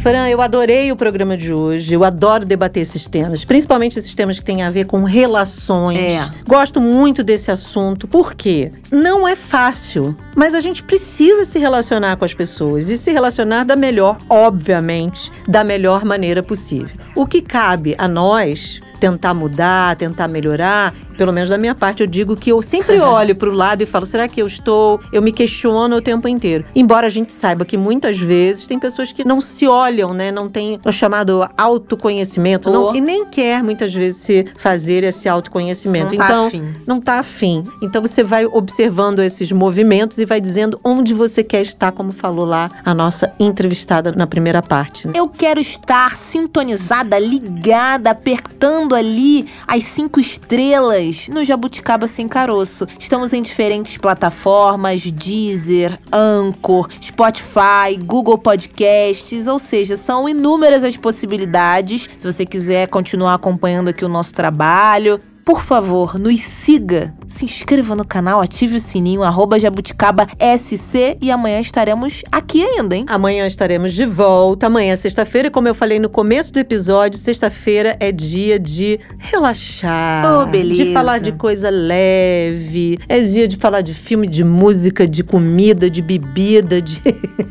Fran, 0.07 0.29
eu 0.29 0.41
adorei 0.41 0.89
o 0.89 0.95
programa 0.95 1.35
de 1.35 1.51
hoje. 1.51 1.93
Eu 1.93 2.01
adoro 2.01 2.45
debater 2.45 2.81
esses 2.81 3.05
temas, 3.09 3.43
principalmente 3.43 3.99
esses 3.99 4.15
temas 4.15 4.39
que 4.39 4.45
têm 4.45 4.63
a 4.63 4.69
ver 4.69 4.85
com 4.85 5.03
relações. 5.03 5.99
É. 5.99 6.29
Gosto 6.47 6.79
muito 6.79 7.25
desse 7.25 7.51
assunto. 7.51 8.07
Por 8.07 8.33
quê? 8.33 8.71
Não 8.89 9.27
é 9.27 9.35
fácil, 9.35 10.15
mas 10.33 10.55
a 10.55 10.61
gente 10.61 10.81
precisa 10.81 11.43
se 11.43 11.59
relacionar 11.59 12.15
com 12.15 12.23
as 12.23 12.33
pessoas 12.33 12.87
e 12.87 12.97
se 12.97 13.11
relacionar 13.11 13.65
da 13.65 13.75
melhor, 13.75 14.17
obviamente, 14.29 15.29
da 15.45 15.61
melhor 15.61 16.05
maneira 16.05 16.41
possível. 16.41 16.95
O 17.13 17.27
que 17.27 17.41
cabe 17.41 17.93
a 17.97 18.07
nós 18.07 18.79
tentar 18.99 19.33
mudar, 19.33 19.95
tentar 19.95 20.27
melhorar, 20.27 20.93
pelo 21.17 21.31
menos 21.33 21.49
da 21.49 21.57
minha 21.57 21.73
parte, 21.75 22.01
eu 22.01 22.07
digo 22.07 22.35
que 22.35 22.51
eu 22.51 22.61
sempre 22.61 22.99
olho 23.01 23.35
para 23.35 23.49
o 23.49 23.53
lado 23.53 23.81
e 23.81 23.85
falo: 23.85 24.05
será 24.05 24.27
que 24.27 24.41
eu 24.41 24.47
estou? 24.47 24.99
Eu 25.11 25.21
me 25.21 25.31
questiono 25.31 25.95
o 25.95 26.01
tempo 26.01 26.27
inteiro. 26.27 26.65
Embora 26.75 27.07
a 27.07 27.09
gente 27.09 27.31
saiba 27.33 27.65
que 27.65 27.77
muitas 27.77 28.17
vezes 28.17 28.67
tem 28.67 28.77
pessoas 28.79 29.11
que 29.11 29.23
não 29.25 29.41
se 29.41 29.67
olham, 29.67 30.13
né? 30.13 30.31
Não 30.31 30.47
tem 30.49 30.79
o 30.85 30.91
chamado 30.91 31.47
autoconhecimento, 31.57 32.69
não, 32.71 32.87
Oh. 32.91 32.95
e 32.95 33.01
nem 33.01 33.25
quer 33.25 33.63
muitas 33.63 33.93
vezes 33.93 34.21
se 34.21 34.45
fazer 34.57 35.03
esse 35.03 35.27
autoconhecimento. 35.27 36.11
Não 36.11 36.17
tá 36.17 36.25
então, 36.25 36.47
afim. 36.47 36.73
não 36.85 37.01
tá 37.01 37.19
afim. 37.19 37.63
Então 37.81 38.01
você 38.01 38.23
vai 38.23 38.45
observando 38.45 39.19
esses 39.19 39.51
movimentos 39.51 40.17
e 40.19 40.25
vai 40.25 40.39
dizendo 40.39 40.79
onde 40.83 41.13
você 41.13 41.43
quer 41.43 41.61
estar, 41.61 41.91
como 41.91 42.11
falou 42.11 42.45
lá 42.45 42.69
a 42.85 42.93
nossa 42.93 43.33
entrevistada 43.39 44.11
na 44.11 44.27
primeira 44.27 44.61
parte. 44.61 45.07
né? 45.07 45.13
Eu 45.15 45.27
quero 45.27 45.59
estar 45.59 46.15
sintonizada, 46.15 47.17
ligada, 47.19 48.11
apertando 48.11 48.86
ali 48.95 49.47
as 49.67 49.83
cinco 49.83 50.19
estrelas 50.19 51.27
no 51.27 51.43
Jabuticaba 51.43 52.07
Sem 52.07 52.27
Caroço. 52.27 52.87
Estamos 52.99 53.33
em 53.33 53.41
diferentes 53.41 53.97
plataformas: 53.97 55.01
Deezer, 55.01 55.99
Anchor, 56.11 56.89
Spotify, 57.01 57.97
Google 58.03 58.37
Podcasts, 58.37 59.47
ou 59.47 59.59
seja, 59.59 59.97
são 59.97 60.27
inúmeras 60.27 60.83
as 60.83 60.97
possibilidades. 60.97 62.09
Se 62.17 62.31
você 62.31 62.45
quiser 62.45 62.87
continuar 62.87 63.33
acompanhando 63.35 63.89
aqui 63.89 64.03
o 64.03 64.09
nosso 64.09 64.33
trabalho, 64.33 65.21
por 65.47 65.61
favor, 65.61 66.19
nos 66.19 66.41
siga, 66.41 67.15
se 67.25 67.45
inscreva 67.45 67.95
no 67.95 68.03
canal, 68.03 68.41
ative 68.41 68.75
o 68.75 68.79
sininho, 68.81 69.23
arroba 69.23 69.57
Jabuticaba 69.57 70.27
SC 70.57 71.17
e 71.21 71.31
amanhã 71.31 71.61
estaremos 71.61 72.21
aqui 72.29 72.61
ainda, 72.61 72.97
hein? 72.97 73.05
Amanhã 73.07 73.47
estaremos 73.47 73.93
de 73.93 74.05
volta. 74.05 74.67
Amanhã, 74.67 74.91
é 74.91 74.95
sexta-feira, 74.97 75.47
e 75.47 75.51
como 75.51 75.69
eu 75.69 75.73
falei 75.73 75.99
no 75.99 76.09
começo 76.09 76.51
do 76.51 76.59
episódio, 76.59 77.17
sexta-feira 77.17 77.95
é 78.01 78.11
dia 78.11 78.59
de 78.59 78.99
relaxar. 79.19 80.25
Oh, 80.25 80.45
beleza. 80.45 80.83
De 80.83 80.91
falar 80.91 81.19
de 81.19 81.31
coisa 81.31 81.69
leve. 81.69 82.99
É 83.07 83.21
dia 83.21 83.47
de 83.47 83.55
falar 83.55 83.79
de 83.79 83.93
filme, 83.93 84.27
de 84.27 84.43
música, 84.43 85.07
de 85.07 85.23
comida, 85.23 85.89
de 85.89 86.01
bebida. 86.01 86.81
De... 86.81 87.01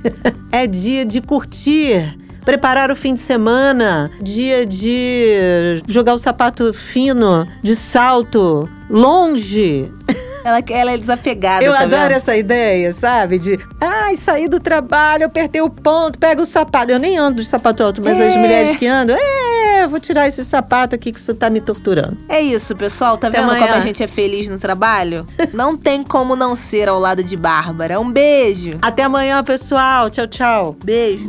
é 0.52 0.66
dia 0.66 1.02
de 1.02 1.22
curtir. 1.22 2.25
Preparar 2.46 2.90
o 2.92 2.96
fim 2.96 3.12
de 3.12 3.20
semana, 3.20 4.08
dia 4.22 4.64
de 4.64 5.82
jogar 5.88 6.14
o 6.14 6.18
sapato 6.18 6.72
fino, 6.72 7.46
de 7.60 7.74
salto, 7.76 8.68
longe. 8.88 9.90
Ela, 10.44 10.60
ela 10.70 10.92
é 10.92 10.96
desapegada, 10.96 11.64
Eu 11.64 11.72
tá 11.72 11.80
adoro 11.80 12.02
vendo? 12.02 12.12
essa 12.12 12.36
ideia, 12.36 12.92
sabe? 12.92 13.36
De, 13.40 13.58
ai, 13.80 14.14
saí 14.14 14.46
do 14.48 14.60
trabalho, 14.60 15.26
apertei 15.26 15.60
o 15.60 15.68
ponto, 15.68 16.16
pego 16.20 16.42
o 16.42 16.46
sapato. 16.46 16.92
Eu 16.92 17.00
nem 17.00 17.18
ando 17.18 17.42
de 17.42 17.48
sapato 17.48 17.82
alto, 17.82 18.00
mas 18.00 18.20
as 18.20 18.32
É. 18.34 18.38
mulheres 18.38 18.76
que 18.76 18.86
andam, 18.86 19.16
é, 19.20 19.84
vou 19.88 19.98
tirar 19.98 20.28
esse 20.28 20.44
sapato 20.44 20.94
aqui 20.94 21.10
que 21.10 21.18
isso 21.18 21.34
tá 21.34 21.50
me 21.50 21.60
torturando. 21.60 22.16
É 22.28 22.40
isso, 22.40 22.76
pessoal. 22.76 23.18
Tá 23.18 23.26
Até 23.26 23.40
vendo 23.40 23.50
amanhã. 23.50 23.66
como 23.66 23.76
a 23.76 23.80
gente 23.80 24.00
é 24.04 24.06
feliz 24.06 24.48
no 24.48 24.56
trabalho? 24.56 25.26
Não 25.52 25.76
tem 25.76 26.04
como 26.04 26.36
não 26.36 26.54
ser 26.54 26.88
ao 26.88 27.00
lado 27.00 27.24
de 27.24 27.36
Bárbara. 27.36 27.98
Um 27.98 28.08
beijo. 28.12 28.78
Até 28.80 29.02
amanhã, 29.02 29.42
pessoal. 29.42 30.08
Tchau, 30.10 30.28
tchau. 30.28 30.76
Beijo. 30.84 31.28